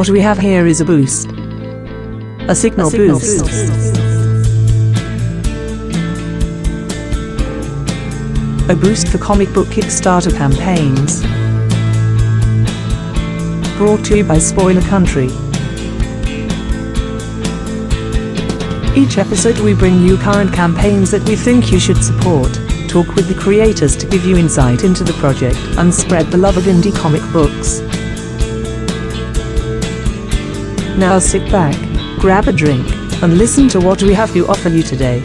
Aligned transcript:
What 0.00 0.08
we 0.08 0.20
have 0.22 0.38
here 0.38 0.66
is 0.66 0.80
a 0.80 0.84
boost. 0.86 1.28
A 1.28 2.54
signal, 2.54 2.86
A 2.86 2.90
signal 2.90 3.18
boost. 3.18 3.44
A 8.70 8.74
boost 8.74 9.08
for 9.08 9.18
comic 9.18 9.52
book 9.52 9.66
Kickstarter 9.68 10.34
campaigns. 10.34 11.20
Brought 13.76 14.02
to 14.06 14.16
you 14.16 14.24
by 14.24 14.38
Spoiler 14.38 14.80
Country. 14.80 15.26
Each 18.96 19.18
episode 19.18 19.58
we 19.58 19.74
bring 19.74 20.00
you 20.00 20.16
current 20.16 20.54
campaigns 20.54 21.10
that 21.10 21.28
we 21.28 21.36
think 21.36 21.70
you 21.70 21.78
should 21.78 22.02
support, 22.02 22.58
talk 22.88 23.14
with 23.16 23.28
the 23.28 23.36
creators 23.38 23.98
to 23.98 24.06
give 24.06 24.24
you 24.24 24.38
insight 24.38 24.82
into 24.82 25.04
the 25.04 25.12
project, 25.20 25.58
and 25.76 25.94
spread 25.94 26.28
the 26.28 26.38
love 26.38 26.56
of 26.56 26.64
indie 26.64 26.96
comic 26.96 27.20
books. 27.34 27.82
Now 31.00 31.18
sit 31.18 31.50
back, 31.50 31.74
grab 32.20 32.46
a 32.46 32.52
drink, 32.52 32.86
and 33.22 33.38
listen 33.38 33.68
to 33.70 33.80
what 33.80 34.02
we 34.02 34.12
have 34.14 34.32
to 34.34 34.46
offer 34.46 34.68
you 34.68 34.82
today. 34.82 35.20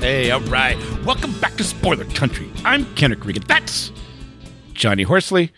Hey, 0.00 0.30
all 0.30 0.40
right. 0.42 0.76
Welcome 1.04 1.32
back 1.40 1.54
to 1.56 1.64
Spoiler 1.64 2.04
Country. 2.06 2.50
I'm 2.64 2.84
Kenric 2.94 3.24
Regan. 3.24 3.42
That's 3.46 3.90
Johnny 4.72 5.02
Horsley. 5.04 5.52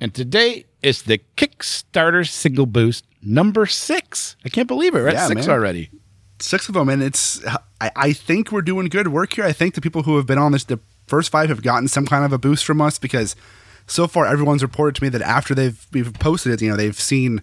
And 0.00 0.14
today 0.14 0.64
is 0.82 1.02
the 1.02 1.20
Kickstarter 1.36 2.26
signal 2.28 2.66
boost 2.66 3.04
number 3.22 3.66
six. 3.66 4.36
I 4.44 4.48
can't 4.48 4.68
believe 4.68 4.94
it. 4.94 4.98
We're 4.98 5.08
at 5.08 5.14
Yeah, 5.14 5.26
six 5.26 5.46
man. 5.46 5.56
already. 5.56 5.90
six 6.38 6.68
of 6.68 6.74
them, 6.74 6.88
and 6.88 7.02
it's. 7.02 7.44
I, 7.80 7.90
I 7.96 8.12
think 8.12 8.50
we're 8.52 8.62
doing 8.62 8.86
good 8.88 9.08
work 9.08 9.34
here. 9.34 9.44
I 9.44 9.52
think 9.52 9.74
the 9.74 9.80
people 9.80 10.02
who 10.04 10.16
have 10.16 10.26
been 10.26 10.38
on 10.38 10.52
this, 10.52 10.64
the 10.64 10.80
first 11.06 11.30
five, 11.30 11.48
have 11.48 11.62
gotten 11.62 11.88
some 11.88 12.06
kind 12.06 12.24
of 12.24 12.32
a 12.32 12.38
boost 12.38 12.64
from 12.64 12.80
us 12.80 12.98
because 12.98 13.34
so 13.88 14.06
far 14.06 14.26
everyone's 14.26 14.62
reported 14.62 14.94
to 14.96 15.02
me 15.02 15.08
that 15.08 15.22
after 15.22 15.54
they've 15.54 15.86
we've 15.92 16.12
posted 16.14 16.52
it, 16.52 16.62
you 16.62 16.70
know, 16.70 16.76
they've 16.76 16.98
seen 16.98 17.42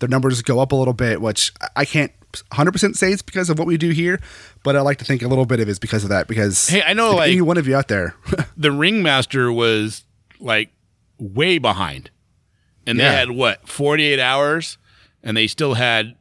their 0.00 0.08
numbers 0.08 0.42
go 0.42 0.60
up 0.60 0.72
a 0.72 0.76
little 0.76 0.92
bit, 0.94 1.20
which 1.22 1.52
I- 1.76 1.84
can't 1.84 2.12
100% 2.52 2.96
say 2.96 3.12
it's 3.12 3.22
because 3.22 3.48
of 3.48 3.58
what 3.60 3.66
we 3.68 3.76
do 3.76 3.90
here, 3.90 4.20
but 4.64 4.74
I 4.74 4.80
like 4.80 4.98
to 4.98 5.04
think 5.04 5.22
a 5.22 5.28
little 5.28 5.46
bit 5.46 5.60
of 5.60 5.68
it 5.68 5.70
is 5.70 5.78
because 5.78 6.02
of 6.02 6.10
that. 6.10 6.26
Because 6.26 6.68
Hey, 6.68 6.82
I 6.84 6.92
know, 6.92 7.14
like- 7.14 7.30
any 7.30 7.40
one 7.40 7.56
of 7.58 7.66
you 7.68 7.76
out 7.76 7.86
there, 7.88 8.16
The 8.56 8.72
Ringmaster 8.72 9.52
was 9.52 10.04
like 10.40 10.70
way 11.18 11.58
behind. 11.58 12.10
And 12.86 12.98
they 13.00 13.04
had 13.04 13.30
what, 13.30 13.66
48 13.68 14.18
hours? 14.20 14.76
And 15.22 15.34
they 15.36 15.46
still 15.46 15.72
had 15.74 16.16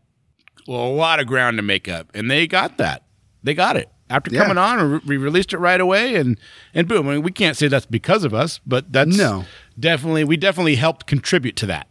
a 0.66 0.72
lot 0.72 1.20
of 1.20 1.28
ground 1.28 1.58
to 1.58 1.62
make 1.64 1.90
up. 1.90 2.10
And 2.14 2.32
they 2.32 2.48
got 2.48 2.78
that. 2.78 3.04
They 3.44 3.54
got 3.54 3.76
it. 3.76 3.90
After 4.14 4.32
Yeah. 4.32 4.44
coming 4.44 4.58
on, 4.60 5.02
we 5.06 5.18
released 5.18 5.54
it 5.54 5.58
right 5.58 5.82
away, 5.82 6.16
and 6.16 6.40
and 6.74 6.88
boom. 6.88 7.08
I 7.10 7.14
mean, 7.14 7.24
we 7.24 7.32
can't 7.32 7.58
say 7.58 7.68
that's 7.68 7.86
because 7.88 8.24
of 8.24 8.34
us, 8.34 8.60
but 8.66 8.92
that's 8.94 9.18
No. 9.18 9.46
definitely 9.80 10.24
we 10.24 10.38
definitely 10.38 10.76
helped 10.76 11.08
contribute 11.08 11.56
to 11.58 11.66
that. 11.66 11.88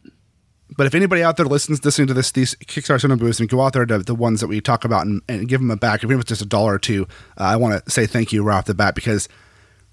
But 0.76 0.86
if 0.86 0.94
anybody 0.94 1.22
out 1.22 1.36
there 1.36 1.44
listens, 1.46 1.84
listening 1.84 2.06
to 2.08 2.14
this, 2.14 2.30
these 2.30 2.54
Kickstarter 2.66 3.00
Signal 3.00 3.18
Boost, 3.18 3.40
and 3.40 3.48
go 3.48 3.60
out 3.60 3.72
there 3.74 3.84
to 3.84 3.98
the 3.98 4.14
ones 4.14 4.40
that 4.40 4.46
we 4.46 4.60
talk 4.60 4.84
about 4.86 5.04
and, 5.04 5.20
and 5.28 5.46
give 5.48 5.60
them 5.60 5.70
a 5.70 5.76
back, 5.76 6.02
even 6.02 6.14
if 6.16 6.20
it's 6.22 6.28
just 6.30 6.40
a 6.42 6.46
dollar 6.46 6.74
or 6.74 6.78
two, 6.78 7.06
uh, 7.38 7.42
I 7.44 7.56
want 7.56 7.84
to 7.84 7.90
say 7.90 8.06
thank 8.06 8.32
you 8.32 8.42
right 8.42 8.56
off 8.56 8.64
the 8.66 8.72
bat 8.74 8.94
because 8.94 9.28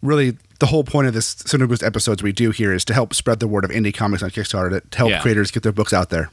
really 0.02 0.38
the 0.60 0.68
whole 0.68 0.84
point 0.86 1.08
of 1.08 1.14
this 1.14 1.36
Signal 1.46 1.68
Boost 1.68 1.84
episodes 1.84 2.24
we 2.24 2.32
do 2.32 2.52
here 2.52 2.72
is 2.74 2.86
to 2.86 2.94
help 2.94 3.14
spread 3.14 3.40
the 3.42 3.48
word 3.48 3.66
of 3.66 3.72
indie 3.72 3.94
comics 3.94 4.24
on 4.24 4.30
Kickstarter, 4.30 4.82
to 4.90 4.98
help 4.98 5.10
Yeah. 5.12 5.20
creators 5.22 5.52
get 5.52 5.64
their 5.64 5.72
books 5.74 5.92
out 5.94 6.12
there. 6.12 6.30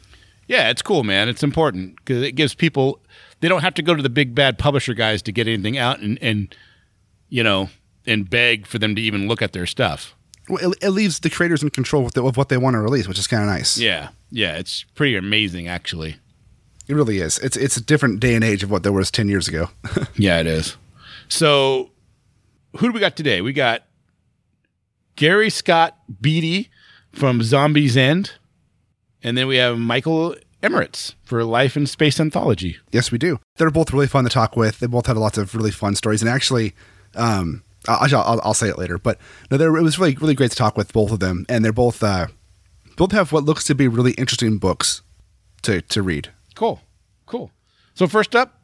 Yeah, 0.46 0.68
it's 0.70 0.82
cool, 0.82 1.02
man. 1.02 1.28
It's 1.28 1.42
important 1.42 1.96
because 1.96 2.22
it 2.22 2.32
gives 2.32 2.54
people 2.54 3.00
they 3.40 3.48
don't 3.48 3.62
have 3.62 3.74
to 3.74 3.82
go 3.82 3.94
to 3.94 4.02
the 4.02 4.10
big 4.10 4.34
bad 4.34 4.58
publisher 4.58 4.94
guys 4.94 5.22
to 5.22 5.32
get 5.32 5.46
anything 5.46 5.78
out 5.78 6.00
and 6.00 6.18
and 6.20 6.54
you 7.28 7.42
know 7.42 7.68
and 8.06 8.30
beg 8.30 8.66
for 8.66 8.78
them 8.78 8.94
to 8.94 9.02
even 9.02 9.28
look 9.28 9.42
at 9.42 9.52
their 9.52 9.66
stuff. 9.66 10.14
Well, 10.48 10.72
it, 10.72 10.78
it 10.80 10.90
leaves 10.90 11.18
the 11.20 11.30
creators 11.30 11.62
in 11.64 11.70
control 11.70 12.06
of, 12.06 12.12
the, 12.12 12.24
of 12.24 12.36
what 12.36 12.50
they 12.50 12.56
want 12.56 12.74
to 12.74 12.78
release, 12.80 13.08
which 13.08 13.18
is 13.18 13.26
kind 13.26 13.42
of 13.42 13.48
nice. 13.48 13.78
Yeah, 13.78 14.10
yeah, 14.30 14.56
it's 14.56 14.84
pretty 14.94 15.16
amazing 15.16 15.66
actually. 15.68 16.16
It 16.88 16.94
really 16.94 17.18
is. 17.18 17.38
It's 17.40 17.56
it's 17.56 17.76
a 17.76 17.82
different 17.82 18.20
day 18.20 18.34
and 18.34 18.44
age 18.44 18.62
of 18.62 18.70
what 18.70 18.82
there 18.82 18.92
was 18.92 19.10
ten 19.10 19.28
years 19.28 19.48
ago. 19.48 19.70
Yeah, 20.16 20.40
it 20.40 20.46
is. 20.46 20.76
So, 21.28 21.90
who 22.78 22.86
do 22.86 22.92
we 22.92 23.00
got 23.00 23.16
today? 23.16 23.40
We 23.40 23.52
got 23.52 23.82
Gary 25.16 25.50
Scott 25.50 25.96
Beatty 26.20 26.70
from 27.12 27.42
Zombies 27.42 27.96
End, 27.96 28.32
and 29.22 29.36
then 29.36 29.46
we 29.48 29.56
have 29.56 29.78
Michael 29.78 30.36
Emeritz 30.62 31.14
for 31.22 31.44
Life 31.44 31.76
in 31.76 31.86
Space 31.86 32.18
Anthology. 32.18 32.78
Yes, 32.90 33.12
we 33.12 33.18
do. 33.18 33.38
They're 33.56 33.70
both 33.70 33.92
really 33.92 34.06
fun 34.06 34.24
to 34.24 34.30
talk 34.30 34.56
with. 34.56 34.78
They 34.78 34.86
both 34.86 35.06
had 35.06 35.16
lots 35.16 35.38
of 35.38 35.54
really 35.54 35.70
fun 35.70 35.94
stories, 35.94 36.22
and 36.22 36.30
actually, 36.30 36.74
um, 37.14 37.62
I'll, 37.88 38.14
I'll, 38.14 38.40
I'll 38.42 38.54
say 38.54 38.68
it 38.68 38.78
later. 38.78 38.98
But 38.98 39.18
no, 39.50 39.56
it 39.56 39.82
was 39.82 39.98
really 39.98 40.14
really 40.16 40.34
great 40.34 40.50
to 40.50 40.56
talk 40.56 40.76
with 40.76 40.92
both 40.92 41.12
of 41.12 41.20
them, 41.20 41.46
and 41.48 41.64
they're 41.64 41.72
both 41.72 42.02
uh, 42.02 42.28
both 42.96 43.12
have 43.12 43.32
what 43.32 43.44
looks 43.44 43.64
to 43.64 43.74
be 43.74 43.88
really 43.88 44.12
interesting 44.12 44.58
books 44.58 45.02
to 45.62 45.82
to 45.82 46.02
read. 46.02 46.30
Cool, 46.54 46.80
cool. 47.26 47.50
So 47.94 48.06
first 48.06 48.34
up, 48.34 48.60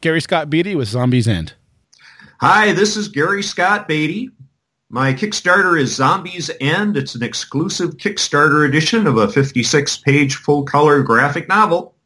Gary 0.00 0.20
Scott 0.20 0.50
Beatty 0.50 0.74
with 0.74 0.88
Zombies 0.88 1.28
End. 1.28 1.54
Hi, 2.40 2.72
this 2.72 2.96
is 2.96 3.08
Gary 3.08 3.42
Scott 3.42 3.88
Beatty. 3.88 4.30
My 4.88 5.12
Kickstarter 5.12 5.78
is 5.80 5.96
Zombies 5.96 6.48
End. 6.60 6.96
It's 6.96 7.16
an 7.16 7.22
exclusive 7.22 7.96
Kickstarter 7.96 8.68
edition 8.68 9.08
of 9.08 9.16
a 9.16 9.26
56-page 9.26 10.36
full-color 10.36 11.02
graphic 11.02 11.48
novel. 11.48 11.96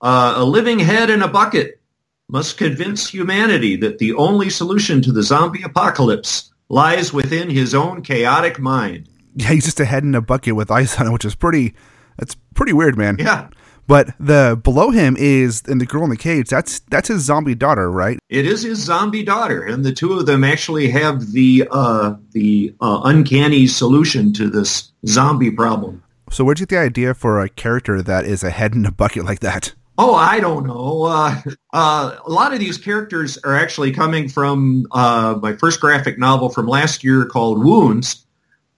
Uh, 0.00 0.34
a 0.36 0.44
living 0.44 0.78
head 0.78 1.10
in 1.10 1.20
a 1.20 1.28
bucket 1.28 1.80
must 2.28 2.56
convince 2.56 3.08
humanity 3.08 3.76
that 3.76 3.98
the 3.98 4.14
only 4.14 4.48
solution 4.48 5.02
to 5.02 5.12
the 5.12 5.22
zombie 5.22 5.62
apocalypse 5.62 6.52
lies 6.70 7.12
within 7.12 7.50
his 7.50 7.74
own 7.74 8.00
chaotic 8.02 8.58
mind. 8.58 9.08
Yeah, 9.34 9.48
he's 9.48 9.66
just 9.66 9.80
a 9.80 9.84
head 9.84 10.02
in 10.02 10.14
a 10.14 10.22
bucket 10.22 10.56
with 10.56 10.70
ice 10.70 10.98
on 10.98 11.06
it, 11.06 11.12
which 11.12 11.26
is 11.26 11.34
pretty. 11.34 11.74
That's 12.16 12.34
pretty 12.54 12.72
weird, 12.72 12.96
man. 12.96 13.16
Yeah, 13.18 13.48
But 13.86 14.14
the 14.18 14.60
below 14.62 14.90
him 14.90 15.16
is 15.18 15.62
and 15.66 15.80
the 15.80 15.86
girl 15.86 16.04
in 16.04 16.10
the 16.10 16.16
cage. 16.16 16.48
That's 16.48 16.80
that's 16.80 17.08
his 17.08 17.22
zombie 17.22 17.54
daughter, 17.54 17.90
right? 17.90 18.18
it 18.28 18.46
is 18.46 18.62
his 18.62 18.78
zombie 18.78 19.22
daughter, 19.22 19.62
and 19.62 19.84
the 19.84 19.92
two 19.92 20.12
of 20.14 20.26
them 20.26 20.42
actually 20.42 20.88
have 20.90 21.32
the 21.32 21.68
uh, 21.70 22.14
the 22.32 22.74
uh, 22.80 23.02
uncanny 23.04 23.66
solution 23.66 24.32
to 24.34 24.50
this 24.50 24.92
zombie 25.06 25.50
problem. 25.50 26.02
So 26.30 26.44
where'd 26.44 26.58
you 26.58 26.66
get 26.66 26.76
the 26.76 26.82
idea 26.82 27.14
for 27.14 27.40
a 27.40 27.48
character 27.48 28.02
that 28.02 28.24
is 28.24 28.42
a 28.42 28.50
head 28.50 28.74
in 28.74 28.84
a 28.84 28.90
bucket 28.90 29.24
like 29.24 29.40
that? 29.40 29.74
Oh, 29.98 30.14
I 30.14 30.40
don't 30.40 30.66
know. 30.66 31.04
Uh, 31.04 31.40
uh, 31.72 32.16
a 32.24 32.30
lot 32.30 32.52
of 32.52 32.58
these 32.58 32.76
characters 32.76 33.38
are 33.38 33.54
actually 33.54 33.92
coming 33.92 34.28
from 34.28 34.86
uh, 34.90 35.38
my 35.40 35.54
first 35.54 35.80
graphic 35.80 36.18
novel 36.18 36.50
from 36.50 36.66
last 36.66 37.02
year 37.02 37.24
called 37.24 37.64
Wounds, 37.64 38.25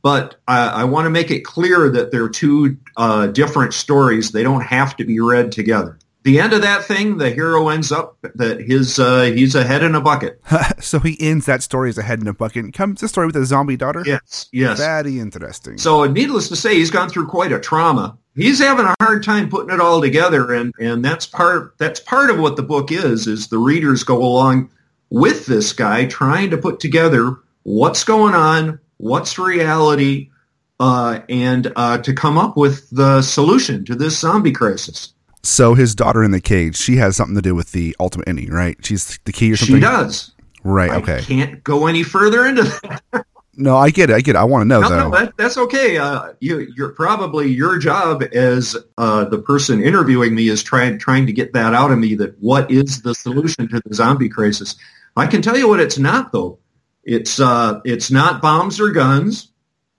but 0.03 0.36
I, 0.47 0.69
I 0.69 0.84
want 0.84 1.06
to 1.06 1.10
make 1.10 1.31
it 1.31 1.41
clear 1.41 1.88
that 1.91 2.10
they're 2.10 2.28
two 2.28 2.76
uh, 2.97 3.28
different 3.28 3.75
stories. 3.75 4.32
They 4.32 4.42
don't 4.42 4.62
have 4.62 4.97
to 4.97 5.04
be 5.04 5.20
read 5.20 5.53
together. 5.53 5.98
The 6.25 6.41
end 6.41 6.53
of 6.53 6.62
that 6.62 6.84
thing, 6.84 7.16
the 7.16 7.31
hero 7.31 7.69
ends 7.69 7.91
up 7.91 8.19
that 8.34 8.60
his 8.60 8.98
uh, 8.98 9.22
he's 9.22 9.54
a 9.54 9.64
head 9.64 9.82
in 9.82 9.94
a 9.94 10.00
bucket. 10.00 10.41
so 10.81 10.98
he 10.98 11.16
ends 11.20 11.47
that 11.47 11.62
story 11.62 11.88
as 11.88 11.97
a 11.97 12.03
head 12.03 12.20
in 12.20 12.26
a 12.26 12.34
bucket. 12.34 12.64
And 12.64 12.75
comes 12.75 13.00
the 13.00 13.08
story 13.08 13.28
with 13.28 13.37
a 13.37 13.47
zombie 13.47 13.76
daughter. 13.76 14.03
Yes, 14.04 14.48
yes. 14.53 14.78
Very 14.78 15.20
interesting. 15.20 15.78
So, 15.78 16.04
needless 16.04 16.48
to 16.48 16.56
say, 16.56 16.75
he's 16.75 16.91
gone 16.91 17.08
through 17.08 17.28
quite 17.28 17.53
a 17.53 17.60
trauma. 17.60 18.19
He's 18.34 18.58
having 18.58 18.84
a 18.84 18.94
hard 19.00 19.25
time 19.25 19.48
putting 19.48 19.75
it 19.75 19.81
all 19.81 20.00
together, 20.00 20.53
and 20.53 20.75
and 20.78 21.04
that's 21.04 21.25
part 21.25 21.78
that's 21.78 22.00
part 22.00 22.31
of 22.31 22.38
what 22.38 22.56
the 22.56 22.62
book 22.62 22.92
is. 22.92 23.26
Is 23.26 23.48
the 23.48 23.58
readers 23.58 24.03
go 24.03 24.19
along 24.19 24.70
with 25.10 25.47
this 25.47 25.72
guy 25.72 26.04
trying 26.04 26.50
to 26.50 26.58
put 26.58 26.81
together 26.81 27.37
what's 27.62 28.04
going 28.04 28.34
on, 28.34 28.81
what's 28.98 29.38
reality, 29.38 30.31
uh, 30.78 31.20
and 31.28 31.72
uh, 31.75 31.99
to 31.99 32.12
come 32.12 32.38
up 32.38 32.56
with 32.56 32.88
the 32.90 33.23
solution 33.23 33.84
to 33.87 33.94
this 33.94 34.19
zombie 34.19 34.52
crisis. 34.52 35.14
So 35.43 35.75
his 35.75 35.94
daughter 35.94 36.23
in 36.23 36.31
the 36.31 36.40
cage, 36.40 36.76
she 36.76 36.96
has 36.96 37.17
something 37.17 37.37
to 37.37 37.43
do 37.43 37.55
with 37.55 37.73
the 37.73 37.96
ultimate 37.99 38.28
ending, 38.28 38.50
right? 38.50 38.76
She's 38.84 39.19
the 39.25 39.32
key 39.32 39.52
or 39.52 39.56
something. 39.56 39.76
She 39.76 39.81
does. 39.81 40.34
Right. 40.64 40.90
Okay. 40.90 41.19
I 41.19 41.23
can't 41.23 41.64
go 41.64 41.87
any 41.87 42.02
further 42.02 42.44
into 42.44 42.64
that. 42.64 43.25
No, 43.61 43.76
I 43.76 43.90
get 43.90 44.11
it. 44.11 44.14
I 44.14 44.20
get 44.20 44.37
it. 44.37 44.38
I 44.38 44.44
want 44.44 44.62
to 44.62 44.67
know 44.67 44.81
No, 44.81 44.88
though. 44.88 45.08
no, 45.08 45.19
that, 45.19 45.37
that's 45.37 45.56
okay. 45.56 45.99
Uh, 45.99 46.32
you, 46.38 46.69
you're 46.76 46.90
probably 46.90 47.49
your 47.49 47.78
job 47.78 48.23
as 48.32 48.76
uh, 48.99 49.25
the 49.25 49.38
person 49.38 49.82
interviewing 49.82 50.32
me 50.34 50.49
is 50.49 50.62
trying 50.62 50.96
trying 50.99 51.26
to 51.26 51.32
get 51.32 51.55
that 51.55 51.75
out 51.75 51.90
of 51.90 51.99
me. 51.99 52.14
That 52.14 52.38
what 52.40 52.70
is 52.70 53.02
the 53.02 53.17
solution 53.17 53.69
to 53.69 53.81
the 53.84 53.94
zombie 53.94 54.28
crisis? 54.28 54.76
I 55.17 55.26
can 55.26 55.43
tell 55.43 55.56
you 55.56 55.67
what 55.69 55.81
it's 55.81 55.99
not, 55.99 56.31
though. 56.31 56.61
It's 57.08 57.40
uh, 57.40 57.81
it's 57.87 58.10
not 58.10 58.43
bombs 58.43 58.78
or 58.78 58.90
guns, 58.90 59.50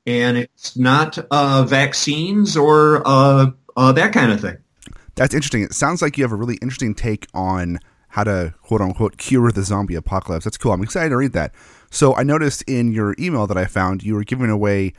and 0.06 0.38
it's 0.38 0.78
not 0.78 1.18
uh, 1.32 1.64
vaccines 1.68 2.56
or 2.56 3.02
uh, 3.04 3.48
uh, 3.76 3.92
that 3.94 4.14
kind 4.14 4.32
of 4.32 4.40
thing. 4.40 4.58
That's 5.16 5.34
interesting. 5.34 5.64
It 5.64 5.74
sounds 5.74 6.04
like 6.04 6.20
you 6.20 6.24
have 6.24 6.32
a 6.32 6.36
really 6.36 6.60
interesting 6.62 6.94
take 6.94 7.26
on 7.34 7.80
how 8.10 8.26
to 8.26 8.54
quote 8.62 8.82
unquote 8.82 9.18
cure 9.18 9.52
the 9.52 9.64
zombie 9.64 9.96
apocalypse. 9.96 10.46
That's 10.46 10.58
cool. 10.58 10.72
I'm 10.72 10.84
excited 10.84 11.10
to 11.10 11.18
read 11.18 11.34
that. 11.34 11.52
So 11.90 12.16
I 12.16 12.22
noticed 12.22 12.62
in 12.68 12.92
your 12.92 13.16
email 13.18 13.48
that 13.48 13.58
I 13.58 13.66
found 13.66 14.04
you 14.04 14.14
were 14.14 14.24
giving 14.24 14.52
away 14.52 14.94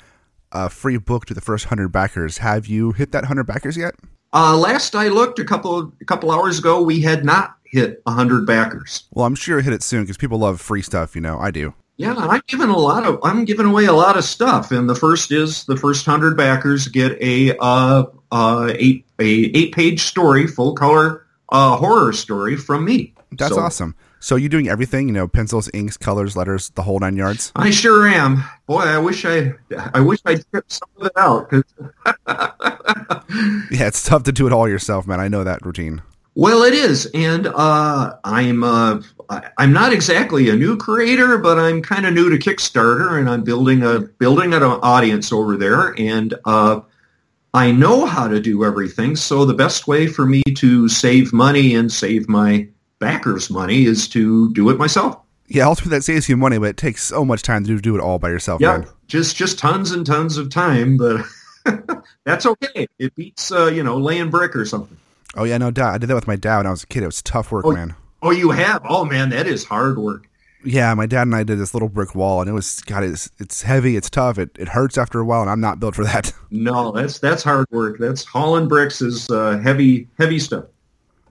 a 0.50 0.68
free 0.68 0.96
book 0.96 1.26
to 1.26 1.34
the 1.34 1.40
first 1.40 1.66
hundred 1.66 1.90
backers. 1.92 2.38
Have 2.38 2.66
you 2.66 2.90
hit 2.90 3.12
that 3.12 3.26
hundred 3.26 3.44
backers 3.44 3.76
yet? 3.76 3.94
Uh, 4.32 4.56
last 4.56 4.96
I 4.96 5.08
looked 5.08 5.38
a 5.38 5.44
couple 5.44 5.92
a 6.00 6.04
couple 6.06 6.32
hours 6.32 6.58
ago, 6.58 6.82
we 6.82 7.02
had 7.02 7.24
not 7.24 7.54
hit 7.62 8.02
hundred 8.04 8.46
backers. 8.46 9.04
Well, 9.12 9.26
I'm 9.26 9.36
sure 9.36 9.58
you'll 9.58 9.64
hit 9.64 9.74
it 9.74 9.84
soon 9.84 10.02
because 10.02 10.16
people 10.16 10.38
love 10.38 10.60
free 10.60 10.82
stuff. 10.82 11.14
You 11.14 11.20
know, 11.20 11.38
I 11.38 11.52
do. 11.52 11.72
Yeah, 12.00 12.14
I'm 12.17 12.41
giving 12.47 12.70
a 12.70 12.79
lot 12.79 13.05
of 13.06 13.19
I'm 13.23 13.44
giving 13.44 13.67
away 13.67 13.85
a 13.85 13.93
lot 13.93 14.17
of 14.17 14.25
stuff, 14.25 14.70
and 14.70 14.88
the 14.88 14.94
first 14.94 15.31
is 15.32 15.64
the 15.64 15.76
first 15.76 16.06
hundred 16.06 16.35
backers 16.35 16.88
get 16.88 17.20
a 17.20 17.55
uh, 17.58 18.05
uh, 18.32 18.73
eight 18.75 19.05
a 19.19 19.25
eight 19.29 19.75
page 19.75 20.00
story, 20.05 20.47
full 20.47 20.73
color 20.75 21.26
uh, 21.50 21.76
horror 21.76 22.14
story 22.14 22.56
from 22.56 22.87
me. 22.87 23.12
That's 23.32 23.55
So, 23.55 23.61
awesome. 23.61 23.94
So 24.19 24.37
you're 24.37 24.49
doing 24.49 24.69
everything? 24.69 25.08
You 25.08 25.14
know, 25.14 25.29
pencils, 25.29 25.69
inks, 25.75 25.97
colors, 25.99 26.37
letters, 26.37 26.70
the 26.70 26.82
whole 26.82 26.99
nine 27.00 27.17
yards. 27.17 27.52
I 27.55 27.70
sure 27.70 28.06
am. 28.08 28.44
Boy, 28.67 28.81
I 28.81 28.97
wish 28.97 29.26
I 29.26 29.52
I 29.93 30.00
wish 30.00 30.20
I 30.25 30.37
tripped 30.37 30.73
some 30.73 30.88
of 30.99 31.06
it 31.06 31.12
out. 31.17 31.50
'cause- 31.50 31.64
Yeah, 33.70 33.87
it's 33.87 34.02
tough 34.05 34.25
to 34.25 34.32
do 34.32 34.47
it 34.47 34.52
all 34.52 34.69
yourself, 34.69 35.06
man. 35.06 35.20
I 35.20 35.29
know 35.29 35.44
that 35.44 35.64
routine. 35.64 36.02
Well, 36.40 36.62
it 36.62 36.72
is, 36.72 37.04
and 37.12 37.48
uh, 37.48 38.16
I'm 38.25 38.64
uh, 38.64 39.02
I'm 39.58 39.75
not 39.75 39.92
exactly 39.92 40.48
a 40.48 40.56
new 40.56 40.75
creator, 40.75 41.37
but 41.37 41.58
I'm 41.58 41.82
kind 41.82 42.06
of 42.06 42.14
new 42.14 42.31
to 42.31 42.38
Kickstarter, 42.38 43.19
and 43.19 43.28
I'm 43.28 43.44
building 43.44 43.82
a 43.82 44.00
building 44.00 44.54
an 44.54 44.62
audience 44.62 45.34
over 45.34 45.58
there, 45.58 45.94
and 46.00 46.32
uh, 46.46 46.81
I 47.52 47.72
know 47.72 48.06
how 48.06 48.26
to 48.26 48.40
do 48.40 48.64
everything. 48.64 49.16
So 49.16 49.44
the 49.44 49.52
best 49.52 49.87
way 49.87 50.06
for 50.06 50.25
me 50.25 50.42
to 50.54 50.88
save 50.88 51.34
money 51.34 51.75
and 51.75 51.92
save 51.92 52.26
my 52.26 52.66
backers' 53.00 53.50
money 53.50 53.84
is 53.84 54.08
to 54.08 54.50
do 54.54 54.70
it 54.70 54.78
myself. 54.78 55.20
Yeah, 55.46 55.66
ultimately 55.66 55.98
that 55.98 56.04
saves 56.04 56.26
you 56.26 56.38
money, 56.38 56.56
but 56.56 56.70
it 56.70 56.76
takes 56.78 57.04
so 57.04 57.22
much 57.22 57.42
time 57.42 57.66
to 57.66 57.78
do, 57.78 57.96
it 57.96 58.00
all 58.00 58.19
by 58.19 58.31
yourself, 58.31 58.62
Yeah, 58.62 58.78
man. 58.78 58.88
just 59.08 59.37
just 59.37 59.58
tons 59.58 59.90
and 59.90 60.06
tons 60.06 60.38
of 60.38 60.48
time, 60.48 60.96
but 60.96 61.22
that's 62.25 62.46
okay. 62.46 62.87
It 62.98 63.14
beats 63.14 63.52
uh, 63.52 63.66
you 63.66 63.82
know 63.82 63.98
laying 63.98 64.31
brick 64.31 64.56
or 64.56 64.64
something. 64.64 64.96
Oh 65.36 65.44
yeah, 65.44 65.58
no 65.58 65.70
doubt. 65.70 65.94
I 65.94 65.98
did 65.98 66.06
that 66.08 66.14
with 66.14 66.26
my 66.26 66.36
dad 66.36 66.58
when 66.58 66.66
I 66.66 66.70
was 66.70 66.82
a 66.82 66.86
kid. 66.86 67.02
It 67.02 67.06
was 67.06 67.22
tough 67.22 67.52
work, 67.52 67.64
Oh, 67.64 67.72
man. 67.72 67.94
Oh, 68.22 68.30
you 68.30 68.50
have? 68.50 68.82
Oh 68.88 69.04
man, 69.04 69.30
that 69.30 69.46
is 69.46 69.64
hard 69.64 69.98
work. 69.98 70.26
Yeah, 70.62 70.92
my 70.92 71.06
dad 71.06 71.22
and 71.22 71.34
I 71.34 71.42
did 71.42 71.58
this 71.58 71.72
little 71.72 71.88
brick 71.88 72.14
wall, 72.14 72.40
and 72.42 72.50
it 72.50 72.52
was 72.52 72.80
God. 72.80 73.02
It's 73.02 73.30
it's 73.38 73.62
heavy. 73.62 73.96
It's 73.96 74.10
tough. 74.10 74.36
It 74.38 74.50
it 74.58 74.68
hurts 74.68 74.98
after 74.98 75.18
a 75.20 75.24
while, 75.24 75.40
and 75.40 75.48
I'm 75.50 75.60
not 75.60 75.80
built 75.80 75.94
for 75.94 76.04
that. 76.04 76.32
No, 76.52 76.90
that's 76.90 77.20
that's 77.20 77.44
hard 77.44 77.64
work. 77.70 77.98
That's 78.00 78.24
hauling 78.24 78.66
bricks 78.66 79.00
is 79.00 79.30
uh, 79.30 79.58
heavy 79.58 80.08
heavy 80.18 80.40
stuff. 80.40 80.64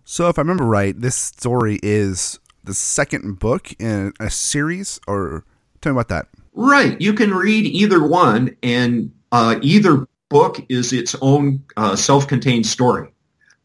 So 0.06 0.30
if 0.30 0.40
I 0.40 0.42
remember 0.42 0.64
right, 0.64 1.00
this 1.00 1.16
story 1.16 1.78
is 1.84 2.40
the 2.64 2.74
second 2.74 3.38
book 3.38 3.74
in 3.80 4.14
a 4.20 4.30
series, 4.30 4.98
or 5.08 5.44
tell 5.82 5.92
me 5.92 5.98
about 6.00 6.08
that. 6.08 6.28
Right. 6.54 7.00
You 7.02 7.12
can 7.14 7.34
read 7.34 7.66
either 7.66 8.02
one, 8.08 8.56
and 8.64 9.12
uh, 9.34 9.60
either 9.62 10.08
book 10.30 10.66
is 10.70 10.94
its 10.94 11.16
own 11.22 11.62
uh, 11.76 11.98
self-contained 11.98 12.66
story. 12.66 13.12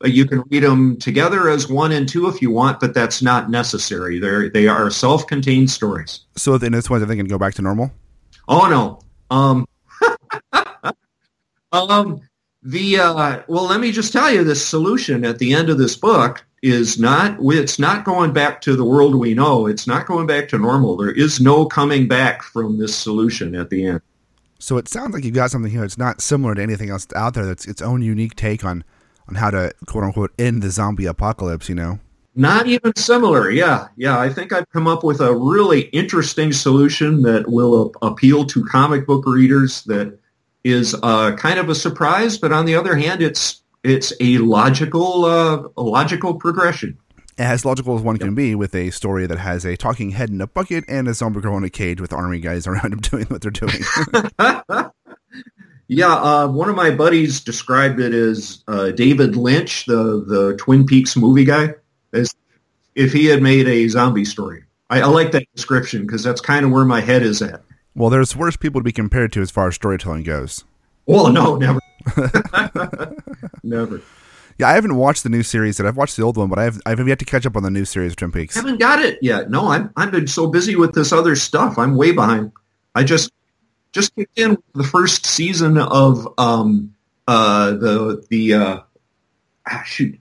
You 0.04 0.26
can 0.26 0.42
read 0.50 0.62
them 0.62 0.96
together 0.98 1.48
as 1.48 1.68
one 1.68 1.92
and 1.92 2.08
two 2.08 2.28
if 2.28 2.42
you 2.42 2.50
want, 2.50 2.80
but 2.80 2.94
that's 2.94 3.22
not 3.22 3.50
necessary. 3.50 4.18
They're 4.18 4.48
they 4.50 4.66
are 4.66 4.90
self-contained 4.90 5.70
stories. 5.70 6.20
So 6.36 6.58
then 6.58 6.72
this 6.72 6.90
one, 6.90 7.02
I 7.02 7.06
think 7.06 7.18
can 7.18 7.26
go 7.26 7.38
back 7.38 7.54
to 7.54 7.62
normal. 7.62 7.90
Oh 8.48 8.68
no. 8.68 9.00
Um. 9.34 9.66
um. 11.72 12.20
The 12.66 12.98
uh, 12.98 13.42
well, 13.46 13.64
let 13.64 13.80
me 13.80 13.92
just 13.92 14.12
tell 14.12 14.30
you, 14.32 14.42
this 14.42 14.66
solution 14.66 15.24
at 15.24 15.38
the 15.38 15.52
end 15.52 15.68
of 15.68 15.76
this 15.76 15.96
book 15.96 16.44
is 16.62 16.98
not. 16.98 17.36
It's 17.40 17.78
not 17.78 18.04
going 18.04 18.32
back 18.32 18.62
to 18.62 18.74
the 18.74 18.84
world 18.84 19.14
we 19.14 19.34
know. 19.34 19.66
It's 19.66 19.86
not 19.86 20.06
going 20.06 20.26
back 20.26 20.48
to 20.48 20.58
normal. 20.58 20.96
There 20.96 21.12
is 21.12 21.40
no 21.40 21.66
coming 21.66 22.08
back 22.08 22.42
from 22.42 22.78
this 22.78 22.96
solution 22.96 23.54
at 23.54 23.68
the 23.68 23.84
end. 23.84 24.00
So 24.58 24.78
it 24.78 24.88
sounds 24.88 25.12
like 25.12 25.24
you've 25.24 25.34
got 25.34 25.50
something 25.50 25.70
here 25.70 25.82
that's 25.82 25.98
not 25.98 26.22
similar 26.22 26.54
to 26.54 26.62
anything 26.62 26.88
else 26.88 27.06
out 27.14 27.34
there. 27.34 27.44
That's 27.44 27.66
its 27.66 27.82
own 27.82 28.00
unique 28.00 28.34
take 28.34 28.64
on 28.64 28.82
on 29.28 29.36
how 29.36 29.50
to 29.50 29.72
quote 29.86 30.04
unquote 30.04 30.32
end 30.38 30.62
the 30.62 30.70
zombie 30.70 31.06
apocalypse. 31.06 31.68
You 31.68 31.74
know. 31.74 31.98
Not 32.36 32.66
even 32.66 32.96
similar. 32.96 33.50
Yeah, 33.50 33.88
yeah. 33.96 34.18
I 34.18 34.28
think 34.28 34.52
I've 34.52 34.68
come 34.70 34.88
up 34.88 35.04
with 35.04 35.20
a 35.20 35.32
really 35.32 35.82
interesting 35.92 36.52
solution 36.52 37.22
that 37.22 37.48
will 37.48 37.92
appeal 38.02 38.44
to 38.46 38.64
comic 38.64 39.06
book 39.06 39.24
readers. 39.24 39.84
That 39.84 40.18
is 40.64 40.96
uh, 41.02 41.36
kind 41.36 41.60
of 41.60 41.68
a 41.68 41.74
surprise, 41.76 42.36
but 42.36 42.50
on 42.52 42.66
the 42.66 42.74
other 42.74 42.96
hand, 42.96 43.22
it's 43.22 43.62
it's 43.84 44.12
a 44.20 44.38
logical 44.38 45.24
uh, 45.26 45.68
a 45.76 45.82
logical 45.82 46.34
progression. 46.34 46.98
as 47.38 47.64
logical 47.64 47.94
as 47.96 48.02
one 48.02 48.16
can 48.16 48.34
be 48.34 48.54
with 48.54 48.74
a 48.74 48.90
story 48.90 49.26
that 49.26 49.38
has 49.38 49.64
a 49.64 49.76
talking 49.76 50.10
head 50.10 50.30
in 50.30 50.40
a 50.40 50.46
bucket 50.46 50.84
and 50.88 51.06
a 51.06 51.14
zombie 51.14 51.40
girl 51.40 51.56
in 51.56 51.64
a 51.64 51.70
cage 51.70 52.00
with 52.00 52.12
army 52.12 52.40
guys 52.40 52.66
around 52.68 52.92
him 52.92 53.00
doing 53.00 53.26
what 53.26 53.42
they're 53.42 53.50
doing. 53.50 53.82
Yeah, 55.88 56.14
uh, 56.14 56.48
one 56.48 56.68
of 56.70 56.76
my 56.76 56.90
buddies 56.90 57.40
described 57.40 58.00
it 58.00 58.14
as 58.14 58.64
uh, 58.68 58.90
David 58.90 59.36
Lynch, 59.36 59.84
the 59.86 60.24
the 60.26 60.56
Twin 60.58 60.86
Peaks 60.86 61.16
movie 61.16 61.44
guy, 61.44 61.74
as 62.12 62.34
if 62.94 63.12
he 63.12 63.26
had 63.26 63.42
made 63.42 63.68
a 63.68 63.86
zombie 63.88 64.24
story. 64.24 64.64
I, 64.90 65.02
I 65.02 65.06
like 65.06 65.32
that 65.32 65.44
description 65.54 66.02
because 66.06 66.22
that's 66.22 66.40
kind 66.40 66.64
of 66.64 66.70
where 66.72 66.84
my 66.84 67.00
head 67.00 67.22
is 67.22 67.42
at. 67.42 67.62
well, 67.94 68.10
there's 68.10 68.34
worse 68.34 68.56
people 68.56 68.80
to 68.80 68.84
be 68.84 68.92
compared 68.92 69.32
to 69.32 69.42
as 69.42 69.50
far 69.50 69.68
as 69.68 69.74
storytelling 69.74 70.22
goes. 70.22 70.64
Well, 71.06 71.30
no, 71.32 71.56
never, 71.56 71.80
never. 73.62 74.00
Yeah, 74.58 74.68
I 74.68 74.72
haven't 74.74 74.94
watched 74.96 75.22
the 75.24 75.28
new 75.28 75.42
series 75.42 75.78
yet. 75.78 75.86
I've 75.86 75.96
watched 75.96 76.16
the 76.16 76.22
old 76.22 76.36
one, 76.36 76.48
but 76.48 76.58
I've 76.58 76.80
I've 76.86 77.06
yet 77.06 77.18
to 77.18 77.24
catch 77.24 77.44
up 77.44 77.56
on 77.56 77.62
the 77.62 77.70
new 77.70 77.84
series 77.84 78.12
of 78.12 78.16
Twin 78.16 78.32
Peaks. 78.32 78.56
I 78.56 78.60
haven't 78.60 78.78
got 78.78 79.00
it 79.00 79.18
yet. 79.20 79.50
No, 79.50 79.68
I'm 79.68 79.90
I've 79.96 80.12
been 80.12 80.26
so 80.28 80.46
busy 80.46 80.76
with 80.76 80.94
this 80.94 81.12
other 81.12 81.34
stuff. 81.36 81.76
I'm 81.76 81.96
way 81.96 82.12
behind. 82.12 82.52
I 82.94 83.02
just 83.04 83.32
just 83.94 84.14
kicked 84.14 84.38
in 84.38 84.58
the 84.74 84.84
first 84.84 85.24
season 85.24 85.78
of 85.78 86.28
um 86.36 86.94
uh 87.26 87.70
the 87.70 88.24
the 88.28 88.54
uh 88.54 88.80
ah, 89.70 89.82
shoot. 89.86 90.18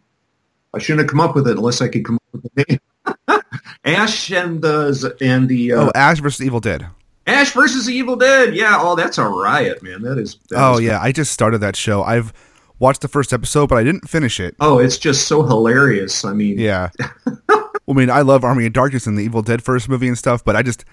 I 0.74 0.80
shouldn't 0.80 1.02
have 1.02 1.10
come 1.10 1.20
up 1.20 1.36
with 1.36 1.48
it 1.48 1.58
unless 1.58 1.82
I 1.82 1.88
could 1.90 2.06
come 2.06 2.16
up 2.16 2.42
with 2.44 2.54
the 2.56 2.66
name. 2.70 3.42
Ash 3.86 4.32
and 4.32 4.62
the 4.62 5.16
and 5.22 5.50
the 5.50 5.74
uh, 5.74 5.82
Oh, 5.88 5.92
Ash 5.94 6.20
versus 6.20 6.46
Evil 6.46 6.60
Dead. 6.62 6.88
Ash 7.28 7.52
versus 7.52 7.86
the 7.86 7.94
Evil 7.94 8.16
Dead. 8.16 8.56
Yeah, 8.56 8.78
oh, 8.80 8.96
that's 8.96 9.18
a 9.18 9.26
riot, 9.28 9.84
man. 9.84 10.02
That 10.02 10.18
is. 10.18 10.38
that 10.50 10.58
Oh 10.60 10.76
is- 10.76 10.82
yeah, 10.82 11.00
I 11.02 11.12
just 11.12 11.32
started 11.32 11.60
that 11.60 11.76
show. 11.76 12.04
I've 12.04 12.32
watched 12.80 13.02
the 13.02 13.08
first 13.08 13.34
episode, 13.34 13.68
but 13.70 13.78
I 13.78 13.84
didn't 13.84 14.10
finish 14.10 14.40
it. 14.40 14.56
Oh, 14.60 14.80
it's 14.80 14.98
just 14.98 15.28
so 15.28 15.44
hilarious. 15.44 16.26
I 16.26 16.34
mean, 16.34 16.58
Yeah. 16.60 16.90
well, 17.48 17.72
I 17.90 17.94
mean, 17.94 18.10
I 18.10 18.22
love 18.22 18.44
Army 18.44 18.66
of 18.66 18.74
Darkness 18.74 19.06
and 19.08 19.18
the 19.18 19.22
Evil 19.24 19.42
Dead 19.42 19.62
first 19.64 19.88
movie 19.90 20.08
and 20.08 20.18
stuff, 20.18 20.44
but 20.44 20.56
I 20.56 20.64
just 20.64 20.86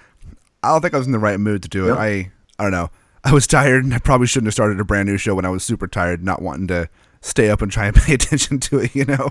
I 0.63 0.69
don't 0.69 0.83
think 0.83 0.95
I 0.95 0.99
was 0.99 1.07
in 1.07 1.13
the 1.13 1.19
right 1.19 1.39
mood 1.41 1.63
to 1.63 1.69
do 1.69 1.87
it. 1.87 1.89
Yep. 1.91 1.99
I 1.99 2.31
I 2.61 2.63
don't 2.63 2.73
know. 2.73 2.91
I 3.25 3.33
was 3.33 3.47
tired 3.47 3.85
and 3.85 3.95
I 3.95 3.99
probably 3.99 4.27
shouldn't 4.27 4.49
have 4.49 4.55
started 4.55 4.79
a 4.81 4.85
brand 4.85 5.09
new 5.09 5.17
show 5.17 5.35
when 5.35 5.47
I 5.47 5.49
was 5.49 5.65
super 5.65 5.89
tired, 5.89 6.23
not 6.23 6.43
wanting 6.43 6.67
to 6.69 6.91
stay 7.23 7.49
up 7.49 7.63
and 7.63 7.73
try 7.73 7.87
and 7.87 7.97
pay 7.97 8.13
attention 8.15 8.61
to 8.61 8.81
it, 8.81 8.95
you 8.95 9.07
know. 9.07 9.31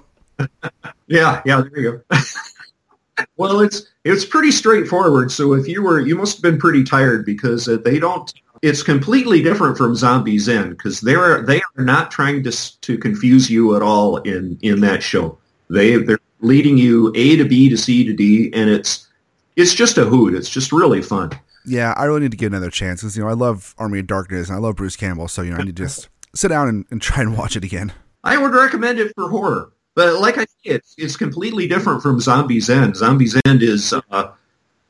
Yeah, 1.07 1.41
yeah, 1.45 1.61
there 1.61 1.79
you 1.79 2.03
go. 2.09 2.17
well, 3.37 3.59
it's 3.59 3.85
it's 4.03 4.25
pretty 4.25 4.49
straightforward. 4.49 5.31
So 5.31 5.53
if 5.53 5.67
you 5.67 5.83
were, 5.83 5.99
you 5.99 6.15
must 6.15 6.37
have 6.37 6.41
been 6.41 6.57
pretty 6.57 6.83
tired 6.83 7.23
because 7.23 7.67
uh, 7.67 7.77
they 7.77 7.99
don't. 7.99 8.33
It's 8.61 8.81
completely 8.81 9.43
different 9.43 9.77
from 9.77 9.95
Zombies 9.95 10.49
End 10.49 10.71
because 10.71 11.01
they're 11.01 11.43
they 11.43 11.61
are 11.77 11.83
not 11.83 12.09
trying 12.09 12.43
to 12.43 12.79
to 12.81 12.97
confuse 12.97 13.49
you 13.49 13.75
at 13.75 13.81
all 13.83 14.17
in 14.17 14.57
in 14.61 14.79
that 14.79 15.03
show. 15.03 15.37
They 15.69 15.97
they're 15.97 16.19
leading 16.39 16.77
you 16.77 17.11
A 17.15 17.35
to 17.35 17.43
B 17.43 17.69
to 17.69 17.77
C 17.77 18.03
to 18.05 18.13
D, 18.13 18.49
and 18.53 18.69
it's 18.69 19.08
it's 19.55 19.73
just 19.73 19.97
a 19.97 20.05
hoot. 20.05 20.33
It's 20.33 20.49
just 20.49 20.71
really 20.71 21.01
fun. 21.01 21.31
Yeah, 21.65 21.93
I 21.97 22.05
really 22.05 22.21
need 22.21 22.31
to 22.31 22.37
give 22.37 22.51
another 22.51 22.69
chance 22.69 23.01
because 23.01 23.17
you 23.17 23.23
know 23.23 23.29
I 23.29 23.33
love 23.33 23.75
Army 23.77 23.99
of 23.99 24.07
Darkness 24.07 24.49
and 24.49 24.55
I 24.55 24.59
love 24.59 24.75
Bruce 24.75 24.95
Campbell, 24.95 25.27
so 25.27 25.41
you 25.41 25.51
know 25.51 25.57
I 25.57 25.63
need 25.63 25.75
to 25.75 25.83
just 25.83 26.09
sit 26.35 26.49
down 26.49 26.67
and, 26.67 26.85
and 26.91 27.01
try 27.01 27.21
and 27.21 27.37
watch 27.37 27.55
it 27.55 27.63
again. 27.63 27.93
I 28.23 28.37
would 28.37 28.53
recommend 28.53 28.99
it 28.99 29.13
for 29.15 29.29
horror. 29.29 29.71
But 29.95 30.21
like 30.21 30.37
I 30.37 30.45
say, 30.45 30.55
it's, 30.65 30.95
it's 30.97 31.17
completely 31.17 31.67
different 31.67 32.01
from 32.01 32.19
Zombies 32.19 32.69
End. 32.69 32.95
Zombies 32.95 33.35
End 33.45 33.61
is 33.61 33.93
uh, 34.11 34.31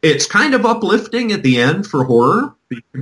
it's 0.01 0.25
kind 0.25 0.54
of 0.54 0.66
uplifting 0.66 1.32
at 1.32 1.44
the 1.44 1.60
end 1.60 1.88
for 1.88 2.04
horror 2.04 2.56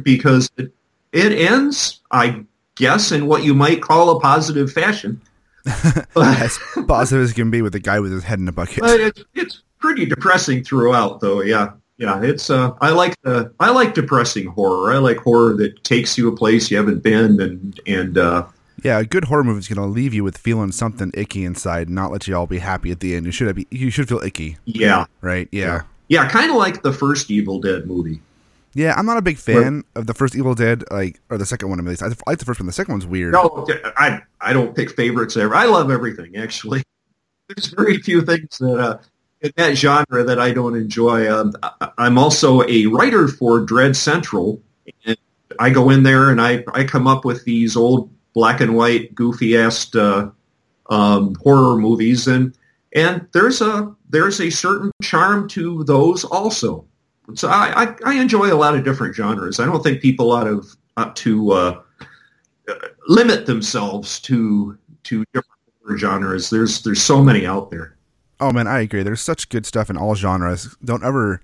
because 0.04 0.50
it, 0.58 0.72
it 1.12 1.32
ends, 1.34 2.02
I 2.12 2.46
guess, 2.76 3.12
in 3.12 3.28
what 3.28 3.44
you 3.44 3.54
might 3.54 3.82
call 3.82 4.12
a 4.12 4.20
positive 4.20 4.72
fashion. 4.72 5.22
As 6.16 6.58
positive 6.88 7.26
as 7.26 7.34
can 7.34 7.52
be 7.52 7.62
with 7.62 7.74
the 7.74 7.80
guy 7.80 8.00
with 8.00 8.14
his 8.14 8.24
head 8.24 8.40
in 8.40 8.48
a 8.48 8.54
bucket. 8.54 8.80
but 8.80 9.02
it's, 9.02 9.24
it's 9.34 9.64
pretty 9.80 10.06
depressing 10.06 10.64
throughout, 10.64 11.20
though. 11.20 11.42
Yeah, 11.42 11.72
yeah. 11.98 12.22
It's 12.22 12.50
uh, 12.50 12.72
I 12.82 12.92
like 12.92 13.16
the 13.24 13.54
I 13.60 13.72
like 13.72 13.94
depressing 13.94 14.48
horror. 14.48 14.92
I 14.92 14.98
like 14.98 15.18
horror 15.18 15.56
that 15.58 15.84
takes 15.84 16.18
you 16.18 16.28
a 16.28 16.36
place 16.36 16.70
you 16.72 16.78
haven't 16.78 17.04
been, 17.04 17.40
and 17.42 17.80
and 17.88 18.18
uh, 18.18 18.46
Yeah, 18.84 19.00
a 19.00 19.06
good 19.06 19.26
horror 19.26 19.44
movie 19.44 19.60
is 19.60 19.68
gonna 19.68 19.88
leave 19.88 20.14
you 20.14 20.24
with 20.24 20.38
feeling 20.38 20.72
something 20.72 21.12
icky 21.14 21.46
inside, 21.46 21.88
and 21.88 21.96
not 21.96 22.12
let 22.12 22.28
you 22.28 22.36
all 22.36 22.48
be 22.48 22.60
happy 22.60 22.92
at 22.92 23.00
the 23.00 23.16
end. 23.16 23.26
You 23.26 23.32
should 23.32 23.54
be 23.56 23.68
you 23.72 23.90
should 23.90 24.08
feel 24.08 24.20
icky, 24.20 24.58
yeah, 24.66 25.06
right? 25.22 25.48
Yeah. 25.52 25.84
yeah, 26.08 26.30
kind 26.30 26.50
of 26.50 26.58
like 26.58 26.84
the 26.84 26.94
first 26.94 27.32
Evil 27.32 27.60
Dead 27.60 27.86
movie. 27.86 28.22
Yeah, 28.74 28.94
I'm 28.96 29.08
not 29.08 29.18
a 29.18 29.24
big 29.24 29.38
fan 29.38 29.84
of 29.96 30.06
the 30.06 30.14
first 30.14 30.36
Evil 30.36 30.54
Dead, 30.54 30.84
like 30.92 31.20
or 31.32 31.40
the 31.40 31.48
second 31.48 31.70
one 31.70 31.80
at 31.80 31.86
least. 31.86 32.04
I 32.04 32.10
like 32.28 32.38
the 32.38 32.46
first 32.46 32.60
one. 32.60 32.68
The 32.68 32.74
second 32.74 32.94
one's 32.94 33.08
weird. 33.08 33.34
No, 33.34 33.66
I 33.98 34.22
I 34.40 34.54
don't 34.54 34.76
pick 34.76 34.92
favorites 34.92 35.36
ever. 35.36 35.56
I 35.56 35.66
love 35.66 35.90
everything 35.90 36.38
actually. 36.38 36.84
There's 37.50 37.68
very 37.68 37.98
few 37.98 38.22
things 38.22 38.58
that 38.60 38.78
uh, 38.78 38.98
in 39.42 39.52
that 39.58 39.76
genre 39.76 40.24
that 40.24 40.40
I 40.40 40.52
don't 40.52 40.76
enjoy. 40.76 41.32
Um, 41.32 41.54
I'm 41.98 42.18
also 42.18 42.64
a 42.68 42.88
writer 42.88 43.28
for 43.28 43.60
Dread 43.60 43.96
Central, 43.96 44.62
and 45.06 45.18
I 45.60 45.70
go 45.70 45.90
in 45.90 46.04
there 46.04 46.30
and 46.30 46.42
I 46.42 46.64
I 46.74 46.84
come 46.84 47.08
up 47.08 47.26
with 47.26 47.44
these 47.46 47.76
old 47.76 48.10
black 48.34 48.62
and 48.62 48.76
white 48.76 49.14
goofy 49.16 49.58
ass 49.58 49.94
uh, 49.96 50.30
um, 50.90 51.36
horror 51.36 51.78
movies, 51.78 52.28
and 52.28 52.56
and 52.94 53.28
there's 53.32 53.62
a 53.62 53.94
there's 54.10 54.40
a 54.40 54.50
certain 54.50 54.92
charm 55.02 55.48
to 55.50 55.84
those 55.84 56.24
also. 56.24 56.86
so 57.36 57.50
I, 57.50 57.84
I, 57.84 57.96
I 58.06 58.14
enjoy 58.16 58.52
a 58.52 58.56
lot 58.56 58.76
of 58.76 58.84
different 58.84 59.16
genres. 59.16 59.60
I 59.60 59.66
don't 59.66 59.84
think 59.84 60.02
people 60.02 60.32
ought 60.32 60.46
to 60.46 60.64
ought 60.96 61.16
to 61.18 61.52
uh, 61.52 61.82
limit 63.08 63.46
themselves 63.46 64.20
to 64.22 64.78
to 65.04 65.24
different 65.34 66.00
genres. 66.00 66.50
There's 66.50 66.84
there's 66.84 67.02
so 67.02 67.24
many 67.24 67.46
out 67.46 67.72
there. 67.72 67.97
Oh 68.40 68.52
man, 68.52 68.68
I 68.68 68.82
agree. 68.82 69.04
There's 69.04 69.22
such 69.22 69.50
good 69.50 69.66
stuff 69.66 69.90
in 69.90 69.98
all 69.98 70.16
genres. 70.16 70.76
Don't 70.84 71.04
ever 71.04 71.42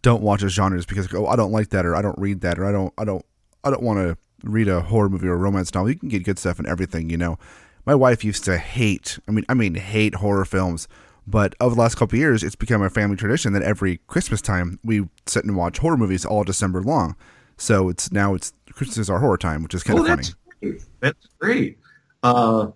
don't 0.00 0.22
watch 0.22 0.40
those 0.40 0.52
genres 0.52 0.86
because 0.86 1.12
oh 1.12 1.26
I 1.26 1.36
don't 1.36 1.52
like 1.52 1.68
that 1.70 1.84
or 1.84 1.94
I 1.94 2.02
don't 2.02 2.18
read 2.18 2.40
that 2.40 2.58
or 2.58 2.64
I 2.64 2.72
don't 2.72 2.94
I 2.96 3.04
don't 3.04 3.24
I 3.64 3.70
don't 3.70 3.82
want 3.82 3.98
to 3.98 4.16
read 4.48 4.68
a 4.68 4.80
horror 4.80 5.08
movie 5.08 5.28
or 5.28 5.34
a 5.34 5.36
romance 5.36 5.74
novel. 5.74 5.90
You 5.90 5.98
can 5.98 6.08
get 6.08 6.24
good 6.24 6.38
stuff 6.38 6.58
in 6.58 6.66
everything, 6.66 7.10
you 7.10 7.16
know. 7.16 7.38
My 7.84 7.94
wife 7.94 8.24
used 8.24 8.44
to 8.44 8.58
hate 8.58 9.18
I 9.28 9.32
mean 9.32 9.44
I 9.48 9.54
mean 9.54 9.74
hate 9.74 10.16
horror 10.16 10.44
films, 10.44 10.88
but 11.26 11.54
over 11.60 11.74
the 11.74 11.80
last 11.80 11.96
couple 11.96 12.18
years 12.18 12.42
it's 12.42 12.56
become 12.56 12.82
a 12.82 12.90
family 12.90 13.16
tradition 13.16 13.52
that 13.54 13.62
every 13.62 13.98
Christmas 14.06 14.40
time 14.40 14.78
we 14.84 15.08
sit 15.26 15.44
and 15.44 15.56
watch 15.56 15.78
horror 15.78 15.96
movies 15.96 16.24
all 16.24 16.44
December 16.44 16.82
long. 16.82 17.16
So 17.56 17.88
it's 17.88 18.12
now 18.12 18.34
it's 18.34 18.52
Christmas 18.72 18.98
is 18.98 19.10
our 19.10 19.18
horror 19.18 19.38
time, 19.38 19.62
which 19.62 19.74
is 19.74 19.82
kind 19.82 19.98
oh, 19.98 20.02
of 20.02 20.08
funny. 20.08 20.22
That's 20.22 20.34
great. 20.60 20.82
That's 21.00 21.26
great. 21.38 21.78
Uh, 22.22 22.68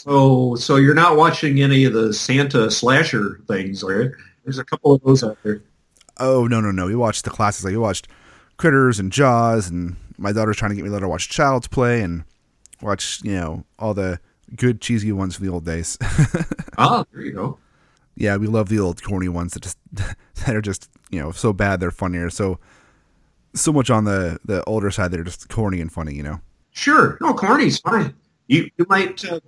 so 0.00 0.54
so 0.54 0.76
you're 0.76 0.94
not 0.94 1.16
watching 1.16 1.60
any 1.60 1.84
of 1.84 1.92
the 1.92 2.12
Santa 2.14 2.70
slasher 2.70 3.42
things, 3.46 3.82
right? 3.82 4.10
There's 4.44 4.58
a 4.58 4.64
couple 4.64 4.94
of 4.94 5.02
those 5.02 5.22
out 5.22 5.36
there. 5.42 5.62
Oh 6.16 6.46
no 6.46 6.60
no 6.60 6.70
no! 6.70 6.86
We 6.86 6.96
watched 6.96 7.24
the 7.24 7.30
classics. 7.30 7.64
Like 7.64 7.72
we 7.72 7.78
watched 7.78 8.08
Critters 8.56 8.98
and 8.98 9.12
Jaws, 9.12 9.68
and 9.68 9.96
my 10.16 10.32
daughter's 10.32 10.56
trying 10.56 10.70
to 10.70 10.74
get 10.74 10.82
me 10.82 10.88
to 10.88 10.92
let 10.94 11.02
her 11.02 11.08
watch 11.08 11.28
Child's 11.28 11.68
Play 11.68 12.00
and 12.00 12.24
watch 12.80 13.20
you 13.22 13.32
know 13.32 13.64
all 13.78 13.92
the 13.92 14.20
good 14.56 14.80
cheesy 14.80 15.12
ones 15.12 15.36
from 15.36 15.46
the 15.46 15.52
old 15.52 15.66
days. 15.66 15.98
ah, 16.78 17.04
there 17.12 17.22
you 17.22 17.32
go. 17.32 17.58
Yeah, 18.16 18.36
we 18.36 18.46
love 18.46 18.70
the 18.70 18.78
old 18.80 19.02
corny 19.02 19.28
ones 19.28 19.52
that 19.52 19.62
just 19.62 19.78
that 19.92 20.56
are 20.56 20.62
just 20.62 20.88
you 21.10 21.20
know 21.20 21.30
so 21.30 21.52
bad 21.52 21.78
they're 21.78 21.90
funnier. 21.90 22.30
So 22.30 22.58
so 23.54 23.70
much 23.70 23.90
on 23.90 24.04
the 24.04 24.38
the 24.46 24.64
older 24.64 24.90
side 24.90 25.10
that 25.10 25.20
are 25.20 25.24
just 25.24 25.50
corny 25.50 25.82
and 25.82 25.92
funny. 25.92 26.14
You 26.14 26.22
know. 26.22 26.40
Sure. 26.70 27.18
No, 27.20 27.34
corny's 27.34 27.80
fine. 27.80 28.14
You 28.46 28.70
you 28.78 28.86
might 28.88 29.22
uh, 29.26 29.40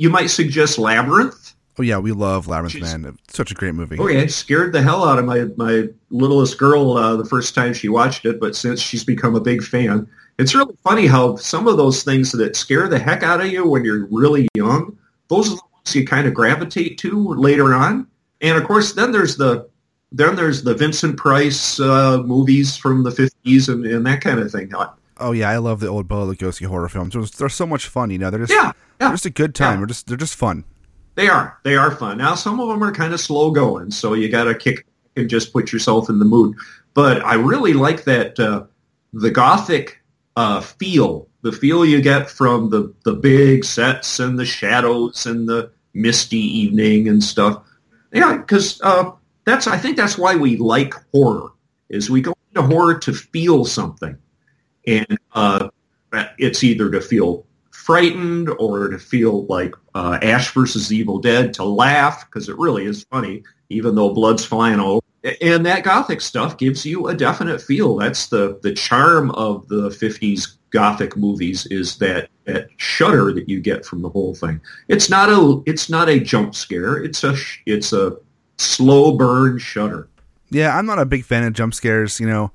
you 0.00 0.08
might 0.08 0.28
suggest 0.28 0.78
Labyrinth. 0.78 1.54
Oh 1.78 1.82
yeah, 1.82 1.98
we 1.98 2.12
love 2.12 2.48
Labyrinth, 2.48 2.72
She's, 2.72 2.82
man. 2.82 3.04
It's 3.04 3.36
such 3.36 3.50
a 3.50 3.54
great 3.54 3.74
movie. 3.74 3.98
Oh 3.98 4.08
yeah, 4.08 4.20
it 4.20 4.32
scared 4.32 4.72
the 4.72 4.80
hell 4.80 5.04
out 5.04 5.18
of 5.18 5.26
my 5.26 5.44
my 5.56 5.88
littlest 6.08 6.56
girl 6.56 6.96
uh, 6.96 7.16
the 7.16 7.24
first 7.26 7.54
time 7.54 7.74
she 7.74 7.90
watched 7.90 8.24
it, 8.24 8.40
but 8.40 8.56
since 8.56 8.80
she's 8.80 9.04
become 9.04 9.36
a 9.36 9.40
big 9.40 9.62
fan, 9.62 10.08
it's 10.38 10.54
really 10.54 10.74
funny 10.82 11.06
how 11.06 11.36
some 11.36 11.68
of 11.68 11.76
those 11.76 12.02
things 12.02 12.32
that 12.32 12.56
scare 12.56 12.88
the 12.88 12.98
heck 12.98 13.22
out 13.22 13.42
of 13.42 13.48
you 13.48 13.68
when 13.68 13.84
you're 13.84 14.06
really 14.06 14.48
young, 14.54 14.96
those 15.28 15.48
are 15.48 15.56
the 15.56 15.62
ones 15.74 15.94
you 15.94 16.06
kind 16.06 16.26
of 16.26 16.32
gravitate 16.32 16.96
to 16.98 17.34
later 17.34 17.74
on. 17.74 18.06
And 18.40 18.56
of 18.56 18.64
course, 18.64 18.94
then 18.94 19.12
there's 19.12 19.36
the 19.36 19.68
then 20.12 20.34
there's 20.34 20.62
the 20.62 20.74
Vincent 20.74 21.18
Price 21.18 21.78
uh, 21.78 22.22
movies 22.22 22.74
from 22.74 23.02
the 23.02 23.10
50s 23.10 23.68
and, 23.68 23.84
and 23.84 24.06
that 24.06 24.22
kind 24.22 24.40
of 24.40 24.50
thing. 24.50 24.72
Oh 25.20 25.32
yeah, 25.32 25.50
I 25.50 25.58
love 25.58 25.80
the 25.80 25.88
old 25.88 26.08
Bela 26.08 26.34
Lugosi 26.34 26.66
horror 26.66 26.88
films. 26.88 27.14
They're, 27.14 27.22
they're 27.22 27.48
so 27.48 27.66
much 27.66 27.86
fun. 27.86 28.10
You 28.10 28.18
know, 28.18 28.30
they're 28.30 28.40
just 28.40 28.52
yeah, 28.52 28.66
yeah. 28.66 28.72
they're 28.98 29.10
just 29.10 29.26
a 29.26 29.30
good 29.30 29.54
time. 29.54 29.74
Yeah. 29.74 29.78
They're 29.78 29.86
just 29.86 30.06
they're 30.06 30.16
just 30.16 30.34
fun. 30.34 30.64
They 31.14 31.28
are. 31.28 31.58
They 31.64 31.76
are 31.76 31.90
fun. 31.90 32.18
Now 32.18 32.34
some 32.34 32.60
of 32.60 32.68
them 32.68 32.82
are 32.82 32.92
kind 32.92 33.12
of 33.12 33.20
slow 33.20 33.50
going, 33.50 33.90
so 33.90 34.14
you 34.14 34.28
got 34.28 34.44
to 34.44 34.54
kick 34.54 34.86
and 35.16 35.28
just 35.28 35.52
put 35.52 35.72
yourself 35.72 36.08
in 36.08 36.18
the 36.18 36.24
mood. 36.24 36.56
But 36.94 37.24
I 37.24 37.34
really 37.34 37.72
like 37.72 38.04
that 38.04 38.38
uh, 38.38 38.64
the 39.12 39.30
gothic 39.30 40.00
uh, 40.36 40.60
feel, 40.60 41.28
the 41.42 41.52
feel 41.52 41.84
you 41.84 42.00
get 42.00 42.30
from 42.30 42.70
the 42.70 42.94
the 43.04 43.12
big 43.12 43.64
sets 43.64 44.18
and 44.18 44.38
the 44.38 44.46
shadows 44.46 45.26
and 45.26 45.48
the 45.48 45.70
misty 45.94 46.38
evening 46.38 47.08
and 47.08 47.22
stuff. 47.22 47.62
Yeah, 48.12 48.38
because 48.38 48.80
uh, 48.82 49.12
that's 49.44 49.66
I 49.66 49.78
think 49.78 49.96
that's 49.96 50.18
why 50.18 50.36
we 50.36 50.56
like 50.56 50.94
horror 51.12 51.50
is 51.88 52.08
we 52.08 52.20
go 52.20 52.34
into 52.50 52.62
horror 52.62 52.98
to 52.98 53.12
feel 53.12 53.64
something 53.64 54.16
and 54.90 55.18
uh, 55.32 55.68
it's 56.38 56.64
either 56.64 56.90
to 56.90 57.00
feel 57.00 57.46
frightened 57.70 58.50
or 58.58 58.88
to 58.88 58.98
feel 58.98 59.46
like 59.46 59.74
uh, 59.94 60.18
Ash 60.20 60.52
versus 60.52 60.92
Evil 60.92 61.18
Dead 61.18 61.54
to 61.54 61.64
laugh 61.64 62.26
because 62.26 62.48
it 62.48 62.58
really 62.58 62.84
is 62.84 63.04
funny, 63.04 63.42
even 63.68 63.94
though 63.94 64.12
blood's 64.12 64.44
flying 64.44 64.80
all. 64.80 65.02
And 65.40 65.64
that 65.66 65.84
gothic 65.84 66.20
stuff 66.20 66.56
gives 66.56 66.84
you 66.84 67.08
a 67.08 67.14
definite 67.14 67.60
feel. 67.60 67.96
That's 67.96 68.28
the 68.28 68.58
the 68.62 68.72
charm 68.72 69.30
of 69.32 69.68
the 69.68 69.90
'50s 69.90 70.56
gothic 70.70 71.16
movies 71.16 71.66
is 71.66 71.98
that 71.98 72.30
that 72.44 72.68
shudder 72.78 73.32
that 73.34 73.48
you 73.48 73.60
get 73.60 73.84
from 73.84 74.02
the 74.02 74.08
whole 74.08 74.34
thing. 74.34 74.60
It's 74.88 75.10
not 75.10 75.28
a 75.28 75.62
it's 75.66 75.90
not 75.90 76.08
a 76.08 76.18
jump 76.18 76.54
scare. 76.54 76.96
It's 76.96 77.22
a 77.22 77.34
it's 77.66 77.92
a 77.92 78.16
slow 78.56 79.16
burn 79.16 79.58
shudder. 79.58 80.08
Yeah, 80.48 80.76
I'm 80.76 80.86
not 80.86 80.98
a 80.98 81.06
big 81.06 81.24
fan 81.24 81.44
of 81.44 81.52
jump 81.52 81.74
scares. 81.74 82.18
You 82.18 82.26
know, 82.26 82.50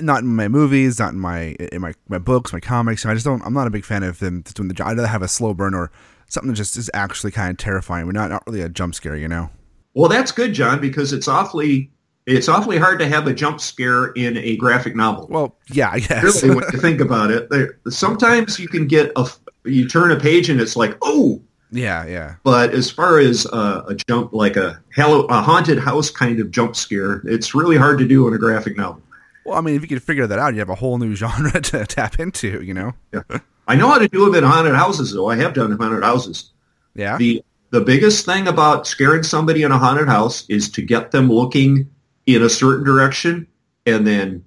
not 0.00 0.22
in 0.22 0.28
my 0.28 0.48
movies, 0.48 0.98
not 0.98 1.12
in 1.12 1.20
my 1.20 1.56
in 1.72 1.80
my, 1.82 1.94
my 2.08 2.18
books, 2.18 2.52
my 2.52 2.60
comics. 2.60 3.04
I 3.04 3.14
just 3.14 3.26
don't. 3.26 3.42
I'm 3.44 3.54
not 3.54 3.66
a 3.66 3.70
big 3.70 3.84
fan 3.84 4.02
of 4.02 4.18
them 4.18 4.42
doing 4.54 4.68
the. 4.68 4.84
I'd 4.84 4.96
rather 4.96 5.06
have 5.06 5.22
a 5.22 5.28
slow 5.28 5.54
burn 5.54 5.74
or 5.74 5.90
something 6.28 6.50
that 6.50 6.56
just 6.56 6.76
is 6.76 6.90
actually 6.94 7.32
kind 7.32 7.50
of 7.50 7.58
terrifying. 7.58 8.06
We're 8.06 8.12
not 8.12 8.30
not 8.30 8.42
really 8.46 8.62
a 8.62 8.68
jump 8.68 8.94
scare, 8.94 9.16
you 9.16 9.28
know. 9.28 9.50
Well, 9.94 10.08
that's 10.08 10.32
good, 10.32 10.54
John, 10.54 10.80
because 10.80 11.12
it's 11.12 11.28
awfully 11.28 11.90
it's 12.26 12.48
awfully 12.48 12.78
hard 12.78 12.98
to 13.00 13.08
have 13.08 13.26
a 13.26 13.34
jump 13.34 13.60
scare 13.60 14.06
in 14.12 14.36
a 14.38 14.56
graphic 14.56 14.94
novel. 14.94 15.26
Well, 15.28 15.56
yeah, 15.70 15.90
I 15.90 16.00
guess. 16.00 16.42
really, 16.42 16.54
when 16.54 16.64
you 16.72 16.78
think 16.78 17.00
about 17.00 17.30
it, 17.30 17.50
there, 17.50 17.78
sometimes 17.88 18.58
you 18.58 18.68
can 18.68 18.86
get 18.86 19.12
a 19.16 19.28
you 19.64 19.88
turn 19.88 20.10
a 20.10 20.18
page 20.18 20.48
and 20.48 20.60
it's 20.60 20.76
like, 20.76 20.96
oh, 21.02 21.40
yeah, 21.70 22.06
yeah. 22.06 22.34
But 22.44 22.74
as 22.74 22.90
far 22.90 23.18
as 23.18 23.46
uh, 23.46 23.84
a 23.88 23.94
jump, 23.94 24.32
like 24.32 24.56
a 24.56 24.80
hello, 24.94 25.24
a 25.26 25.40
haunted 25.40 25.78
house 25.78 26.10
kind 26.10 26.38
of 26.38 26.50
jump 26.50 26.76
scare, 26.76 27.22
it's 27.24 27.54
really 27.54 27.76
hard 27.76 27.98
to 27.98 28.06
do 28.06 28.28
in 28.28 28.34
a 28.34 28.38
graphic 28.38 28.76
novel. 28.76 29.02
Well, 29.44 29.58
I 29.58 29.60
mean, 29.60 29.74
if 29.74 29.82
you 29.82 29.88
could 29.88 30.02
figure 30.02 30.26
that 30.26 30.38
out, 30.38 30.54
you 30.54 30.60
have 30.60 30.70
a 30.70 30.74
whole 30.74 30.98
new 30.98 31.14
genre 31.16 31.60
to 31.60 31.86
tap 31.86 32.18
into. 32.18 32.62
You 32.62 32.74
know. 32.74 32.92
Yeah. 33.12 33.22
I 33.66 33.76
know 33.76 33.88
how 33.88 33.98
to 33.98 34.08
do 34.08 34.24
them 34.24 34.34
in 34.34 34.44
haunted 34.44 34.74
houses, 34.74 35.12
though. 35.12 35.28
I 35.28 35.36
have 35.36 35.54
done 35.54 35.72
haunted 35.78 36.02
houses. 36.02 36.50
Yeah. 36.94 37.16
The 37.16 37.44
the 37.70 37.80
biggest 37.80 38.26
thing 38.26 38.48
about 38.48 38.86
scaring 38.86 39.22
somebody 39.22 39.62
in 39.62 39.72
a 39.72 39.78
haunted 39.78 40.08
house 40.08 40.44
is 40.48 40.70
to 40.72 40.82
get 40.82 41.10
them 41.10 41.30
looking 41.30 41.88
in 42.26 42.42
a 42.42 42.50
certain 42.50 42.84
direction 42.84 43.46
and 43.86 44.06
then 44.06 44.44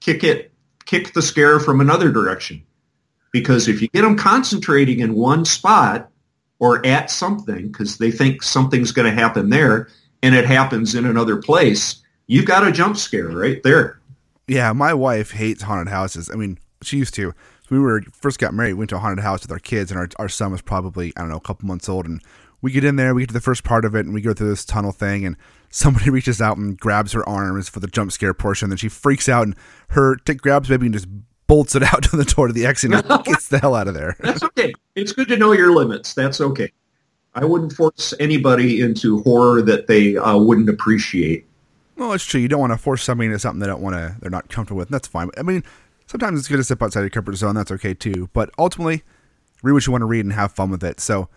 kick 0.00 0.22
it, 0.22 0.52
kick 0.84 1.14
the 1.14 1.22
scare 1.22 1.58
from 1.58 1.80
another 1.80 2.12
direction. 2.12 2.62
Because 3.32 3.68
if 3.68 3.80
you 3.80 3.88
get 3.88 4.02
them 4.02 4.18
concentrating 4.18 5.00
in 5.00 5.14
one 5.14 5.46
spot 5.46 6.10
or 6.58 6.84
at 6.86 7.10
something, 7.10 7.68
because 7.68 7.96
they 7.96 8.10
think 8.10 8.42
something's 8.42 8.92
going 8.92 9.10
to 9.10 9.20
happen 9.20 9.48
there, 9.48 9.88
and 10.22 10.34
it 10.34 10.44
happens 10.44 10.94
in 10.94 11.06
another 11.06 11.38
place, 11.38 12.02
you've 12.26 12.44
got 12.44 12.66
a 12.66 12.70
jump 12.70 12.98
scare 12.98 13.28
right 13.28 13.62
there. 13.62 13.98
Yeah, 14.48 14.72
my 14.72 14.92
wife 14.94 15.32
hates 15.32 15.62
haunted 15.62 15.88
houses. 15.88 16.30
I 16.32 16.36
mean, 16.36 16.58
she 16.82 16.98
used 16.98 17.14
to. 17.14 17.32
we 17.70 17.78
were 17.78 18.02
first 18.12 18.38
got 18.38 18.54
married, 18.54 18.74
we 18.74 18.80
went 18.80 18.90
to 18.90 18.96
a 18.96 19.00
haunted 19.00 19.22
house 19.22 19.42
with 19.42 19.52
our 19.52 19.58
kids, 19.58 19.90
and 19.90 19.98
our, 19.98 20.08
our 20.16 20.28
son 20.28 20.52
was 20.52 20.62
probably, 20.62 21.12
I 21.16 21.20
don't 21.20 21.30
know, 21.30 21.36
a 21.36 21.40
couple 21.40 21.66
months 21.66 21.88
old. 21.88 22.06
And 22.06 22.20
we 22.60 22.70
get 22.70 22.84
in 22.84 22.96
there, 22.96 23.14
we 23.14 23.22
get 23.22 23.28
to 23.28 23.34
the 23.34 23.40
first 23.40 23.64
part 23.64 23.84
of 23.84 23.94
it, 23.94 24.04
and 24.04 24.14
we 24.14 24.20
go 24.20 24.32
through 24.32 24.48
this 24.48 24.64
tunnel 24.64 24.92
thing, 24.92 25.24
and 25.24 25.36
somebody 25.70 26.10
reaches 26.10 26.40
out 26.40 26.56
and 26.56 26.78
grabs 26.78 27.12
her 27.12 27.26
arms 27.28 27.68
for 27.68 27.80
the 27.80 27.86
jump 27.86 28.12
scare 28.12 28.34
portion. 28.34 28.68
Then 28.68 28.78
she 28.78 28.88
freaks 28.88 29.28
out, 29.28 29.46
and 29.46 29.56
her 29.88 30.16
t- 30.16 30.34
grabs 30.34 30.68
baby 30.68 30.86
and 30.86 30.94
just 30.94 31.08
bolts 31.46 31.74
it 31.74 31.82
out 31.94 32.02
to 32.04 32.16
the 32.16 32.24
door 32.24 32.46
to 32.46 32.52
the 32.52 32.66
exit 32.66 32.92
and 32.92 33.24
gets 33.24 33.48
the 33.48 33.58
hell 33.58 33.74
out 33.74 33.88
of 33.88 33.94
there. 33.94 34.16
That's 34.20 34.42
okay. 34.42 34.72
It's 34.94 35.12
good 35.12 35.28
to 35.28 35.36
know 35.36 35.52
your 35.52 35.72
limits. 35.72 36.14
That's 36.14 36.40
okay. 36.40 36.72
I 37.34 37.44
wouldn't 37.44 37.72
force 37.72 38.12
anybody 38.20 38.82
into 38.82 39.22
horror 39.22 39.62
that 39.62 39.86
they 39.86 40.16
uh, 40.16 40.36
wouldn't 40.36 40.68
appreciate. 40.68 41.46
Well, 42.02 42.14
it's 42.14 42.24
true. 42.24 42.40
You 42.40 42.48
don't 42.48 42.58
want 42.58 42.72
to 42.72 42.78
force 42.78 43.04
somebody 43.04 43.26
into 43.26 43.38
something 43.38 43.60
they 43.60 43.66
don't 43.68 43.80
want 43.80 43.94
to. 43.94 44.16
They're 44.20 44.28
not 44.28 44.48
comfortable 44.48 44.80
with. 44.80 44.88
that's 44.88 45.06
fine. 45.06 45.30
I 45.38 45.42
mean, 45.42 45.62
sometimes 46.08 46.36
it's 46.36 46.48
good 46.48 46.56
to 46.56 46.64
step 46.64 46.82
outside 46.82 47.02
your 47.02 47.10
comfort 47.10 47.36
zone. 47.36 47.54
That's 47.54 47.70
okay 47.70 47.94
too. 47.94 48.28
But 48.32 48.50
ultimately, 48.58 49.04
read 49.62 49.72
what 49.72 49.86
you 49.86 49.92
want 49.92 50.02
to 50.02 50.06
read 50.06 50.24
and 50.24 50.32
have 50.32 50.50
fun 50.50 50.68
with 50.70 50.82
it. 50.82 50.98
So, 50.98 51.28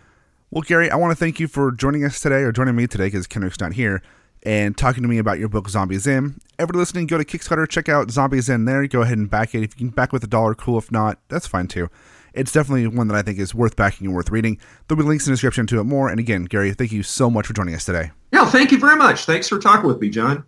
well, 0.50 0.62
Gary, 0.62 0.90
I 0.90 0.96
want 0.96 1.12
to 1.12 1.16
thank 1.16 1.38
you 1.38 1.46
for 1.46 1.70
joining 1.70 2.04
us 2.04 2.18
today 2.18 2.40
or 2.42 2.50
joining 2.50 2.74
me 2.74 2.88
today 2.88 3.06
because 3.06 3.28
Kenric's 3.28 3.60
not 3.60 3.74
here 3.74 4.02
and 4.42 4.76
talking 4.76 5.04
to 5.04 5.08
me 5.08 5.18
about 5.18 5.38
your 5.38 5.48
book 5.48 5.68
Zombies 5.68 6.04
End. 6.04 6.40
Everybody 6.58 6.80
listening, 6.80 7.06
go 7.06 7.16
to 7.16 7.24
Kickstarter, 7.24 7.68
check 7.68 7.88
out 7.88 8.10
Zombies 8.10 8.50
End 8.50 8.66
there. 8.66 8.84
Go 8.88 9.02
ahead 9.02 9.18
and 9.18 9.30
back 9.30 9.54
it. 9.54 9.62
If 9.62 9.78
you 9.80 9.86
can 9.86 9.90
back 9.90 10.12
with 10.12 10.24
a 10.24 10.26
dollar, 10.26 10.56
cool. 10.56 10.78
If 10.78 10.90
not, 10.90 11.20
that's 11.28 11.46
fine 11.46 11.68
too. 11.68 11.88
It's 12.34 12.50
definitely 12.50 12.88
one 12.88 13.06
that 13.06 13.16
I 13.16 13.22
think 13.22 13.38
is 13.38 13.54
worth 13.54 13.76
backing 13.76 14.08
and 14.08 14.16
worth 14.16 14.30
reading. 14.30 14.58
There'll 14.88 15.00
be 15.00 15.08
links 15.08 15.28
in 15.28 15.30
the 15.30 15.34
description 15.34 15.68
to 15.68 15.78
it 15.78 15.84
more. 15.84 16.08
And 16.08 16.18
again, 16.18 16.44
Gary, 16.44 16.74
thank 16.74 16.90
you 16.90 17.04
so 17.04 17.30
much 17.30 17.46
for 17.46 17.52
joining 17.52 17.76
us 17.76 17.84
today. 17.84 18.10
Yeah, 18.32 18.46
thank 18.46 18.72
you 18.72 18.78
very 18.80 18.96
much. 18.96 19.26
Thanks 19.26 19.48
for 19.48 19.60
talking 19.60 19.86
with 19.86 20.00
me, 20.00 20.10
John. 20.10 20.44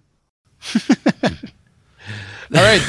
All 2.54 2.62
right, 2.62 2.80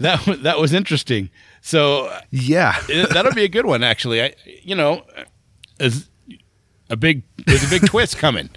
that 0.00 0.38
that 0.42 0.60
was 0.60 0.72
interesting. 0.72 1.30
So 1.60 2.14
yeah, 2.30 2.76
uh, 2.94 3.06
that'll 3.06 3.34
be 3.34 3.44
a 3.44 3.48
good 3.48 3.66
one. 3.66 3.82
Actually, 3.82 4.22
I 4.22 4.34
you 4.62 4.76
know, 4.76 5.04
as 5.80 6.08
a 6.90 6.96
big 6.96 7.22
there's 7.46 7.64
a 7.64 7.70
big 7.70 7.86
twist 7.86 8.18
coming. 8.18 8.50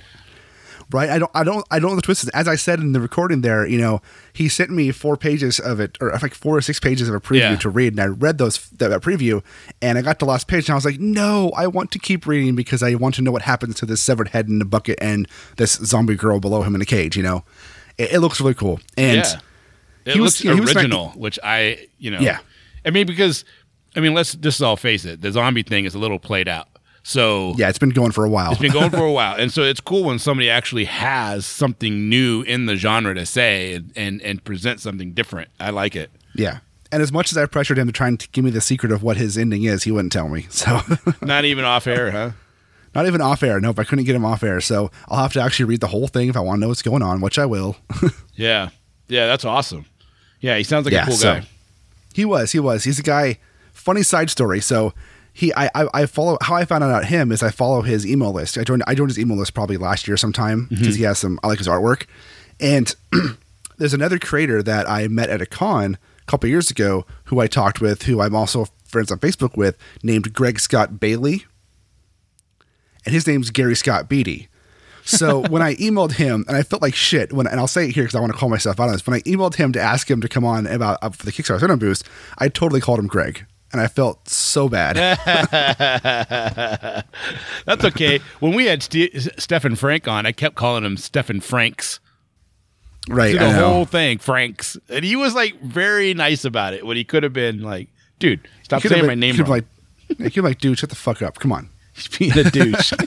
Right, 0.89 1.09
I 1.09 1.19
don't, 1.19 1.31
I 1.33 1.43
don't, 1.43 1.65
I 1.69 1.79
don't 1.79 1.89
know 1.89 1.95
the 1.97 2.01
twist 2.01 2.23
is. 2.23 2.29
As 2.29 2.47
I 2.47 2.55
said 2.55 2.79
in 2.79 2.93
the 2.93 3.01
recording, 3.01 3.41
there, 3.41 3.67
you 3.67 3.77
know, 3.77 4.01
he 4.31 4.47
sent 4.47 4.69
me 4.69 4.91
four 4.91 5.17
pages 5.17 5.59
of 5.59 5.81
it, 5.81 5.97
or 5.99 6.17
like 6.21 6.33
four 6.33 6.55
or 6.55 6.61
six 6.61 6.79
pages 6.79 7.09
of 7.09 7.15
a 7.15 7.19
preview 7.19 7.39
yeah. 7.39 7.55
to 7.57 7.69
read, 7.69 7.91
and 7.91 7.99
I 7.99 8.05
read 8.05 8.37
those 8.37 8.69
that, 8.69 8.87
that 8.87 9.01
preview, 9.01 9.43
and 9.81 9.97
I 9.97 10.01
got 10.01 10.19
the 10.19 10.25
last 10.25 10.47
page, 10.47 10.69
and 10.69 10.73
I 10.73 10.75
was 10.75 10.85
like, 10.85 10.99
no, 10.99 11.51
I 11.57 11.67
want 11.67 11.91
to 11.91 11.99
keep 11.99 12.25
reading 12.25 12.55
because 12.55 12.81
I 12.81 12.95
want 12.95 13.15
to 13.15 13.21
know 13.21 13.33
what 13.33 13.41
happens 13.41 13.75
to 13.75 13.85
this 13.85 14.01
severed 14.01 14.29
head 14.29 14.47
in 14.47 14.59
the 14.59 14.65
bucket 14.65 14.97
and 15.01 15.27
this 15.57 15.73
zombie 15.73 16.15
girl 16.15 16.39
below 16.39 16.61
him 16.61 16.73
in 16.73 16.81
a 16.81 16.85
cage, 16.85 17.17
you 17.17 17.23
know 17.23 17.43
It, 17.97 18.13
it 18.13 18.19
looks 18.19 18.39
really 18.39 18.53
cool, 18.53 18.79
and 18.97 19.17
yeah. 19.17 19.39
It 20.05 20.13
he 20.13 20.19
was- 20.19 20.35
looks 20.39 20.43
you 20.43 20.49
know, 20.51 20.55
he 20.55 20.61
was 20.61 20.75
original, 20.75 21.09
which 21.09 21.37
I, 21.43 21.87
you 21.97 22.11
know, 22.11 22.19
Yeah. 22.19 22.39
I 22.85 22.91
mean, 22.91 23.05
because 23.07 23.43
I 23.95 23.99
mean, 23.99 24.13
let's 24.13 24.35
just 24.35 24.61
all 24.61 24.77
face 24.77 25.03
it, 25.05 25.21
the 25.21 25.31
zombie 25.31 25.63
thing 25.63 25.85
is 25.85 25.95
a 25.95 25.99
little 25.99 26.19
played 26.19 26.47
out. 26.47 26.67
So 27.03 27.53
yeah, 27.57 27.69
it's 27.69 27.79
been 27.79 27.89
going 27.91 28.11
for 28.11 28.25
a 28.25 28.29
while. 28.29 28.51
it's 28.51 28.61
been 28.61 28.71
going 28.71 28.89
for 28.91 29.03
a 29.05 29.11
while, 29.19 29.35
and 29.35 29.51
so 29.51 29.63
it's 29.63 29.79
cool 29.79 30.03
when 30.03 30.19
somebody 30.19 30.49
actually 30.49 30.85
has 30.85 31.45
something 31.45 32.09
new 32.09 32.41
in 32.43 32.65
the 32.65 32.75
genre 32.75 33.13
to 33.15 33.25
say 33.25 33.73
and 33.73 33.91
and, 33.95 34.21
and 34.21 34.43
present 34.43 34.79
something 34.81 35.13
different. 35.13 35.49
I 35.59 35.69
like 35.71 35.95
it. 35.95 36.11
yeah, 36.35 36.59
and 36.91 37.01
as 37.01 37.11
much 37.13 37.31
as 37.31 37.37
I 37.37 37.45
pressured 37.45 37.77
him 37.77 37.87
to 37.87 37.93
try 37.93 38.07
and 38.09 38.25
give 38.33 38.43
me 38.45 38.51
the 38.51 38.59
secret 38.61 38.91
of 38.91 39.03
what 39.03 39.15
his 39.17 39.37
ending 39.37 39.63
is, 39.63 39.83
he 39.83 39.91
wouldn't 39.91 40.11
tell 40.11 40.27
me. 40.29 40.47
So 40.49 40.79
Not 41.21 41.45
even 41.45 41.63
off 41.65 41.87
air, 41.87 42.11
huh? 42.11 42.31
Not 42.97 43.05
even 43.05 43.21
off 43.21 43.43
air. 43.43 43.59
Nope, 43.59 43.79
I 43.79 43.83
couldn't 43.83 44.05
get 44.05 44.15
him 44.15 44.25
off 44.25 44.43
air. 44.43 44.59
So 44.59 44.91
I'll 45.07 45.21
have 45.21 45.33
to 45.33 45.41
actually 45.41 45.65
read 45.65 45.81
the 45.81 45.87
whole 45.87 46.07
thing 46.07 46.29
if 46.29 46.35
I 46.35 46.39
want 46.39 46.57
to 46.57 46.61
know 46.61 46.67
what's 46.67 46.81
going 46.81 47.03
on, 47.03 47.21
which 47.21 47.39
I 47.39 47.45
will. 47.45 47.77
Yeah, 48.35 48.69
yeah, 49.07 49.25
that's 49.25 49.45
awesome. 49.45 49.87
Yeah, 50.41 50.57
he 50.57 50.63
sounds 50.63 50.85
like 50.85 50.93
Yeah, 50.93 51.03
a 51.03 51.05
cool 51.07 51.15
so- 51.15 51.39
guy. 51.39 51.47
He 52.13 52.23
was. 52.23 52.51
He 52.51 52.59
was. 52.59 52.83
He's 52.83 52.99
a 52.99 53.03
guy. 53.03 53.39
Funny 53.73 54.03
side 54.03 54.29
story. 54.29 54.59
So 54.59 54.93
he, 55.33 55.53
I, 55.53 55.69
I, 55.73 55.87
I 55.93 56.05
follow. 56.07 56.37
How 56.41 56.55
I 56.55 56.65
found 56.65 56.83
out 56.83 56.89
about 56.89 57.05
him 57.05 57.31
is 57.31 57.41
I 57.41 57.49
follow 57.49 57.81
his 57.81 58.05
email 58.05 58.31
list. 58.31 58.57
I 58.57 58.63
joined. 58.63 58.83
I 58.87 58.93
joined 58.95 59.09
his 59.09 59.19
email 59.19 59.37
list 59.37 59.53
probably 59.53 59.77
last 59.77 60.07
year 60.07 60.17
sometime 60.17 60.65
mm-hmm. 60.65 60.75
because 60.75 60.95
he 60.95 61.03
has 61.03 61.19
some. 61.19 61.39
I 61.43 61.47
like 61.47 61.59
his 61.59 61.67
artwork, 61.67 62.05
and 62.59 62.95
there's 63.77 63.93
another 63.93 64.19
creator 64.19 64.61
that 64.63 64.89
I 64.89 65.07
met 65.07 65.29
at 65.29 65.41
a 65.41 65.45
con 65.45 65.97
a 66.21 66.25
couple 66.25 66.49
years 66.49 66.71
ago 66.71 67.05
who 67.25 67.39
I 67.39 67.47
talked 67.47 67.81
with, 67.81 68.03
who 68.03 68.21
I'm 68.21 68.35
also 68.35 68.67
friends 68.85 69.11
on 69.11 69.19
Facebook 69.19 69.55
with, 69.55 69.77
named 70.01 70.33
Greg 70.33 70.59
Scott 70.59 70.99
Bailey, 70.99 71.45
and 73.07 73.13
his 73.13 73.25
name's 73.25 73.49
Gary 73.49 73.75
Scott 73.75 74.09
Beatty. 74.09 74.49
So 75.05 75.41
when 75.49 75.61
I 75.61 75.75
emailed 75.75 76.13
him, 76.13 76.43
and 76.47 76.57
I 76.57 76.63
felt 76.63 76.81
like 76.81 76.93
shit 76.93 77.31
when, 77.31 77.47
and 77.47 77.59
I'll 77.59 77.67
say 77.67 77.85
it 77.87 77.95
here 77.95 78.03
because 78.03 78.15
I 78.15 78.19
want 78.19 78.33
to 78.33 78.37
call 78.37 78.49
myself 78.49 78.79
out 78.79 78.87
on 78.87 78.91
this. 78.91 79.07
When 79.07 79.15
I 79.15 79.21
emailed 79.21 79.55
him 79.55 79.71
to 79.71 79.79
ask 79.81 80.11
him 80.11 80.19
to 80.21 80.27
come 80.27 80.43
on 80.43 80.67
about 80.67 80.99
uh, 81.01 81.09
for 81.09 81.25
the 81.25 81.31
Kickstarter 81.31 81.61
Signal 81.61 81.77
Boost, 81.77 82.03
I 82.37 82.49
totally 82.49 82.81
called 82.81 82.99
him 82.99 83.07
Greg, 83.07 83.45
and 83.71 83.79
I 83.79 83.87
felt 83.87 84.27
so 84.27 84.67
bad. 84.67 84.97
That's 87.65 87.85
okay. 87.85 88.19
when 88.39 88.53
we 88.53 88.65
had 88.65 88.83
Ste 88.83 89.09
Stephen 89.37 89.75
Frank 89.75 90.07
on, 90.07 90.25
I 90.25 90.31
kept 90.33 90.55
calling 90.55 90.83
him 90.83 90.97
Stephen 90.97 91.39
Franks. 91.39 91.99
right? 93.09 93.31
Did 93.31 93.41
I 93.41 93.51
the 93.53 93.59
know. 93.59 93.69
whole 93.69 93.85
thing, 93.85 94.17
Franks, 94.17 94.77
and 94.89 95.03
he 95.05 95.15
was 95.15 95.33
like 95.33 95.59
very 95.61 96.13
nice 96.13 96.45
about 96.45 96.73
it. 96.73 96.85
When 96.85 96.97
he 96.97 97.03
could 97.03 97.23
have 97.23 97.33
been 97.33 97.61
like, 97.61 97.89
"Dude, 98.19 98.47
stop 98.63 98.81
saying 98.81 99.01
been- 99.01 99.07
my 99.07 99.15
name 99.15 99.35
he 99.35 99.43
could've. 99.43 99.49
Like, 99.49 99.65
he 100.17 100.29
could 100.29 100.43
like, 100.43 100.59
dude, 100.59 100.79
shut 100.79 100.89
the 100.89 100.95
fuck 100.95 101.21
up. 101.21 101.39
Come 101.39 101.51
on. 101.51 101.69
He's 101.97 102.07
being 102.17 102.37
a 102.37 102.49
douche. 102.49 102.93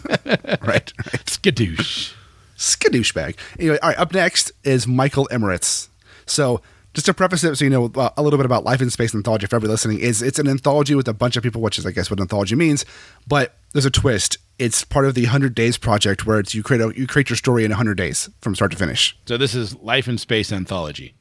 Right. 0.61 0.61
right. 0.62 0.92
Skadoosh. 1.26 2.12
Skadoosh 2.56 3.14
bag. 3.14 3.38
Anyway, 3.59 3.78
all 3.82 3.88
right. 3.90 3.99
Up 3.99 4.12
next 4.12 4.52
is 4.64 4.87
Michael 4.87 5.28
Emeritz. 5.30 5.88
So, 6.26 6.61
just 6.92 7.06
to 7.06 7.14
preface 7.14 7.44
it, 7.44 7.56
so 7.56 7.64
you 7.64 7.70
know 7.70 7.90
uh, 7.94 8.11
a 8.16 8.23
little 8.23 8.37
bit 8.37 8.47
about 8.47 8.64
Life 8.64 8.82
in 8.82 8.90
Space 8.90 9.14
Anthology 9.14 9.47
for 9.47 9.56
everybody 9.56 9.70
listening, 9.73 10.00
is 10.00 10.23
it's 10.23 10.38
an 10.38 10.49
anthology 10.49 10.94
with 10.94 11.09
a 11.09 11.12
bunch 11.14 11.37
of 11.37 11.42
people, 11.42 11.62
which 11.62 11.78
is 11.78 11.87
I 11.87 11.92
guess 11.92 12.11
what 12.11 12.20
anthology 12.20 12.56
means. 12.56 12.85
But 13.26 13.54
there's 13.73 13.87
a 13.87 13.90
twist. 13.90 14.38
It's 14.59 14.85
part 14.85 15.06
of 15.06 15.14
the 15.14 15.25
Hundred 15.26 15.54
Days 15.54 15.78
project, 15.78 16.26
where 16.26 16.38
it's 16.40 16.54
you 16.54 16.62
create 16.62 16.82
a, 16.82 16.92
you 16.97 17.06
create 17.06 17.30
your 17.30 17.37
story 17.37 17.64
in 17.64 17.70
hundred 17.70 17.97
days 17.97 18.28
from 18.40 18.54
start 18.54 18.73
to 18.73 18.76
finish. 18.76 19.16
So 19.26 19.37
this 19.37 19.54
is 19.54 19.76
Life 19.76 20.09
in 20.09 20.18
Space 20.18 20.52
anthology. 20.52 21.14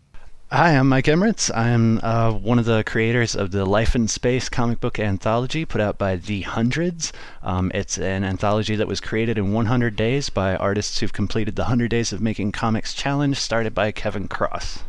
Hi, 0.51 0.75
I'm 0.75 0.89
Mike 0.89 1.06
Emeritz. 1.06 1.56
I'm 1.56 2.00
uh, 2.01 2.32
one 2.32 2.58
of 2.58 2.65
the 2.65 2.84
creators 2.84 3.36
of 3.36 3.51
the 3.51 3.65
Life 3.65 3.96
in 3.96 4.08
Space 4.08 4.50
comic 4.50 4.79
book 4.79 4.98
anthology 4.98 5.63
put 5.63 5.79
out 5.79 6.00
by 6.00 6.15
The 6.15 6.41
Hundreds. 6.41 7.13
Um, 7.44 7.72
it's 7.75 8.00
an 8.00 8.24
anthology 8.24 8.75
that 8.75 8.88
was 8.88 9.00
created 9.00 9.38
in 9.38 9.53
100 9.53 9.96
days 9.96 10.31
by 10.31 10.55
artists 10.55 11.00
who've 11.00 11.14
completed 11.14 11.55
the 11.55 11.62
100 11.62 11.92
Days 11.92 12.12
of 12.12 12.20
Making 12.20 12.51
Comics 12.51 12.96
challenge 12.96 13.38
started 13.38 13.75
by 13.75 13.92
Kevin 13.92 14.27
Cross. 14.27 14.81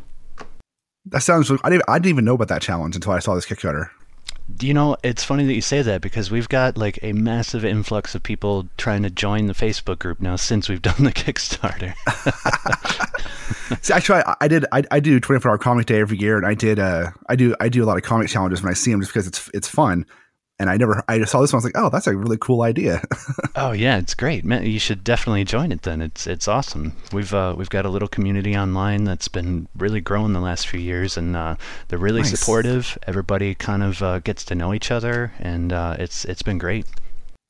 That 1.05 1.23
sounds. 1.23 1.51
I 1.63 1.69
didn't, 1.69 1.85
I 1.87 1.99
didn't 1.99 2.09
even 2.09 2.25
know 2.25 2.37
about 2.37 2.49
that 2.49 2.63
challenge 2.63 2.95
until 2.95 3.13
I 3.13 3.19
saw 3.19 3.35
this 3.35 3.45
Kickstarter. 3.45 3.91
You 4.61 4.75
know, 4.75 4.97
it's 5.03 5.25
funny 5.25 5.47
that 5.47 5.55
you 5.55 5.61
say 5.61 5.83
that 5.83 6.01
because 6.01 6.31
we've 6.31 6.49
got 6.49 6.77
like 6.77 6.99
a 7.03 7.13
massive 7.13 7.65
influx 7.65 8.15
of 8.15 8.23
people 8.23 8.69
trying 8.77 9.03
to 9.03 9.11
join 9.11 9.47
the 9.47 9.53
Facebook 9.55 9.99
group 9.99 10.21
now 10.21 10.37
since 10.37 10.69
we've 10.69 10.83
done 10.91 11.05
the 11.05 11.13
Kickstarter. 11.13 11.95
See, 13.83 13.93
actually, 13.93 14.23
I, 14.27 14.37
I 14.41 14.49
did. 14.49 14.67
I, 14.73 14.83
I 14.91 15.01
do 15.01 15.21
24 15.21 15.51
hour 15.51 15.59
comic 15.59 15.87
day 15.87 16.01
every 16.01 16.19
year, 16.19 16.37
and 16.37 16.47
I 16.47 16.55
did. 16.55 16.79
Uh, 16.79 17.11
I 17.29 17.37
do. 17.37 17.55
I 17.61 17.69
do 17.69 17.85
a 17.85 17.87
lot 17.87 17.97
of 17.97 18.03
comic 18.03 18.29
challenges 18.29 18.63
when 18.63 18.71
I 18.71 18.75
see 18.75 18.91
them, 18.91 19.01
just 19.01 19.13
because 19.13 19.27
it's 19.27 19.51
it's 19.55 19.69
fun. 19.69 20.07
And 20.61 20.69
I 20.71 20.77
never. 20.77 21.03
I 21.09 21.19
just 21.19 21.33
saw 21.33 21.41
this 21.41 21.53
one. 21.53 21.57
I 21.57 21.61
was 21.61 21.65
like, 21.65 21.77
oh, 21.77 21.89
that's 21.91 22.07
a 22.07 22.15
really 22.17 22.37
cool 22.39 22.63
idea. 22.63 23.03
Oh 23.57 23.73
yeah, 23.73 23.99
it's 23.99 24.15
great, 24.15 24.45
man. 24.45 24.65
You 24.65 24.79
should 24.79 25.03
definitely 25.05 25.45
join 25.45 25.73
it. 25.73 25.83
Then 25.83 26.01
it's 26.01 26.27
it's 26.27 26.47
awesome. 26.49 26.93
We've 27.13 27.35
uh, 27.35 27.55
we've 27.59 27.69
got 27.69 27.85
a 27.85 27.89
little 27.91 28.09
community 28.09 28.57
online 28.57 29.05
that's 29.05 29.27
been 29.29 29.67
really 29.77 30.01
growing 30.01 30.33
the 30.33 30.41
last 30.41 30.69
few 30.69 30.81
years, 30.81 31.17
and 31.17 31.35
uh, 31.37 31.57
they're 31.89 31.99
really 31.99 32.21
Nice. 32.23 32.39
supportive. 32.39 32.97
Everybody 33.07 33.55
kind 33.57 33.83
of 33.83 34.03
uh, 34.03 34.21
gets 34.21 34.45
to 34.47 34.55
know 34.55 34.73
each 34.73 34.91
other, 34.91 35.33
and 35.41 35.73
uh, 35.73 35.97
it's 35.99 36.25
it's 36.25 36.43
been 36.43 36.59
great. 36.59 36.87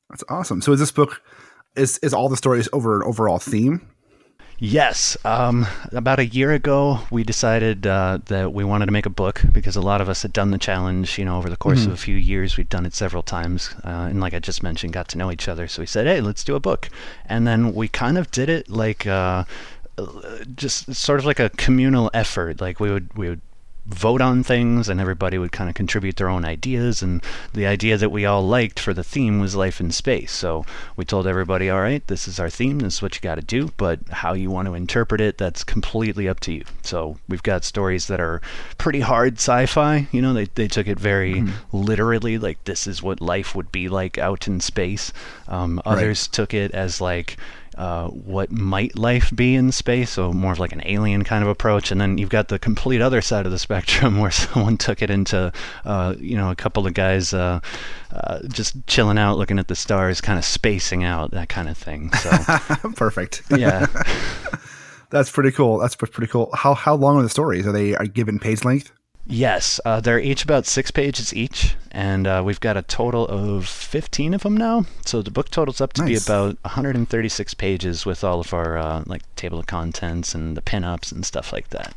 that's 0.09 0.25
awesome. 0.29 0.63
So 0.63 0.73
is 0.73 0.81
this 0.81 0.91
book? 0.91 1.21
Is 1.77 1.99
is 1.99 2.15
all 2.15 2.29
the 2.29 2.37
stories 2.37 2.69
over 2.73 2.97
an 2.97 3.03
overall 3.07 3.39
theme? 3.39 3.87
Yes. 4.63 5.17
Um, 5.25 5.67
about 5.91 6.19
a 6.19 6.27
year 6.27 6.53
ago, 6.53 7.01
we 7.11 7.25
decided 7.25 7.87
uh, 7.87 8.19
that 8.27 8.53
we 8.53 8.63
wanted 8.63 8.87
to 8.87 8.93
make 8.93 9.07
a 9.07 9.11
book 9.11 9.41
because 9.53 9.75
a 9.75 9.81
lot 9.81 10.03
of 10.03 10.09
us 10.11 10.21
had 10.21 10.35
done 10.35 10.51
the 10.51 10.59
challenge. 10.59 11.19
You 11.19 11.25
know, 11.25 11.39
over 11.39 11.49
the 11.49 11.57
course 11.57 11.87
of 11.87 11.93
a 11.93 11.97
few 11.97 12.15
years, 12.15 12.59
we'd 12.59 12.69
done 12.69 12.85
it 12.85 12.93
several 12.93 13.23
times, 13.23 13.75
uh, 13.85 14.09
and 14.11 14.21
like 14.21 14.35
I 14.35 14.39
just 14.39 14.63
mentioned, 14.63 14.93
got 14.93 15.09
to 15.09 15.19
know 15.19 15.33
each 15.33 15.49
other. 15.49 15.67
So 15.67 15.81
we 15.81 15.87
said, 15.87 16.07
"Hey, 16.07 16.21
let's 16.21 16.45
do 16.45 16.57
a 16.57 16.61
book," 16.61 16.91
and 17.25 17.47
then 17.47 17.75
we 17.75 17.89
kind 17.89 18.19
of 18.19 18.31
did 18.31 18.51
it 18.51 18.69
like 18.69 19.07
uh, 19.07 19.45
just 20.55 20.95
sort 20.95 21.21
of 21.21 21.25
like 21.25 21.41
a 21.41 21.49
communal 21.51 22.11
effort. 22.13 22.61
Like 22.61 22.81
we 22.81 22.91
would 22.91 23.17
we 23.17 23.31
would 23.31 23.41
vote 23.95 24.21
on 24.21 24.43
things 24.43 24.89
and 24.89 25.01
everybody 25.01 25.39
would 25.39 25.53
kind 25.53 25.69
of 25.69 25.75
contribute 25.75 26.17
their 26.17 26.29
own 26.29 26.45
ideas 26.45 27.03
and 27.03 27.23
the 27.53 27.67
idea 27.67 27.97
that 27.97 28.11
we 28.11 28.25
all 28.25 28.43
liked 28.47 28.79
for 28.79 28.95
the 28.95 29.05
theme 29.05 29.41
was 29.41 29.55
life 29.57 29.81
in 29.81 29.91
space. 29.91 30.33
So 30.33 30.65
we 30.97 31.05
told 31.05 31.27
everybody 31.27 31.69
all 31.69 31.81
right 31.81 32.07
this 32.07 32.29
is 32.29 32.39
our 32.39 32.51
theme 32.51 32.79
this 32.79 32.95
is 32.95 33.03
what 33.03 33.15
you 33.15 33.21
got 33.21 33.35
to 33.37 33.43
do 33.43 33.71
but 33.77 34.01
how 34.11 34.33
you 34.33 34.51
want 34.51 34.67
to 34.67 34.75
interpret 34.75 35.21
it 35.21 35.39
that's 35.39 35.65
completely 35.65 36.29
up 36.29 36.41
to 36.41 36.53
you. 36.53 36.65
So 36.83 37.19
we've 37.29 37.43
got 37.43 37.65
stories 37.65 38.07
that 38.07 38.21
are 38.21 38.41
pretty 38.79 39.01
hard 39.01 39.35
sci-fi 39.35 40.09
you 40.13 40.23
know 40.23 40.33
they, 40.33 40.47
they 40.47 40.69
took 40.69 40.87
it 40.87 40.99
very 40.99 41.45
literally 41.73 42.39
like 42.39 42.63
this 42.65 42.87
is 42.87 43.03
what 43.03 43.21
life 43.21 43.55
would 43.55 43.73
be 43.73 43.89
like 43.89 44.19
out 44.19 44.47
in 44.47 44.61
space. 44.61 45.13
Um, 45.49 45.81
others 45.85 46.29
took 46.29 46.55
it 46.55 46.73
as 46.73 47.01
like 47.01 47.37
uh, 47.81 48.09
what 48.09 48.53
might 48.53 48.95
life 48.99 49.35
be 49.35 49.55
in 49.55 49.73
space, 49.73 50.11
so 50.11 50.35
more 50.35 50.53
of 50.53 50.59
like 50.59 50.73
an 50.73 50.83
alien 50.85 51.25
kind 51.25 51.43
of 51.43 51.49
approach. 51.49 51.91
And 51.91 51.99
then 51.99 52.19
you've 52.19 52.29
got 52.29 52.49
the 52.49 52.59
complete 52.59 53.01
other 53.01 53.23
side 53.23 53.47
of 53.47 53.53
the 53.53 53.59
spectrum 53.69 54.19
where 54.19 54.31
someone 54.31 54.77
took 54.77 55.01
it 55.01 55.09
into, 55.09 55.51
uh, 55.87 56.15
you 56.19 56.37
know, 56.37 56.51
a 56.51 56.55
couple 56.55 56.87
of 56.87 56.93
guys 56.93 57.33
uh, 57.33 57.61
uh, 58.13 58.41
just 58.49 58.87
chilling 58.87 59.17
out, 59.17 59.39
looking 59.39 59.59
at 59.59 59.69
the 59.69 59.75
stars, 59.75 60.21
kind 60.21 60.39
of 60.39 60.45
spacing 60.45 61.05
out, 61.05 61.31
that 61.31 61.49
kind 61.49 61.71
of 61.71 61.79
thing. 61.79 62.13
So, 62.13 62.31
Perfect. 62.97 63.45
yeah. 63.57 63.87
That's 65.09 65.31
pretty 65.31 65.51
cool. 65.51 65.79
That's 65.79 65.97
pretty 65.97 66.27
cool. 66.31 66.51
How 66.55 66.75
how 66.75 66.95
long 66.95 67.17
are 67.17 67.23
the 67.23 67.31
stories? 67.31 67.67
Are 67.67 67.73
they 67.73 67.97
are 67.97 68.05
given 68.05 68.39
page 68.39 68.63
length? 68.63 68.93
Yes, 69.31 69.79
uh, 69.85 70.01
they're 70.01 70.19
each 70.19 70.43
about 70.43 70.67
six 70.67 70.91
pages 70.91 71.33
each, 71.33 71.77
and 71.93 72.27
uh, 72.27 72.43
we've 72.45 72.59
got 72.59 72.77
a 72.77 72.83
total 72.83 73.27
of 73.29 73.67
15 73.69 74.35
of 74.35 74.43
them 74.43 74.57
now. 74.57 74.85
So 75.07 75.23
the 75.23 75.31
book 75.31 75.51
totals 75.51 75.81
up 75.81 75.93
to 75.95 76.03
Nice. 76.03 76.27
be 76.27 76.33
about 76.33 76.59
136 76.63 77.55
pages 77.55 78.05
with 78.05 78.25
all 78.25 78.41
of 78.41 78.53
our 78.53 78.77
uh, 78.77 79.05
like 79.07 79.23
table 79.37 79.61
of 79.61 79.67
contents 79.67 80.35
and 80.35 80.57
the 80.57 80.63
pinups 80.63 81.13
and 81.13 81.25
stuff 81.25 81.53
like 81.53 81.69
that. 81.71 81.95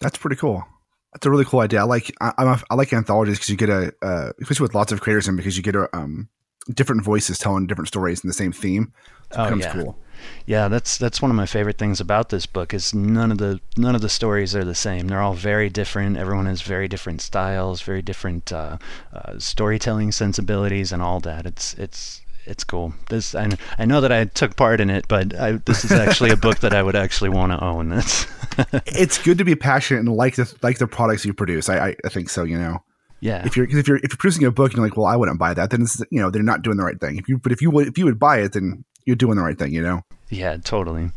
That's 0.00 0.16
pretty 0.18 0.36
cool. 0.36 0.64
That's 1.12 1.26
a 1.26 1.30
really 1.30 1.44
cool 1.44 1.60
idea. 1.60 1.80
I 1.80 1.84
like 1.84 2.14
I, 2.20 2.32
I'm 2.38 2.48
a, 2.48 2.60
I 2.70 2.74
like 2.76 2.92
anthologies 2.92 3.38
because 3.38 3.48
you 3.50 3.56
get 3.56 3.70
a 3.70 3.92
uh, 4.02 4.32
especially 4.40 4.64
with 4.64 4.74
lots 4.74 4.92
of 4.92 5.00
creators 5.00 5.26
in 5.26 5.34
because 5.34 5.56
you 5.56 5.62
get 5.62 5.74
a 5.74 5.88
um 5.96 6.28
different 6.74 7.02
voices 7.02 7.38
telling 7.38 7.66
different 7.66 7.88
stories 7.88 8.22
in 8.22 8.28
the 8.28 8.34
same 8.34 8.52
theme. 8.52 8.92
It 9.30 9.36
Oh, 9.38 9.44
becomes 9.44 9.64
yeah. 9.64 9.72
cool. 9.72 9.98
Yeah, 10.46 10.68
that's 10.68 10.98
that's 10.98 11.20
one 11.20 11.30
of 11.30 11.36
my 11.36 11.46
favorite 11.46 11.78
things 11.78 12.00
about 12.00 12.28
this 12.28 12.46
book 12.46 12.72
is 12.72 12.94
none 12.94 13.32
of 13.32 13.38
the 13.38 13.60
none 13.76 13.94
of 13.94 14.00
the 14.00 14.08
stories 14.08 14.54
are 14.54 14.64
the 14.64 14.74
same. 14.74 15.08
They're 15.08 15.20
all 15.20 15.34
very 15.34 15.68
different. 15.68 16.16
Everyone 16.16 16.46
has 16.46 16.62
very 16.62 16.88
different 16.88 17.20
styles, 17.20 17.82
very 17.82 18.02
different 18.02 18.52
uh, 18.52 18.78
uh, 19.12 19.38
storytelling 19.38 20.12
sensibilities, 20.12 20.92
and 20.92 21.02
all 21.02 21.20
that. 21.20 21.46
It's 21.46 21.74
it's 21.74 22.22
it's 22.46 22.64
cool. 22.64 22.94
This 23.08 23.34
I, 23.34 23.50
I 23.78 23.84
know 23.84 24.00
that 24.00 24.12
I 24.12 24.24
took 24.24 24.56
part 24.56 24.80
in 24.80 24.88
it, 24.88 25.06
but 25.08 25.38
I, 25.38 25.52
this 25.52 25.84
is 25.84 25.92
actually 25.92 26.30
a 26.30 26.36
book 26.36 26.60
that 26.60 26.72
I 26.72 26.82
would 26.82 26.96
actually 26.96 27.30
want 27.30 27.52
to 27.52 27.62
own. 27.62 27.88
That's 27.88 28.26
It's 28.86 29.22
good 29.22 29.38
to 29.38 29.44
be 29.44 29.54
passionate 29.54 30.00
and 30.00 30.08
like 30.08 30.36
the 30.36 30.52
like 30.62 30.78
the 30.78 30.86
products 30.86 31.24
you 31.24 31.34
produce. 31.34 31.68
I 31.68 31.88
I, 31.88 31.96
I 32.04 32.08
think 32.08 32.30
so. 32.30 32.44
You 32.44 32.58
know, 32.58 32.82
yeah. 33.20 33.44
if 33.44 33.56
you're 33.56 33.66
if 33.66 33.88
you're 33.88 33.98
if 33.98 34.10
you're 34.10 34.16
producing 34.18 34.44
a 34.46 34.50
book 34.50 34.72
and 34.72 34.78
you're 34.78 34.86
like, 34.86 34.96
well, 34.96 35.06
I 35.06 35.16
wouldn't 35.16 35.38
buy 35.38 35.54
that, 35.54 35.70
then 35.70 35.82
it's 35.82 36.00
you 36.10 36.20
know 36.20 36.30
they're 36.30 36.42
not 36.42 36.62
doing 36.62 36.76
the 36.76 36.84
right 36.84 37.00
thing. 37.00 37.18
If 37.18 37.28
you 37.28 37.38
but 37.38 37.52
if 37.52 37.60
you 37.60 37.70
would 37.70 37.88
if 37.88 37.98
you 37.98 38.04
would 38.04 38.18
buy 38.18 38.38
it, 38.38 38.52
then 38.52 38.84
you're 39.06 39.16
doing 39.16 39.36
the 39.36 39.42
right 39.42 39.58
thing. 39.58 39.72
You 39.72 39.82
know. 39.82 40.02
yeah, 40.28 40.56
totally. 40.58 41.10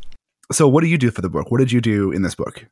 So 0.51 0.67
what 0.67 0.81
do 0.81 0.87
you 0.87 0.97
do 0.97 1.11
for 1.11 1.21
the 1.21 1.29
book? 1.29 1.51
What 1.51 1.59
did 1.59 1.71
you 1.71 1.81
do 1.81 2.11
in 2.11 2.21
this 2.21 2.35
book? 2.35 2.65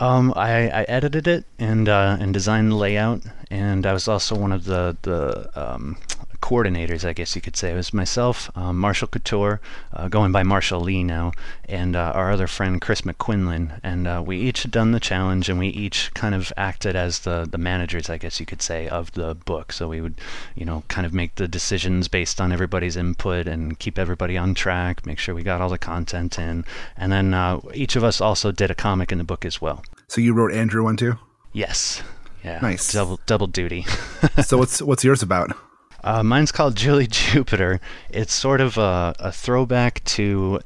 Um, 0.00 0.32
I, 0.36 0.68
I 0.68 0.82
edited 0.84 1.28
it 1.28 1.44
and 1.58 1.88
uh, 1.88 2.16
and 2.18 2.34
designed 2.34 2.72
the 2.72 2.76
layout, 2.76 3.22
and 3.50 3.86
I 3.86 3.92
was 3.92 4.08
also 4.08 4.34
one 4.34 4.52
of 4.52 4.64
the 4.64 4.96
the 5.02 5.48
um, 5.54 5.96
coordinators, 6.44 7.06
I 7.06 7.14
guess 7.14 7.34
you 7.34 7.40
could 7.40 7.56
say. 7.56 7.70
It 7.70 7.74
was 7.74 7.94
myself, 7.94 8.50
um, 8.54 8.78
Marshall 8.78 9.08
Couture, 9.08 9.62
uh, 9.94 10.08
going 10.08 10.30
by 10.30 10.42
Marshall 10.42 10.80
Lee 10.80 11.02
now, 11.02 11.32
and 11.70 11.96
uh, 11.96 12.12
our 12.14 12.30
other 12.30 12.46
friend 12.46 12.82
Chris 12.82 13.00
McQuinlan, 13.00 13.80
and 13.82 14.06
uh, 14.06 14.22
we 14.24 14.36
each 14.36 14.62
had 14.62 14.70
done 14.70 14.92
the 14.92 15.00
challenge, 15.00 15.48
and 15.48 15.58
we 15.58 15.68
each 15.68 16.12
kind 16.12 16.34
of 16.34 16.52
acted 16.58 16.96
as 16.96 17.20
the 17.20 17.48
the 17.50 17.56
managers, 17.56 18.10
I 18.10 18.18
guess 18.18 18.40
you 18.40 18.44
could 18.44 18.60
say, 18.60 18.86
of 18.88 19.12
the 19.12 19.34
book. 19.34 19.72
So 19.72 19.88
we 19.88 20.02
would, 20.02 20.16
you 20.54 20.66
know, 20.66 20.82
kind 20.88 21.06
of 21.06 21.14
make 21.14 21.36
the 21.36 21.48
decisions 21.48 22.08
based 22.08 22.42
on 22.42 22.52
everybody's 22.52 22.96
input 22.96 23.46
and 23.48 23.78
keep 23.78 23.98
everybody 23.98 24.36
on 24.36 24.52
track, 24.52 25.06
make 25.06 25.18
sure 25.18 25.34
we 25.34 25.42
got 25.42 25.62
all 25.62 25.70
the 25.70 25.78
content 25.78 26.38
in, 26.38 26.66
and 26.94 27.10
then 27.10 27.32
uh, 27.32 27.60
each 27.72 27.96
of 27.96 28.04
us 28.04 28.20
also 28.20 28.52
did 28.52 28.70
a 28.70 28.74
comic 28.74 29.10
in 29.10 29.16
the 29.16 29.24
book 29.24 29.46
as 29.46 29.62
well. 29.62 29.82
So 30.08 30.20
you 30.20 30.34
wrote 30.34 30.52
Andrew 30.52 30.84
one 30.84 30.98
too. 30.98 31.14
Yes. 31.54 32.02
Yeah. 32.44 32.58
Nice. 32.60 32.92
Double 32.92 33.18
double 33.24 33.46
duty. 33.46 33.86
so 34.44 34.58
what's 34.58 34.82
what's 34.82 35.04
yours 35.04 35.22
about? 35.22 35.56
Uh, 36.04 36.22
mine's 36.22 36.52
called 36.52 36.76
Julie 36.84 37.06
Jupiter. 37.06 37.80
It's 38.10 38.32
sort 38.34 38.60
of 38.60 38.76
a, 38.76 39.14
a 39.18 39.32
throwback 39.32 40.04
to 40.04 40.60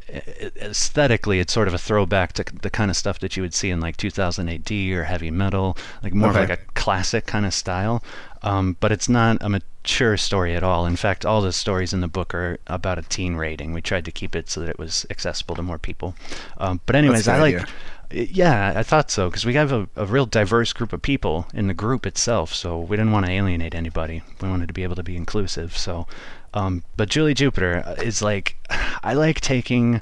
aesthetically. 0.56 1.38
It's 1.38 1.52
sort 1.52 1.68
of 1.68 1.74
a 1.74 1.78
throwback 1.78 2.32
to 2.34 2.44
the 2.60 2.70
kind 2.70 2.90
of 2.90 2.96
stuff 2.96 3.20
that 3.20 3.36
you 3.36 3.42
would 3.44 3.54
see 3.54 3.70
in 3.70 3.78
like 3.80 3.96
2000 3.96 4.48
AD 4.48 4.72
or 4.72 5.04
heavy 5.04 5.30
metal, 5.30 5.76
like 6.02 6.12
more 6.12 6.30
Okay. 6.30 6.42
of 6.42 6.48
like 6.50 6.58
a 6.58 6.62
classic 6.72 7.26
kind 7.26 7.46
of 7.46 7.54
style. 7.54 8.02
Um, 8.42 8.76
but 8.80 8.92
it's 8.92 9.08
not 9.08 9.38
a 9.40 9.48
mature 9.48 10.16
story 10.16 10.54
at 10.54 10.62
all. 10.62 10.86
In 10.86 10.96
fact, 10.96 11.26
all 11.26 11.40
the 11.40 11.52
stories 11.52 11.92
in 11.92 12.00
the 12.00 12.08
book 12.08 12.34
are 12.34 12.58
about 12.66 12.98
a 12.98 13.02
teen 13.02 13.34
rating. 13.34 13.72
We 13.72 13.82
tried 13.82 14.04
to 14.04 14.12
keep 14.12 14.36
it 14.36 14.48
so 14.48 14.60
that 14.60 14.70
it 14.70 14.78
was 14.78 15.06
accessible 15.10 15.56
to 15.56 15.62
more 15.62 15.78
people. 15.78 16.14
Um, 16.58 16.80
but 16.86 16.96
anyways, 16.96 17.26
I 17.28 17.40
like. 17.40 17.54
idea. 17.54 17.66
Yeah, 18.10 18.72
I 18.74 18.82
thought 18.82 19.10
so 19.10 19.28
because 19.28 19.44
we 19.44 19.52
have 19.54 19.70
a, 19.70 19.86
a 19.94 20.06
real 20.06 20.24
diverse 20.24 20.72
group 20.72 20.94
of 20.94 21.02
people 21.02 21.46
in 21.52 21.66
the 21.66 21.74
group 21.74 22.06
itself, 22.06 22.54
so 22.54 22.78
we 22.78 22.96
didn't 22.96 23.12
want 23.12 23.26
to 23.26 23.32
alienate 23.32 23.74
anybody. 23.74 24.22
We 24.40 24.48
wanted 24.48 24.68
to 24.68 24.72
be 24.72 24.82
able 24.82 24.96
to 24.96 25.02
be 25.02 25.14
inclusive. 25.14 25.76
So, 25.76 26.06
um, 26.54 26.84
but 26.96 27.10
Julie 27.10 27.34
Jupiter 27.34 27.94
is 28.02 28.22
like, 28.22 28.56
I 29.02 29.12
like 29.12 29.42
taking 29.42 30.00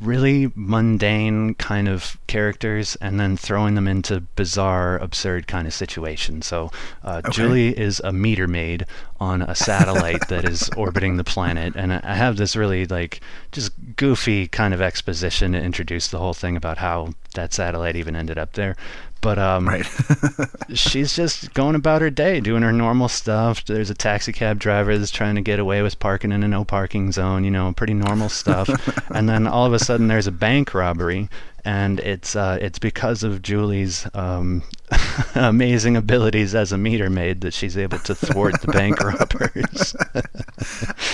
really 0.00 0.52
mundane 0.54 1.54
kind 1.54 1.88
of 1.88 2.18
characters 2.26 2.96
and 2.96 3.18
then 3.18 3.36
throwing 3.36 3.74
them 3.74 3.88
into 3.88 4.20
bizarre, 4.20 4.98
absurd 4.98 5.46
kind 5.46 5.66
of 5.66 5.74
situations. 5.74 6.46
So, 6.46 6.70
uh, 7.02 7.22
Julie 7.30 7.76
is 7.76 8.00
a 8.00 8.12
meter 8.12 8.46
maid 8.46 8.86
on 9.18 9.42
a 9.42 9.54
satellite 9.54 10.28
that 10.28 10.44
is 10.44 10.68
orbiting 10.76 11.16
the 11.16 11.24
planet, 11.24 11.74
and 11.76 11.92
I 11.92 12.00
I 12.04 12.14
have 12.14 12.36
this 12.36 12.56
really 12.56 12.86
like 12.86 13.20
just 13.52 13.72
goofy 13.96 14.48
kind 14.48 14.72
of 14.72 14.80
exposition 14.80 15.52
to 15.52 15.60
introduce 15.60 16.08
the 16.08 16.18
whole 16.18 16.34
thing 16.34 16.56
about 16.56 16.78
how 16.78 17.12
that 17.34 17.52
satellite 17.52 17.96
even 17.96 18.16
ended 18.16 18.38
up 18.38 18.54
there. 18.54 18.74
But 19.20 19.38
um, 19.38 19.68
Right. 19.68 19.86
she's 20.74 21.16
just 21.16 21.52
going 21.54 21.74
about 21.74 22.00
her 22.02 22.10
day, 22.10 22.40
doing 22.40 22.62
her 22.62 22.72
normal 22.72 23.08
stuff. 23.08 23.64
There's 23.64 23.90
a 23.90 23.94
taxi 23.94 24.32
cab 24.32 24.58
driver 24.58 24.96
that's 24.96 25.10
trying 25.10 25.34
to 25.36 25.40
get 25.40 25.58
away 25.58 25.82
with 25.82 25.98
parking 25.98 26.32
in 26.32 26.42
a 26.42 26.48
no 26.48 26.64
parking 26.64 27.10
zone, 27.12 27.44
you 27.44 27.50
know, 27.50 27.72
pretty 27.72 27.94
normal 27.94 28.28
stuff. 28.28 28.68
and 29.14 29.28
then 29.28 29.46
all 29.46 29.66
of 29.66 29.72
a 29.72 29.78
sudden 29.78 30.08
there's 30.08 30.26
a 30.26 30.32
bank 30.32 30.74
robbery, 30.74 31.28
and 31.64 31.98
it's 32.00 32.36
uh, 32.36 32.58
it's 32.60 32.78
because 32.78 33.24
of 33.24 33.42
Julie's 33.42 34.06
um, 34.14 34.62
amazing 35.34 35.96
abilities 35.96 36.54
as 36.54 36.70
a 36.70 36.78
meter 36.78 37.10
maid 37.10 37.40
that 37.40 37.52
she's 37.52 37.76
able 37.76 37.98
to 38.00 38.14
thwart 38.14 38.60
the 38.60 38.68
bank 38.68 39.02
robbers. 39.02 39.96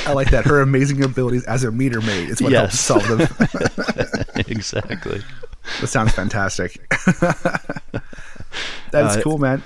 I 0.07 0.13
like 0.13 0.31
that. 0.31 0.45
Her 0.45 0.61
amazing 0.61 1.03
abilities 1.03 1.45
as 1.45 1.65
a 1.65 1.73
meter 1.73 2.03
maid 2.03 2.29
is 2.29 2.43
what 2.43 2.53
helps 2.53 2.79
solve 2.79 3.07
them. 3.09 3.21
exactly. 4.49 5.23
that 5.81 5.87
sounds 5.87 6.13
fantastic. 6.13 6.79
That's 8.93 9.17
Uh, 9.17 9.23
cool, 9.23 9.39
man. 9.39 9.63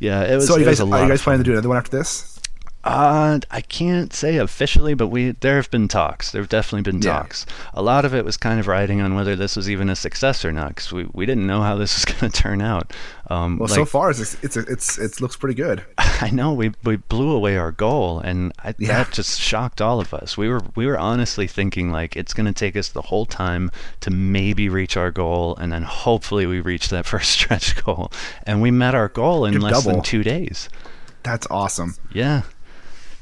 Yeah, 0.00 0.22
it 0.24 0.34
was. 0.36 0.48
So, 0.48 0.54
are 0.56 0.58
you 0.58 0.64
guys 0.64 0.80
are 0.80 0.86
you 1.02 1.08
guys 1.08 1.22
planning 1.22 1.44
to 1.44 1.44
do 1.44 1.52
another 1.52 1.68
one 1.68 1.76
after 1.78 1.96
this? 1.96 2.29
Uh, 2.82 3.38
I 3.50 3.60
can't 3.60 4.10
say 4.14 4.38
officially, 4.38 4.94
but 4.94 5.08
we 5.08 5.32
there 5.32 5.56
have 5.56 5.70
been 5.70 5.86
talks. 5.86 6.30
There 6.32 6.40
have 6.40 6.48
definitely 6.48 6.90
been 6.90 7.02
Yeah. 7.02 7.12
talks. 7.18 7.44
A 7.74 7.82
lot 7.82 8.06
of 8.06 8.14
it 8.14 8.24
was 8.24 8.38
kind 8.38 8.58
of 8.58 8.66
riding 8.66 9.02
on 9.02 9.14
whether 9.14 9.36
this 9.36 9.54
was 9.54 9.68
even 9.68 9.90
a 9.90 9.96
success 9.96 10.46
or 10.46 10.52
not, 10.52 10.68
because 10.70 10.90
we, 10.90 11.06
we 11.12 11.26
didn't 11.26 11.46
know 11.46 11.60
how 11.60 11.76
this 11.76 11.94
was 11.94 12.04
going 12.20 12.32
to 12.32 12.42
turn 12.42 12.62
out. 12.62 12.92
Um, 13.28 13.58
Well, 13.58 13.68
like, 13.68 13.76
so 13.76 13.84
far 13.84 14.10
it's 14.10 14.34
it's 14.42 14.56
it's 14.56 14.98
it 14.98 15.20
looks 15.20 15.36
pretty 15.36 15.54
good. 15.54 15.84
I 15.98 16.30
know 16.30 16.54
we 16.54 16.72
we 16.82 16.96
blew 16.96 17.30
away 17.32 17.58
our 17.58 17.70
goal, 17.70 18.20
and 18.20 18.50
I, 18.64 18.74
Yeah. 18.78 18.88
that 19.04 19.12
just 19.12 19.38
shocked 19.38 19.82
all 19.82 20.00
of 20.00 20.14
us. 20.14 20.38
We 20.38 20.48
were 20.48 20.62
we 20.74 20.86
were 20.86 20.98
honestly 20.98 21.46
thinking 21.46 21.92
like 21.92 22.16
it's 22.16 22.32
going 22.32 22.46
to 22.46 22.52
take 22.52 22.76
us 22.76 22.88
the 22.88 23.02
whole 23.02 23.26
time 23.26 23.70
to 24.00 24.10
maybe 24.10 24.70
reach 24.70 24.96
our 24.96 25.10
goal, 25.10 25.54
and 25.56 25.70
then 25.70 25.82
hopefully 25.82 26.46
we 26.46 26.60
reach 26.60 26.88
that 26.88 27.04
first 27.12 27.30
stretch 27.32 27.84
goal, 27.84 28.10
and 28.44 28.62
we 28.62 28.70
met 28.70 28.94
our 28.94 29.08
goal 29.08 29.44
in 29.44 29.52
Did 29.52 29.62
less 29.62 29.84
double. 29.84 29.92
than 29.96 30.02
two 30.02 30.22
days. 30.22 30.70
That's 31.22 31.46
awesome. 31.50 31.96
Yeah. 32.14 32.42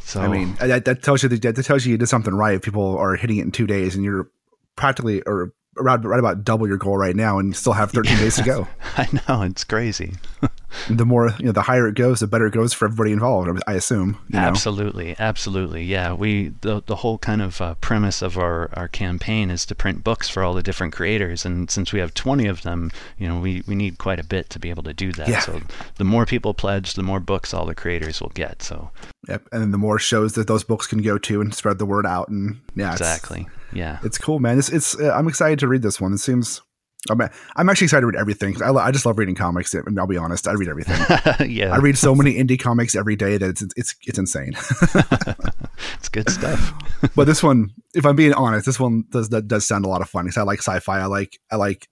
So 0.09 0.23
I 0.23 0.29
mean, 0.29 0.57
uh, 0.59 0.67
that, 0.69 0.87
that 0.87 1.03
tells 1.03 1.23
you 1.23 1.29
that, 1.29 1.43
that 1.43 1.63
tells 1.63 1.85
you 1.85 1.93
you 1.93 1.99
did 1.99 2.07
something 2.07 2.35
right. 2.35 2.55
If 2.55 2.63
people 2.63 2.97
are 2.97 3.15
hitting 3.15 3.37
it 3.37 3.43
in 3.43 3.53
two 3.53 3.67
days, 3.67 3.95
and 3.95 4.03
you're 4.03 4.31
practically 4.75 5.21
or 5.27 5.53
around 5.77 6.07
right 6.07 6.19
about 6.19 6.45
double 6.45 6.67
your 6.67 6.79
goal 6.79 6.97
right 6.97 7.15
now, 7.15 7.39
and 7.39 7.55
still 7.55 7.75
have 7.75 7.91
13 7.91 8.17
days 8.17 8.37
to 8.37 8.43
go. 8.43 8.67
I 8.97 9.07
know 9.29 9.43
it's 9.43 9.65
crazy. 9.65 10.15
The 10.91 11.05
more 11.05 11.31
you 11.39 11.47
know, 11.47 11.53
the 11.53 11.63
higher 11.63 11.89
it 11.89 11.95
goes, 11.95 12.21
the 12.21 12.27
better 12.27 12.47
it 12.47 12.53
goes 12.53 12.73
for 12.73 12.87
everybody 12.87 13.13
involved. 13.13 13.49
I 13.67 13.75
assume. 13.75 14.19
You 14.29 14.39
know? 14.39 14.47
Absolutely, 14.47 15.17
absolutely. 15.19 15.85
Yeah, 15.85 16.13
we 16.13 16.49
the 16.61 16.83
the 16.87 16.97
whole 16.97 17.19
kind 17.19 17.43
of 17.43 17.61
uh, 17.61 17.75
premise 17.77 18.23
of 18.23 18.37
our 18.39 18.71
our 18.75 18.89
campaign 18.89 19.51
is 19.51 19.65
to 19.67 19.75
print 19.75 20.05
books 20.05 20.29
for 20.29 20.43
all 20.43 20.55
the 20.55 20.63
different 20.63 20.93
creators, 20.93 21.45
and 21.45 21.71
since 21.71 21.93
we 21.93 22.01
have 22.01 22.15
20 22.15 22.47
of 22.47 22.63
them, 22.63 22.91
you 23.19 23.29
know, 23.29 23.39
we 23.41 23.63
we 23.67 23.75
need 23.75 23.99
quite 23.99 24.21
a 24.21 24.25
bit 24.25 24.51
to 24.51 24.59
be 24.59 24.71
able 24.71 24.83
to 24.83 24.95
do 24.95 25.13
that. 25.13 25.29
Yeah. 25.29 25.41
So 25.41 25.61
the 25.97 26.05
more 26.05 26.27
people 26.27 26.55
pledge, 26.55 26.95
the 26.95 27.03
more 27.03 27.21
books 27.21 27.55
all 27.55 27.67
the 27.67 27.75
creators 27.75 28.21
will 28.21 28.31
get. 28.35 28.63
So 28.63 28.91
Yep. 29.29 29.49
And 29.53 29.61
then 29.63 29.71
the 29.73 29.79
more 29.79 29.99
shows 29.99 30.35
that 30.35 30.47
those 30.47 30.65
books 30.65 30.87
can 30.87 31.03
go 31.03 31.19
to 31.19 31.41
and 31.41 31.55
spread 31.55 31.79
the 31.79 31.87
word 31.87 32.07
out, 32.07 32.29
and 32.29 32.61
yeah, 32.75 32.95
it's- 32.95 33.01
exactly. 33.01 33.47
Yeah. 33.73 33.99
It's 34.03 34.17
cool, 34.17 34.39
man. 34.39 34.59
It's 34.59 34.71
it's. 34.71 34.99
Uh, 34.99 35.13
I'm 35.13 35.29
excited 35.29 35.59
to 35.59 35.69
read 35.69 35.83
this 35.83 36.01
one. 36.01 36.13
It 36.15 36.19
seems. 36.19 36.63
I'm, 37.11 37.21
I'm 37.57 37.69
actually 37.69 37.87
excited 37.87 38.03
to 38.03 38.07
read 38.09 38.17
everything. 38.17 38.63
I, 38.63 38.71
I 38.71 38.91
just 38.91 39.05
love 39.07 39.19
reading 39.19 39.35
comics. 39.35 39.75
and 39.75 39.99
I'll 39.99 40.07
be 40.07 40.17
honest. 40.17 40.47
I 40.49 40.53
read 40.53 40.69
everything. 40.69 41.01
yeah. 41.51 41.73
I 41.75 41.79
read 41.79 41.97
so 41.99 42.15
many 42.15 42.35
indie 42.35 42.59
comics 42.59 42.95
every 42.97 43.17
day 43.17 43.37
that 43.39 43.49
it's 43.51 43.65
it's 43.77 43.95
it's 44.07 44.19
insane. 44.19 44.53
it's 45.99 46.09
good 46.09 46.29
stuff. 46.31 46.73
but 47.15 47.27
this 47.27 47.43
one, 47.43 47.71
if 47.95 48.05
I'm 48.07 48.17
being 48.17 48.33
honest, 48.35 48.67
this 48.67 48.81
one 48.81 49.05
does 49.11 49.29
that 49.31 49.49
does 49.49 49.67
sound 49.67 49.85
a 49.85 49.89
lot 49.89 50.03
of 50.03 50.09
fun 50.09 50.25
because 50.25 50.37
I 50.39 50.43
like 50.43 50.59
sci-fi. 50.61 51.01
I 51.01 51.07
like 51.07 51.39
I 51.51 51.57
like 51.57 51.89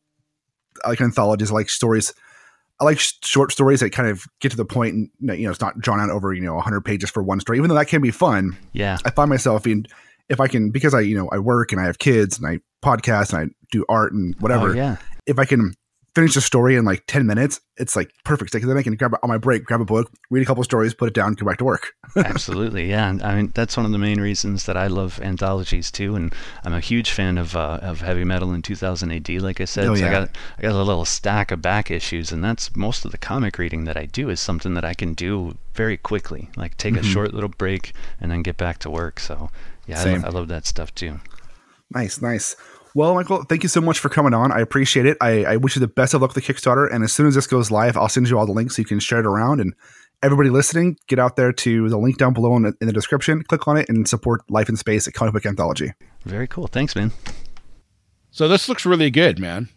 I 0.85 0.88
like 0.90 1.00
anthologies. 1.00 1.50
I 1.50 1.55
like 1.55 1.70
stories. 1.70 2.12
I 2.79 2.85
like 2.85 2.98
sh- 2.98 3.14
short 3.24 3.52
stories 3.52 3.81
that 3.81 3.90
kind 3.90 4.09
of 4.09 4.24
get 4.40 4.50
to 4.50 4.57
the 4.57 4.64
point 4.66 4.94
and 4.94 5.11
you 5.38 5.44
know 5.46 5.50
it's 5.50 5.61
not 5.61 5.79
drawn 5.79 5.98
out 6.00 6.11
over 6.11 6.33
you 6.35 6.42
know 6.42 6.55
100 6.57 6.83
pages 6.83 7.11
for 7.11 7.22
one 7.22 7.40
story. 7.40 7.59
Even 7.59 7.68
though 7.68 7.74
that 7.76 7.88
can 7.88 8.02
be 8.02 8.11
fun, 8.11 8.57
Yeah. 8.72 8.98
I 9.05 9.11
find 9.11 9.31
myself 9.31 9.62
being 9.62 9.87
if 10.28 10.40
I 10.40 10.48
can 10.48 10.70
because 10.70 10.94
I 10.94 11.00
you 11.00 11.16
know 11.16 11.28
I 11.30 11.38
work 11.38 11.72
and 11.72 11.80
I 11.80 11.84
have 11.84 11.98
kids 11.98 12.38
and 12.38 12.46
I 12.46 12.60
podcast 12.84 13.32
and 13.32 13.50
I 13.50 13.54
do 13.72 13.84
art 13.88 14.12
and 14.12 14.34
whatever. 14.40 14.70
Oh, 14.70 14.74
yeah. 14.74 14.96
If 15.26 15.38
I 15.38 15.44
can 15.44 15.74
finish 16.14 16.34
a 16.34 16.40
story 16.40 16.76
in 16.76 16.84
like 16.86 17.04
10 17.08 17.26
minutes, 17.26 17.60
it's 17.76 17.94
like 17.94 18.10
perfect. 18.24 18.54
Like 18.54 18.62
then 18.62 18.78
I 18.78 18.82
can 18.82 18.94
grab 18.96 19.12
on 19.22 19.28
my 19.28 19.36
break, 19.36 19.64
grab 19.64 19.82
a 19.82 19.84
book, 19.84 20.10
read 20.30 20.42
a 20.42 20.46
couple 20.46 20.64
stories, 20.64 20.94
put 20.94 21.08
it 21.08 21.14
down, 21.14 21.34
go 21.34 21.44
back 21.44 21.58
to 21.58 21.64
work. 21.64 21.92
Absolutely, 22.16 22.88
yeah. 22.88 23.10
And 23.10 23.22
I 23.22 23.34
mean, 23.36 23.52
that's 23.54 23.76
one 23.76 23.84
of 23.84 23.92
the 23.92 23.98
main 23.98 24.18
reasons 24.18 24.64
that 24.64 24.78
I 24.78 24.86
love 24.86 25.20
anthologies 25.20 25.90
too. 25.90 26.14
And 26.14 26.34
I'm 26.64 26.72
a 26.72 26.80
huge 26.80 27.10
fan 27.10 27.36
of 27.36 27.54
uh, 27.54 27.80
of 27.82 28.00
heavy 28.00 28.24
metal 28.24 28.54
in 28.54 28.62
2000 28.62 29.10
AD. 29.12 29.28
Like 29.42 29.60
I 29.60 29.66
said, 29.66 29.88
Oh, 29.88 29.94
so 29.94 30.06
I 30.06 30.10
got 30.10 30.30
I 30.58 30.62
got 30.62 30.72
a 30.72 30.82
little 30.82 31.04
stack 31.04 31.50
of 31.50 31.60
back 31.60 31.90
issues, 31.90 32.32
and 32.32 32.42
that's 32.42 32.74
most 32.74 33.04
of 33.04 33.10
the 33.12 33.18
comic 33.18 33.58
reading 33.58 33.84
that 33.84 33.98
I 33.98 34.06
do 34.06 34.30
is 34.30 34.40
something 34.40 34.72
that 34.74 34.84
I 34.86 34.94
can 34.94 35.12
do 35.12 35.58
very 35.74 35.98
quickly. 35.98 36.48
Like 36.56 36.78
take 36.78 36.94
Mhm. 36.94 37.00
a 37.00 37.02
short 37.02 37.34
little 37.34 37.50
break 37.50 37.92
and 38.20 38.30
then 38.30 38.42
get 38.42 38.56
back 38.56 38.78
to 38.78 38.90
work. 38.90 39.20
So 39.20 39.50
yeah, 39.87 40.01
I, 40.01 40.03
Same. 40.05 40.22
lo- 40.22 40.29
I 40.29 40.31
love 40.31 40.49
that 40.49 40.66
stuff 40.66 40.94
too. 40.94 41.20
Nice, 41.94 42.20
nice. 42.20 42.57
Well, 42.94 43.14
Michael, 43.14 43.44
thank 43.44 43.62
you 43.62 43.68
so 43.68 43.81
much 43.81 43.99
for 43.99 44.09
coming 44.09 44.33
on. 44.33 44.51
I 44.51 44.61
appreciate 44.61 45.05
it. 45.07 45.18
I, 45.20 45.44
I 45.44 45.57
wish 45.59 45.77
you 45.77 45.81
the 45.81 45.87
best 45.87 46.14
of 46.14 46.22
luck 46.22 46.35
with 46.35 46.44
the 46.46 46.53
Kickstarter. 46.53 46.90
And 46.92 47.05
as 47.05 47.12
soon 47.12 47.27
as 47.27 47.35
this 47.35 47.46
goes 47.46 47.70
live, 47.70 47.96
I'll 47.96 48.09
send 48.09 48.29
you 48.29 48.38
all 48.38 48.46
the 48.46 48.53
links 48.53 48.77
so 48.77 48.81
you 48.81 48.87
can 48.87 49.01
share 49.01 49.18
it 49.20 49.27
around. 49.27 49.61
And 49.61 49.75
everybody 50.22 50.49
listening, 50.49 50.96
get 51.07 51.18
out 51.18 51.37
there 51.37 51.53
to 51.53 51.88
the 51.90 51.99
link 51.99 52.16
down 52.16 52.33
below 52.33 52.57
in 52.57 52.62
the, 52.62 52.72
in 52.81 52.87
the 52.87 52.92
description. 52.94 53.42
Click 53.42 53.68
on 53.68 53.77
it 53.77 53.88
and 53.90 54.09
support 54.09 54.40
Life 54.49 54.70
in 54.70 54.77
Space 54.77 55.07
at 55.07 55.12
Comic 55.12 55.35
Book 55.35 55.44
Anthology. 55.44 55.92
Very 56.25 56.46
cool. 56.49 56.68
Thanks, 56.68 56.96
man. 56.96 57.12
So 58.31 58.49
this 58.49 58.68
looks 58.68 58.85
really 58.87 59.11
good, 59.11 59.38
man. 59.38 59.68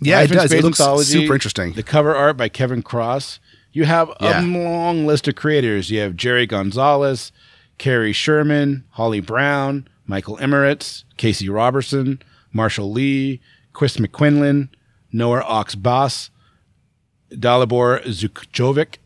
Yeah, 0.00 0.18
Life 0.20 0.30
it 0.30 0.34
does. 0.34 0.50
Space 0.50 0.60
It 0.60 0.64
looks 0.64 0.80
Anthology, 0.80 1.10
super 1.12 1.34
interesting. 1.34 1.72
The 1.72 1.82
cover 1.82 2.14
art 2.14 2.36
by 2.36 2.48
Kevin 2.48 2.82
Cross. 2.82 3.40
You 3.72 3.84
have 3.84 4.10
Yeah. 4.20 4.40
a 4.40 4.42
long 4.46 5.06
list 5.06 5.26
of 5.28 5.34
creators. 5.34 5.90
You 5.90 6.00
have 6.00 6.16
Jerry 6.16 6.46
Gonzalez, 6.46 7.32
Carrie 7.78 8.12
Sherman, 8.12 8.84
Holly 8.90 9.20
Brown, 9.20 9.88
Michael 10.06 10.36
Emeritz, 10.38 11.04
Casey 11.16 11.48
Robertson, 11.48 12.20
Marshall 12.52 12.90
Lee, 12.90 13.40
Chris 13.72 13.96
McQuinlan, 13.96 14.68
Noah 15.12 15.42
Oxboss, 15.42 16.30
Dalibor 17.30 18.02
Zukjovic, 18.04 18.96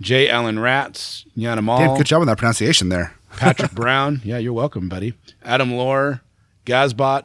J. 0.00 0.28
Allen 0.28 0.58
Ratz, 0.58 1.24
Yana 1.36 1.62
Mall, 1.62 1.78
Damn, 1.78 1.96
good 1.96 2.06
job 2.06 2.20
on 2.20 2.26
that 2.26 2.38
pronunciation 2.38 2.88
there. 2.88 3.14
Patrick 3.36 3.72
Brown. 3.72 4.20
Yeah, 4.24 4.38
you're 4.38 4.52
welcome, 4.52 4.88
buddy. 4.88 5.14
Adam 5.42 5.72
Lohr, 5.72 6.20
Gazbot, 6.66 7.24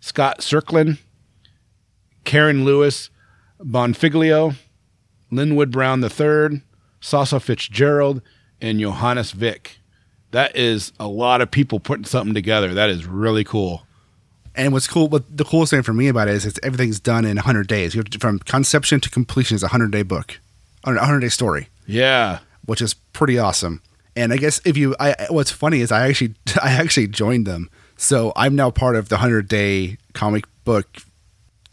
Scott 0.00 0.38
Cirklin, 0.40 0.98
Karen 2.24 2.64
Lewis, 2.64 3.10
Bonfiglio, 3.60 4.56
Linwood 5.30 5.70
Brown 5.70 6.02
III, 6.02 6.62
Sasa 7.00 7.40
Fitzgerald, 7.40 8.22
and 8.60 8.80
Johannes 8.80 9.32
Vick. 9.32 9.79
That 10.32 10.56
is 10.56 10.92
a 11.00 11.08
lot 11.08 11.40
of 11.40 11.50
people 11.50 11.80
putting 11.80 12.04
something 12.04 12.34
together. 12.34 12.72
That 12.74 12.90
is 12.90 13.06
really 13.06 13.44
cool. 13.44 13.86
And 14.54 14.72
what's 14.72 14.86
cool, 14.86 15.08
what 15.08 15.36
the 15.36 15.44
coolest 15.44 15.70
thing 15.70 15.82
for 15.82 15.92
me 15.92 16.08
about 16.08 16.28
it 16.28 16.34
is 16.34 16.44
it's 16.46 16.58
everything's 16.62 17.00
done 17.00 17.24
in 17.24 17.36
100 17.36 17.66
days. 17.66 17.94
You 17.94 18.00
have 18.00 18.10
to, 18.10 18.18
from 18.18 18.38
conception 18.40 19.00
to 19.00 19.10
completion 19.10 19.54
is 19.54 19.62
a 19.62 19.66
100 19.66 19.90
day 19.90 20.02
book, 20.02 20.38
a 20.84 20.90
100 20.92 21.20
day 21.20 21.28
story, 21.28 21.68
Yeah. 21.86 22.40
which 22.64 22.80
is 22.82 22.94
pretty 22.94 23.38
awesome. 23.38 23.80
And 24.16 24.32
I 24.32 24.36
guess 24.36 24.60
if 24.64 24.76
you, 24.76 24.94
I 25.00 25.14
what's 25.30 25.50
funny 25.52 25.80
is 25.80 25.92
I 25.92 26.08
actually 26.08 26.34
I 26.62 26.72
actually 26.72 27.06
joined 27.08 27.46
them, 27.46 27.70
so 27.96 28.32
I'm 28.36 28.54
now 28.56 28.70
part 28.70 28.96
of 28.96 29.08
the 29.08 29.14
100 29.16 29.46
day 29.48 29.98
comic 30.14 30.44
book 30.64 30.88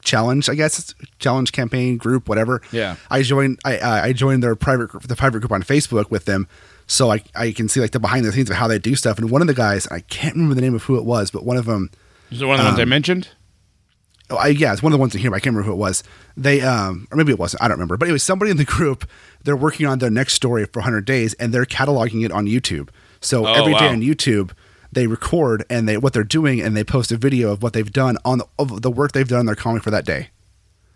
challenge. 0.03 0.47
I 0.49 0.55
guess 0.55 0.93
challenge 1.19 1.51
campaign 1.51 1.97
group, 1.97 2.29
whatever. 2.29 2.61
Yeah. 2.71 2.95
I 3.09 3.23
joined 3.23 3.59
I 3.65 3.77
I 3.79 4.01
I 4.05 4.13
joined 4.13 4.43
their 4.43 4.55
private 4.55 4.89
group, 4.89 5.03
the 5.03 5.15
private 5.15 5.39
group 5.39 5.51
on 5.51 5.63
Facebook 5.63 6.11
with 6.11 6.25
them. 6.25 6.47
So 6.87 7.11
I, 7.11 7.21
I 7.35 7.51
can 7.51 7.67
see 7.69 7.79
like 7.81 7.91
the 7.91 7.99
behind 7.99 8.25
the 8.25 8.31
scenes 8.31 8.49
of 8.49 8.55
how 8.55 8.67
they 8.67 8.79
do 8.79 8.95
stuff. 8.95 9.17
And 9.19 9.29
one 9.29 9.41
of 9.41 9.47
the 9.47 9.53
guys, 9.53 9.87
I 9.87 9.99
can't 10.01 10.35
remember 10.35 10.55
the 10.55 10.61
name 10.61 10.73
of 10.75 10.83
who 10.83 10.97
it 10.97 11.03
was, 11.05 11.31
but 11.31 11.43
one 11.45 11.57
of 11.57 11.65
them, 11.65 11.89
Is 12.31 12.41
it 12.41 12.45
one 12.45 12.59
of 12.59 12.65
the 12.65 12.69
ones 12.71 12.79
I 12.79 12.85
mentioned? 12.85 13.27
Oh, 14.29 14.35
I, 14.37 14.47
yeah, 14.47 14.73
it's 14.73 14.81
one 14.83 14.91
of 14.91 14.97
the 14.97 15.01
ones 15.01 15.15
in 15.15 15.21
here. 15.21 15.29
But 15.31 15.37
I 15.37 15.39
can't 15.39 15.55
remember 15.55 15.67
who 15.67 15.73
it 15.73 15.77
was. 15.79 16.03
They, 16.35 16.61
um, 16.61 17.07
or 17.11 17.17
maybe 17.17 17.31
it 17.31 17.39
wasn't. 17.39 17.61
I 17.63 17.67
don't 17.67 17.75
remember. 17.77 17.95
But 17.97 18.05
anyway, 18.07 18.17
somebody 18.19 18.51
in 18.51 18.57
the 18.57 18.65
group, 18.77 19.07
they're 19.43 19.55
working 19.57 19.85
on 19.85 19.99
their 19.99 20.09
next 20.09 20.33
story 20.33 20.65
for 20.65 20.79
100 20.79 21.05
days, 21.05 21.33
and 21.35 21.53
they're 21.53 21.65
cataloging 21.65 22.25
it 22.25 22.31
on 22.31 22.45
YouTube. 22.45 22.89
So 23.21 23.45
Oh, 23.47 23.53
every 23.53 23.73
day 23.73 23.85
wow. 23.87 23.91
on 23.93 24.01
YouTube, 24.01 24.51
they 24.91 25.07
record 25.07 25.65
and 25.69 25.87
they 25.87 25.97
what 25.97 26.13
they're 26.13 26.23
doing, 26.23 26.61
and 26.61 26.75
they 26.75 26.83
post 26.83 27.11
a 27.11 27.17
video 27.17 27.51
of 27.51 27.63
what 27.63 27.73
they've 27.73 27.91
done 27.91 28.17
on 28.25 28.37
the, 28.39 28.45
of 28.59 28.81
the 28.81 28.91
work 28.91 29.11
they've 29.13 29.27
done 29.27 29.41
in 29.41 29.45
their 29.45 29.55
comic 29.55 29.83
for 29.83 29.91
that 29.91 30.05
day. 30.05 30.29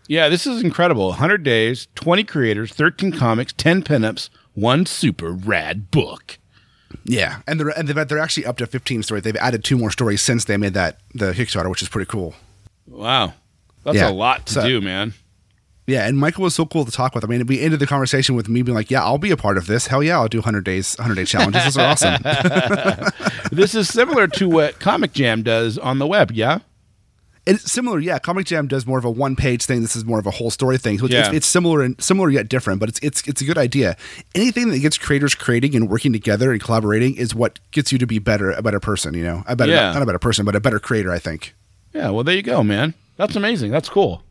Yeah, 0.07 0.27
this 0.27 0.45
is 0.45 0.61
incredible. 0.61 1.07
100 1.09 1.43
days, 1.43 1.87
20 1.95 2.23
creators, 2.25 2.73
13 2.73 3.13
comics, 3.13 3.53
10 3.53 3.83
pinups, 3.83 4.29
one 4.53 4.85
super 4.85 5.31
rad 5.31 5.91
book. 5.91 6.37
Yeah, 7.05 7.41
and 7.47 7.59
they're 7.59 7.69
and 7.69 7.87
they're, 7.87 8.05
they're 8.05 8.19
actually 8.19 8.45
up 8.45 8.57
to 8.57 8.67
15 8.67 9.03
stories. 9.03 9.23
They've 9.23 9.35
added 9.37 9.63
two 9.63 9.77
more 9.77 9.91
stories 9.91 10.21
since 10.21 10.45
they 10.45 10.57
made 10.57 10.73
that 10.73 10.97
the 11.13 11.31
Kickstarter, 11.31 11.69
which 11.69 11.81
is 11.81 11.89
pretty 11.89 12.09
cool. 12.09 12.35
Wow. 12.87 13.33
That's 13.83 13.97
Yeah. 13.97 14.09
a 14.09 14.11
lot 14.11 14.45
to 14.47 14.53
So- 14.53 14.67
do, 14.67 14.81
man. 14.81 15.13
Yeah, 15.87 16.05
and 16.07 16.17
Michael 16.17 16.43
was 16.43 16.53
so 16.55 16.65
cool 16.65 16.85
to 16.85 16.91
talk 16.91 17.15
with. 17.15 17.23
I 17.25 17.27
mean, 17.27 17.45
we 17.47 17.59
ended 17.59 17.79
the 17.79 17.87
conversation 17.87 18.35
with 18.35 18.47
me 18.47 18.61
being 18.61 18.75
like, 18.75 18.91
"Yeah, 18.91 19.03
I'll 19.03 19.17
be 19.17 19.31
a 19.31 19.35
part 19.35 19.57
of 19.57 19.65
this. 19.65 19.87
Hell 19.87 20.03
yeah, 20.03 20.19
I'll 20.19 20.27
do 20.27 20.37
100 20.37 20.63
days, 20.63 20.95
100 20.99 21.15
day 21.15 21.25
challenges. 21.25 21.63
Those 21.63 21.77
are 21.77 21.87
awesome." 21.87 22.21
this 23.51 23.73
is 23.75 23.89
similar 23.89 24.27
to 24.27 24.47
what 24.47 24.79
Comic 24.79 25.11
Jam 25.13 25.41
does 25.43 25.77
on 25.77 25.97
the 25.99 26.05
web, 26.07 26.31
yeah? 26.31 26.59
It's 27.45 27.71
similar, 27.71 27.99
yeah. 27.99 28.19
Comic 28.19 28.45
Jam 28.45 28.67
does 28.67 28.85
more 28.85 28.99
of 28.99 29.05
a 29.05 29.09
one 29.09 29.35
page 29.35 29.65
thing. 29.65 29.81
This 29.81 29.95
is 29.95 30.05
more 30.05 30.19
of 30.19 30.27
a 30.27 30.31
whole 30.31 30.51
story 30.51 30.77
thing. 30.77 30.99
So 30.99 31.05
it's, 31.05 31.13
Yeah. 31.13 31.21
it's, 31.27 31.37
it's 31.37 31.47
similar 31.47 31.81
and 31.81 31.99
similar 31.99 32.29
yet 32.29 32.47
different, 32.49 32.79
but 32.79 32.87
it's 32.89 32.99
it's 33.01 33.27
it's 33.27 33.41
a 33.41 33.45
good 33.45 33.57
idea. 33.57 33.97
Anything 34.35 34.69
that 34.69 34.79
gets 34.79 34.97
creators 34.97 35.33
creating 35.33 35.75
and 35.75 35.89
working 35.89 36.13
together 36.13 36.51
and 36.51 36.61
collaborating 36.61 37.15
is 37.15 37.33
what 37.33 37.59
gets 37.71 37.91
you 37.91 37.97
to 37.97 38.05
be 38.05 38.19
better, 38.19 38.51
a 38.51 38.61
better 38.61 38.79
person. 38.79 39.15
You 39.15 39.23
know, 39.23 39.43
a 39.47 39.55
better 39.55 39.71
Yeah. 39.71 39.91
not 39.91 40.03
a 40.03 40.05
better 40.05 40.19
person, 40.19 40.45
but 40.45 40.55
a 40.55 40.59
better 40.59 40.79
creator. 40.79 41.11
I 41.11 41.17
think. 41.19 41.55
Yeah, 41.93 42.11
well, 42.11 42.23
there 42.23 42.35
you 42.35 42.43
go, 42.43 42.63
man. 42.63 42.93
That's 43.17 43.35
amazing. 43.35 43.71
That's 43.71 43.89
cool. 43.89 44.23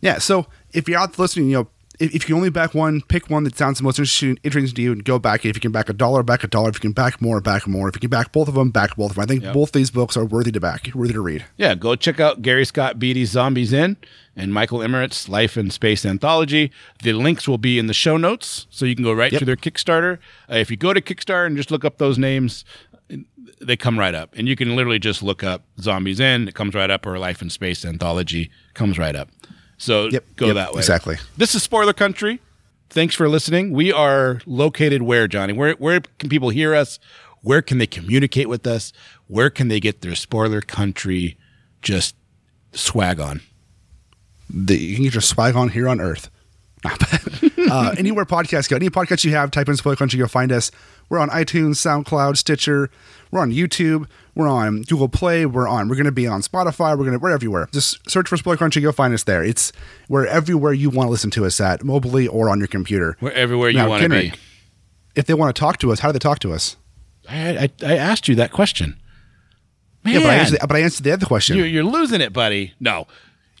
Yeah. 0.00 0.18
So 0.18 0.46
if 0.72 0.88
you're 0.88 0.98
out 0.98 1.18
listening, 1.18 1.48
you 1.50 1.56
know, 1.58 1.68
if, 2.02 2.28
you 2.28 2.36
only 2.36 2.50
back 2.50 2.74
one, 2.74 3.00
pick 3.02 3.30
one 3.30 3.44
that 3.44 3.56
sounds 3.56 3.78
the 3.78 3.84
most 3.84 3.98
interesting, 3.98 4.38
interesting 4.42 4.74
to 4.74 4.82
you, 4.82 4.92
and 4.92 5.04
go 5.04 5.18
back. 5.18 5.44
If 5.44 5.56
you 5.56 5.60
can 5.60 5.72
back 5.72 5.88
a 5.88 5.92
dollar, 5.92 6.22
back 6.22 6.42
a 6.44 6.48
dollar. 6.48 6.68
If 6.70 6.76
you 6.76 6.80
can 6.80 6.92
back 6.92 7.20
more, 7.22 7.40
back 7.40 7.66
more. 7.66 7.88
If 7.88 7.96
you 7.96 8.00
can 8.00 8.10
back 8.10 8.32
both 8.32 8.48
of 8.48 8.54
them, 8.54 8.70
back 8.70 8.96
both 8.96 9.10
of 9.10 9.16
them. 9.16 9.22
I 9.22 9.26
think 9.26 9.42
Yep. 9.42 9.54
both 9.54 9.72
these 9.72 9.90
books 9.90 10.16
are 10.16 10.24
worthy 10.24 10.52
to 10.52 10.60
back, 10.60 10.90
worthy 10.94 11.12
to 11.12 11.20
read. 11.20 11.44
Yeah, 11.56 11.74
go 11.74 11.94
check 11.96 12.20
out 12.20 12.42
Gary 12.42 12.64
Scott 12.64 12.98
Beatty's 12.98 13.30
Zombies 13.30 13.72
End 13.72 13.96
and 14.36 14.52
Michael 14.52 14.80
Emeritz's 14.82 15.28
Life 15.28 15.56
in 15.56 15.70
Space 15.70 16.04
Anthology. 16.06 16.70
The 17.02 17.12
links 17.12 17.46
will 17.46 17.58
be 17.58 17.78
in 17.78 17.86
the 17.86 17.94
show 17.94 18.16
notes, 18.16 18.66
so 18.70 18.84
you 18.84 18.94
can 18.94 19.04
go 19.04 19.12
right 19.12 19.30
Yep. 19.32 19.38
to 19.40 19.44
their 19.44 19.56
Kickstarter. 19.56 20.18
Uh, 20.50 20.56
if 20.56 20.70
you 20.70 20.76
go 20.76 20.92
to 20.92 21.00
Kickstarter 21.00 21.46
and 21.46 21.56
just 21.56 21.70
look 21.70 21.84
up 21.84 21.98
those 21.98 22.18
names, 22.18 22.64
they 23.60 23.76
come 23.76 23.98
right 23.98 24.14
up. 24.14 24.34
And 24.36 24.48
you 24.48 24.56
can 24.56 24.74
literally 24.74 24.98
just 24.98 25.22
look 25.22 25.44
up 25.44 25.62
Zombies 25.80 26.20
End, 26.20 26.48
it 26.48 26.54
comes 26.54 26.74
right 26.74 26.90
up, 26.90 27.06
or 27.06 27.18
Life 27.18 27.42
in 27.42 27.50
Space 27.50 27.84
Anthology 27.84 28.50
comes 28.74 28.98
right 28.98 29.14
up. 29.14 29.28
So 29.82 30.08
Yep, 30.12 30.24
go 30.36 30.46
yep, 30.46 30.54
that 30.54 30.72
way. 30.74 30.78
exactly. 30.78 31.16
This 31.36 31.56
is 31.56 31.62
Spoiler 31.64 31.92
Country. 31.92 32.40
Thanks 32.88 33.16
for 33.16 33.28
listening. 33.28 33.72
We 33.72 33.92
are 33.92 34.40
located 34.46 35.02
where, 35.02 35.26
Johnny? 35.26 35.52
Where 35.52 35.72
where 35.74 36.00
can 36.20 36.28
people 36.28 36.50
hear 36.50 36.72
us? 36.72 37.00
Where 37.40 37.62
can 37.62 37.78
they 37.78 37.88
communicate 37.88 38.48
with 38.48 38.64
us? 38.64 38.92
Where 39.26 39.50
can 39.50 39.66
they 39.66 39.80
get 39.80 40.02
their 40.02 40.14
Spoiler 40.14 40.60
Country 40.60 41.36
just 41.82 42.14
swag 42.72 43.18
on? 43.18 43.40
the, 44.48 44.76
you 44.76 44.94
can 44.94 45.04
get 45.04 45.14
your 45.14 45.20
swag 45.22 45.56
on 45.56 45.70
here 45.70 45.88
on 45.88 46.00
Earth. 46.00 46.30
Not 46.84 46.98
bad. 47.00 47.52
uh, 47.70 47.94
anywhere 47.98 48.24
podcasts 48.24 48.68
go, 48.68 48.76
any 48.76 48.90
podcast 48.90 49.24
you 49.24 49.30
have, 49.32 49.50
type 49.50 49.68
in 49.68 49.76
Spoiler 49.76 49.96
Country, 49.96 50.18
you'll 50.18 50.28
find 50.28 50.52
us. 50.52 50.70
We're 51.08 51.18
on 51.18 51.30
iTunes, 51.30 51.76
SoundCloud, 51.76 52.36
Stitcher. 52.36 52.90
We're 53.32 53.40
on 53.40 53.50
YouTube. 53.50 54.06
We're 54.34 54.48
on 54.48 54.82
Google 54.82 55.08
Play. 55.08 55.44
We're 55.44 55.68
on. 55.68 55.88
We're 55.88 55.96
going 55.96 56.06
to 56.06 56.12
be 56.12 56.26
on 56.26 56.40
Spotify. 56.40 56.90
We're 56.96 57.04
going 57.04 57.12
to. 57.12 57.18
We're 57.18 57.30
everywhere. 57.32 57.68
Just 57.72 58.08
search 58.10 58.28
for 58.28 58.36
Spoiler 58.36 58.56
Country. 58.56 58.80
You'll 58.80 58.92
find 58.92 59.12
us 59.12 59.24
there. 59.24 59.44
It's 59.44 59.72
we're 60.08 60.26
everywhere 60.26 60.72
you 60.72 60.88
want 60.90 61.08
to 61.08 61.10
listen 61.10 61.30
to 61.32 61.44
us 61.44 61.60
at, 61.60 61.84
mobilely 61.84 62.26
or 62.26 62.48
on 62.48 62.58
your 62.58 62.68
computer. 62.68 63.16
We're 63.20 63.32
everywhere 63.32 63.68
you 63.70 63.86
want 63.86 64.02
to 64.04 64.08
be. 64.08 64.32
If 65.14 65.26
they 65.26 65.34
want 65.34 65.54
to 65.54 65.60
talk 65.60 65.76
to 65.78 65.92
us, 65.92 66.00
how 66.00 66.08
do 66.08 66.12
they 66.14 66.18
talk 66.18 66.38
to 66.40 66.52
us? 66.52 66.76
I, 67.28 67.68
I, 67.82 67.86
I 67.86 67.96
asked 67.96 68.26
you 68.28 68.34
that 68.36 68.50
question. 68.52 68.96
Man, 70.04 70.14
Yeah, 70.14 70.20
but 70.20 70.30
I, 70.30 70.34
answered, 70.36 70.58
but 70.60 70.72
I 70.76 70.80
answered 70.80 71.04
the 71.04 71.12
other 71.12 71.26
question. 71.26 71.56
you're, 71.56 71.66
you're 71.66 71.84
losing 71.84 72.20
it, 72.20 72.32
buddy. 72.32 72.72
No, 72.80 73.06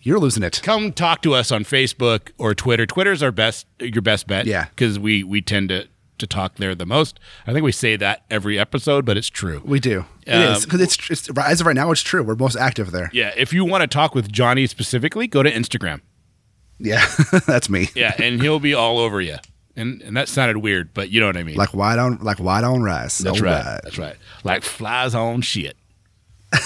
You're 0.02 0.18
losing 0.18 0.42
it. 0.42 0.60
come 0.62 0.92
talk 0.92 1.22
to 1.22 1.34
us 1.34 1.52
on 1.52 1.64
Facebook 1.64 2.30
or 2.38 2.54
Twitter. 2.54 2.86
Twitter's 2.86 3.22
our 3.22 3.30
best, 3.30 3.66
your 3.78 4.02
best 4.02 4.26
bet. 4.26 4.46
Yeah. 4.46 4.64
because 4.70 4.98
we 4.98 5.22
we 5.22 5.42
tend 5.42 5.68
to 5.68 5.86
to 6.18 6.26
talk 6.26 6.56
there 6.56 6.74
the 6.74 6.86
most. 6.86 7.18
I 7.46 7.52
think 7.52 7.64
we 7.64 7.72
say 7.72 7.96
that 7.96 8.22
every 8.30 8.58
episode, 8.58 9.04
but 9.04 9.16
it's 9.16 9.28
true. 9.28 9.60
We 9.64 9.80
do. 9.80 10.04
It 10.26 10.34
Um, 10.34 10.52
is 10.54 10.64
because 10.64 10.80
it's, 10.80 11.10
it's 11.10 11.28
as 11.36 11.60
of 11.60 11.66
right 11.66 11.74
now. 11.74 11.90
It's 11.90 12.02
true. 12.02 12.22
We're 12.22 12.36
most 12.36 12.56
active 12.56 12.90
there. 12.92 13.10
Yeah, 13.12 13.32
if 13.36 13.52
you 13.52 13.64
want 13.64 13.82
to 13.82 13.86
talk 13.88 14.14
with 14.14 14.30
Johnny 14.30 14.66
specifically, 14.66 15.26
go 15.26 15.42
to 15.42 15.50
Instagram. 15.50 16.00
Yeah, 16.78 17.04
that's 17.46 17.68
me. 17.68 17.88
Yeah, 17.94 18.14
and 18.18 18.40
he'll 18.42 18.60
be 18.60 18.74
all 18.74 18.98
over 18.98 19.20
you. 19.20 19.36
And 19.74 20.02
and 20.02 20.16
that 20.16 20.28
sounded 20.28 20.58
weird, 20.58 20.92
but 20.92 21.10
you 21.10 21.18
know 21.20 21.26
what 21.26 21.36
I 21.36 21.42
mean. 21.44 21.56
Like 21.56 21.72
white 21.74 21.98
on 21.98 22.18
like 22.20 22.38
white 22.38 22.62
on 22.64 22.82
rice. 22.82 23.18
That's 23.18 23.38
All 23.40 23.44
right. 23.46 23.80
That's 23.82 23.98
right. 23.98 24.16
Like 24.44 24.62
flies 24.64 25.14
on 25.14 25.40
shit. 25.42 25.76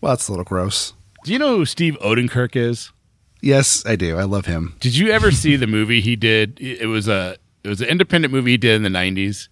Well, 0.00 0.12
that's 0.12 0.28
a 0.28 0.32
little 0.32 0.44
gross. 0.44 0.92
Do 1.24 1.32
you 1.32 1.38
know 1.38 1.56
who 1.58 1.64
Steve 1.64 1.96
Oedekerk 2.00 2.54
is? 2.56 2.92
Yes, 3.40 3.84
I 3.86 3.96
do. 3.96 4.16
I 4.18 4.24
love 4.24 4.46
him. 4.46 4.76
Did 4.80 4.96
you 4.96 5.10
ever 5.10 5.30
see 5.30 5.56
the 5.56 5.66
movie 5.66 6.00
he 6.00 6.16
did? 6.16 6.58
It 6.60 6.86
was 6.86 7.08
a 7.08 7.36
it 7.66 7.68
was 7.68 7.80
an 7.80 7.88
independent 7.88 8.32
movie 8.32 8.52
he 8.52 8.56
did 8.56 8.76
in 8.76 8.82
the 8.82 8.88
'90s, 8.98 9.48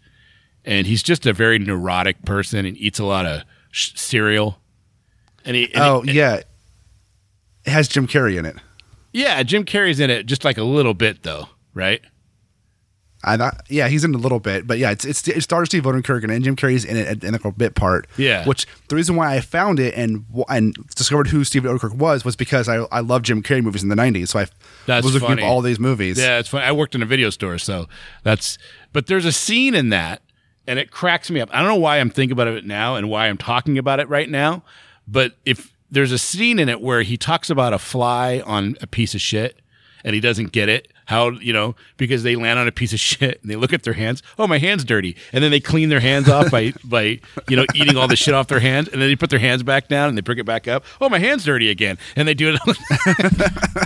and 0.64 0.86
he's 0.86 1.02
just 1.02 1.26
a 1.26 1.32
very 1.32 1.58
neurotic 1.58 2.22
person 2.24 2.64
and 2.64 2.76
eats 2.78 2.98
a 2.98 3.04
lot 3.04 3.26
of 3.26 3.42
sh- 3.70 3.92
cereal. 3.96 4.58
And 5.44 5.56
he, 5.56 5.64
and 5.74 5.82
oh 5.84 6.00
he- 6.02 6.12
yeah, 6.12 6.36
it 6.36 6.46
has 7.70 7.88
Jim 7.88 8.06
Carrey 8.06 8.38
in 8.38 8.46
it. 8.46 8.56
yeah, 9.12 9.42
Jim 9.42 9.64
Carrey's 9.64 10.00
in 10.00 10.10
it 10.10 10.26
just 10.26 10.44
like 10.44 10.56
a 10.58 10.62
little 10.64 10.94
bit 10.94 11.22
though, 11.22 11.48
right? 11.74 12.00
I 13.24 13.36
thought, 13.36 13.62
yeah, 13.68 13.88
he's 13.88 14.04
in 14.04 14.14
a 14.14 14.18
little 14.18 14.40
bit, 14.40 14.66
but 14.66 14.78
yeah, 14.78 14.90
it's, 14.90 15.04
it's 15.04 15.26
it 15.26 15.42
stars 15.42 15.68
Steve 15.68 15.84
Oedekerk 15.84 16.22
and 16.30 16.44
Jim 16.44 16.56
Carrey's 16.56 16.84
in 16.84 16.96
it 16.96 17.24
in 17.24 17.32
like 17.32 17.44
a 17.44 17.50
bit 17.52 17.74
part. 17.74 18.06
Yeah. 18.16 18.44
which 18.46 18.66
the 18.88 18.96
reason 18.96 19.16
why 19.16 19.34
I 19.34 19.40
found 19.40 19.80
it 19.80 19.94
and 19.94 20.24
and 20.48 20.74
discovered 20.94 21.28
who 21.28 21.44
Steve 21.44 21.62
Oedekerk 21.62 21.94
was 21.96 22.24
was 22.24 22.36
because 22.36 22.68
I 22.68 22.76
I 22.92 23.00
love 23.00 23.22
Jim 23.22 23.42
Carrey 23.42 23.62
movies 23.62 23.82
in 23.82 23.88
the 23.88 23.94
'90s, 23.96 24.28
so 24.28 24.40
I 24.40 24.46
That's 24.86 25.04
was 25.04 25.14
looking 25.14 25.28
funny. 25.28 25.42
up 25.42 25.48
all 25.48 25.60
these 25.62 25.80
movies. 25.80 26.18
Yeah, 26.18 26.38
it's 26.38 26.48
funny. 26.48 26.64
I 26.64 26.72
worked 26.72 26.94
in 26.94 27.02
a 27.02 27.06
video 27.06 27.30
store, 27.30 27.58
so 27.58 27.88
that's. 28.22 28.58
But 28.92 29.06
there's 29.06 29.24
a 29.24 29.32
scene 29.32 29.74
in 29.74 29.88
that, 29.88 30.22
and 30.66 30.78
it 30.78 30.90
cracks 30.90 31.30
me 31.30 31.40
up. 31.40 31.48
I 31.52 31.58
don't 31.60 31.68
know 31.68 31.74
why 31.76 31.98
I'm 31.98 32.10
thinking 32.10 32.32
about 32.32 32.48
it 32.48 32.64
now 32.64 32.94
and 32.96 33.08
why 33.10 33.26
I'm 33.28 33.38
talking 33.38 33.78
about 33.78 34.00
it 34.00 34.08
right 34.08 34.28
now, 34.30 34.62
but 35.08 35.32
if 35.44 35.74
there's 35.90 36.12
a 36.12 36.18
scene 36.18 36.58
in 36.58 36.68
it 36.68 36.80
where 36.80 37.02
he 37.02 37.16
talks 37.16 37.50
about 37.50 37.72
a 37.72 37.78
fly 37.78 38.40
on 38.46 38.76
a 38.80 38.86
piece 38.86 39.14
of 39.14 39.20
shit, 39.20 39.58
and 40.04 40.14
he 40.14 40.20
doesn't 40.20 40.52
get 40.52 40.68
it. 40.68 40.88
How 41.06 41.30
you 41.30 41.52
know 41.52 41.74
because 41.96 42.22
they 42.22 42.36
land 42.36 42.58
on 42.58 42.68
a 42.68 42.72
piece 42.72 42.92
of 42.92 43.00
shit 43.10 43.40
and 43.42 43.50
they 43.50 43.56
look 43.56 43.72
at 43.72 43.82
their 43.82 43.92
hands. 43.94 44.22
Oh, 44.38 44.46
my 44.46 44.58
hand's 44.58 44.84
dirty, 44.84 45.16
and 45.32 45.42
then 45.44 45.50
they 45.50 45.60
clean 45.60 45.88
their 45.88 46.00
hands 46.00 46.28
off 46.28 46.50
by 46.50 46.72
by 46.84 47.20
you 47.48 47.56
know 47.56 47.64
eating 47.74 47.96
all 47.96 48.08
the 48.08 48.16
shit 48.16 48.34
off 48.34 48.48
their 48.48 48.60
hands, 48.60 48.88
and 48.88 49.00
then 49.02 49.08
they 49.08 49.16
put 49.16 49.30
their 49.30 49.38
hands 49.38 49.62
back 49.62 49.88
down 49.88 50.08
and 50.08 50.16
they 50.16 50.22
pick 50.22 50.38
it 50.38 50.44
back 50.46 50.68
up. 50.68 50.84
Oh, 51.00 51.08
my 51.08 51.18
hand's 51.18 51.44
dirty 51.44 51.70
again, 51.70 51.98
and 52.16 52.26
they 52.28 52.34
do 52.34 52.54
it. 52.54 52.60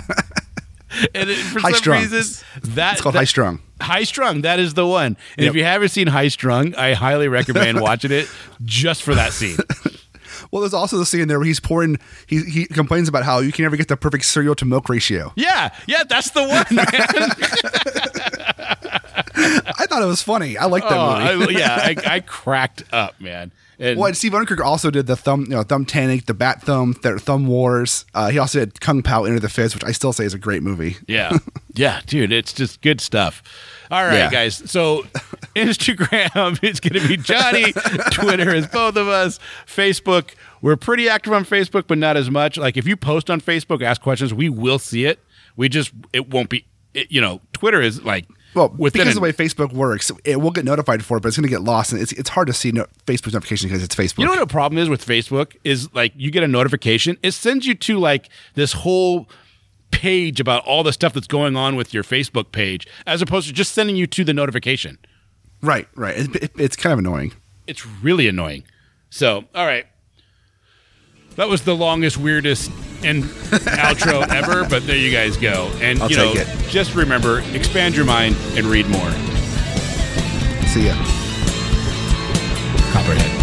and 1.13 1.29
it, 1.29 1.35
for 1.37 1.59
High 1.59 1.71
some 1.71 1.77
strung. 1.79 2.01
reason 2.01 2.45
that 2.75 2.93
It's 2.93 3.01
called 3.01 3.15
that- 3.15 3.19
High 3.19 3.25
Strung. 3.25 3.61
High 3.81 4.03
Strung, 4.03 4.41
that 4.41 4.59
is 4.59 4.73
the 4.73 4.85
one. 4.85 5.15
And 5.37 5.47
if 5.47 5.55
you 5.55 5.63
haven't 5.63 5.89
seen 5.89 6.07
High 6.07 6.27
Strung, 6.27 6.75
I 6.75 6.93
highly 6.93 7.29
recommend 7.29 7.79
watching 7.79 8.11
it 8.11 8.29
just 8.65 9.03
for 9.03 9.15
that 9.15 9.31
scene. 9.31 9.55
Well, 10.51 10.61
there's 10.61 10.73
also 10.73 10.97
the 10.97 11.05
scene 11.05 11.27
there 11.27 11.37
where 11.39 11.45
he's 11.47 11.59
pouring. 11.59 11.97
He 12.27 12.41
he 12.43 12.65
complains 12.65 13.07
about 13.07 13.23
how 13.23 13.39
you 13.39 13.51
can 13.51 13.63
never 13.63 13.77
get 13.77 13.87
the 13.87 13.97
perfect 13.97 14.25
cereal 14.25 14.55
to 14.55 14.65
milk 14.65 14.89
ratio. 14.89 15.31
Yeah, 15.35 15.69
yeah, 15.87 16.03
that's 16.07 16.31
the 16.31 16.41
one, 16.41 16.65
man. 16.75 16.85
I 19.41 19.85
thought 19.87 20.01
it 20.01 20.05
was 20.07 20.21
funny. 20.21 20.57
I 20.57 20.65
like 20.65 20.83
that 20.83 20.91
Oh, 20.97 21.37
movie. 21.37 21.55
I, 21.55 21.59
yeah, 21.59 21.75
I, 21.75 22.15
I 22.15 22.19
cracked 22.19 22.83
up, 22.91 23.19
man. 23.21 23.51
And 23.79 23.97
Well, 23.97 24.07
and 24.07 24.17
Steve 24.17 24.33
Oedekerk 24.33 24.59
also 24.59 24.91
did 24.91 25.07
the 25.07 25.15
thumb, 25.15 25.43
you 25.43 25.49
know, 25.51 25.63
Thumbtanic, 25.63 26.25
the 26.25 26.33
Bat 26.33 26.63
Thumb, 26.63 26.95
the 27.01 27.17
Thumb 27.17 27.47
Wars. 27.47 28.05
Uh, 28.13 28.29
he 28.29 28.37
also 28.37 28.59
did 28.59 28.81
Kung 28.81 29.01
Pow 29.01 29.23
Enter 29.23 29.39
the 29.39 29.47
Fist, 29.49 29.73
which 29.75 29.85
I 29.85 29.91
still 29.93 30.11
say 30.11 30.25
is 30.25 30.33
a 30.33 30.37
great 30.39 30.63
movie. 30.63 30.97
Yeah. 31.07 31.37
Yeah, 31.79 32.01
dude, 32.05 32.33
it's 32.33 32.51
just 32.51 32.81
good 32.81 32.99
stuff. 32.99 33.41
All 33.89 34.03
right, 34.05 34.15
Yeah. 34.17 34.29
guys. 34.29 34.69
So 34.69 35.03
Instagram 35.55 36.63
is 36.63 36.79
going 36.79 37.01
to 37.01 37.07
be 37.07 37.17
Johnny. 37.17 37.71
Twitter 38.11 38.53
is 38.53 38.67
both 38.67 38.95
of 38.95 39.07
us. 39.07 39.39
Facebook, 39.65 40.35
we're 40.61 40.75
pretty 40.75 41.07
active 41.09 41.33
on 41.33 41.45
Facebook, 41.45 41.85
but 41.87 41.97
not 41.97 42.17
as 42.17 42.29
much. 42.29 42.57
Like 42.57 42.77
if 42.77 42.85
you 42.87 42.97
post 42.97 43.29
on 43.29 43.41
Facebook, 43.41 43.81
ask 43.81 44.01
questions, 44.01 44.33
we 44.33 44.49
will 44.49 44.79
see 44.79 45.05
it. 45.05 45.19
We 45.55 45.69
just, 45.69 45.91
it 46.13 46.29
won't 46.29 46.49
be, 46.49 46.65
it, 46.93 47.11
you 47.11 47.21
know, 47.21 47.41
Twitter 47.53 47.81
is 47.81 48.03
like, 48.03 48.25
Well, 48.53 48.73
within 48.77 48.99
because 49.01 49.15
of 49.15 49.15
the 49.15 49.21
way 49.21 49.31
Facebook 49.31 49.73
works, 49.73 50.11
it 50.25 50.41
will 50.41 50.51
get 50.51 50.65
notified 50.65 51.03
for 51.03 51.17
it, 51.17 51.21
but 51.21 51.29
it's 51.29 51.37
going 51.37 51.43
to 51.47 51.49
get 51.49 51.61
lost, 51.61 51.91
and 51.93 52.01
it's 52.01 52.11
it's 52.13 52.29
hard 52.29 52.47
to 52.47 52.53
see 52.53 52.71
no, 52.71 52.85
Facebook's 53.05 53.33
notification 53.33 53.69
because 53.69 53.83
it's 53.83 53.95
Facebook. 53.95 54.19
You 54.19 54.25
know 54.25 54.31
what 54.31 54.39
the 54.39 54.47
problem 54.47 54.77
is 54.79 54.89
with 54.89 55.05
Facebook 55.05 55.55
is 55.63 55.93
like 55.93 56.13
you 56.15 56.31
get 56.31 56.43
a 56.43 56.47
notification, 56.47 57.17
it 57.23 57.31
sends 57.31 57.65
you 57.67 57.75
to 57.75 57.99
like 57.99 58.29
this 58.55 58.73
whole 58.73 59.27
page 59.91 60.39
about 60.39 60.65
all 60.65 60.83
the 60.83 60.93
stuff 60.93 61.13
that's 61.13 61.27
going 61.27 61.55
on 61.55 61.75
with 61.75 61.93
your 61.93 62.03
Facebook 62.03 62.51
page, 62.51 62.87
as 63.05 63.21
opposed 63.21 63.47
to 63.47 63.53
just 63.53 63.73
sending 63.73 63.95
you 63.95 64.07
to 64.07 64.23
the 64.23 64.33
notification. 64.33 64.97
right, 65.61 65.87
right. 65.95 66.17
It, 66.17 66.35
it, 66.35 66.51
it's 66.57 66.75
kind 66.75 66.93
of 66.93 66.99
annoying. 66.99 67.33
It's 67.67 67.85
really 67.85 68.27
annoying. 68.27 68.63
So, 69.09 69.45
all 69.53 69.65
right. 69.65 69.85
That 71.35 71.47
was 71.47 71.63
the 71.63 71.75
longest, 71.75 72.17
weirdest 72.17 72.71
and 73.03 73.23
outro 73.23 74.27
ever, 74.29 74.67
but 74.67 74.85
there 74.85 74.97
you 74.97 75.11
guys 75.11 75.37
go. 75.37 75.71
And 75.81 76.01
I'll 76.01 76.09
you 76.09 76.17
know, 76.17 76.33
just 76.67 76.95
remember, 76.95 77.39
expand 77.53 77.95
your 77.95 78.05
mind 78.05 78.35
and 78.55 78.65
read 78.65 78.87
more. 78.87 79.11
See 80.67 80.87
ya. 80.87 80.95
Copperhead. 82.91 83.38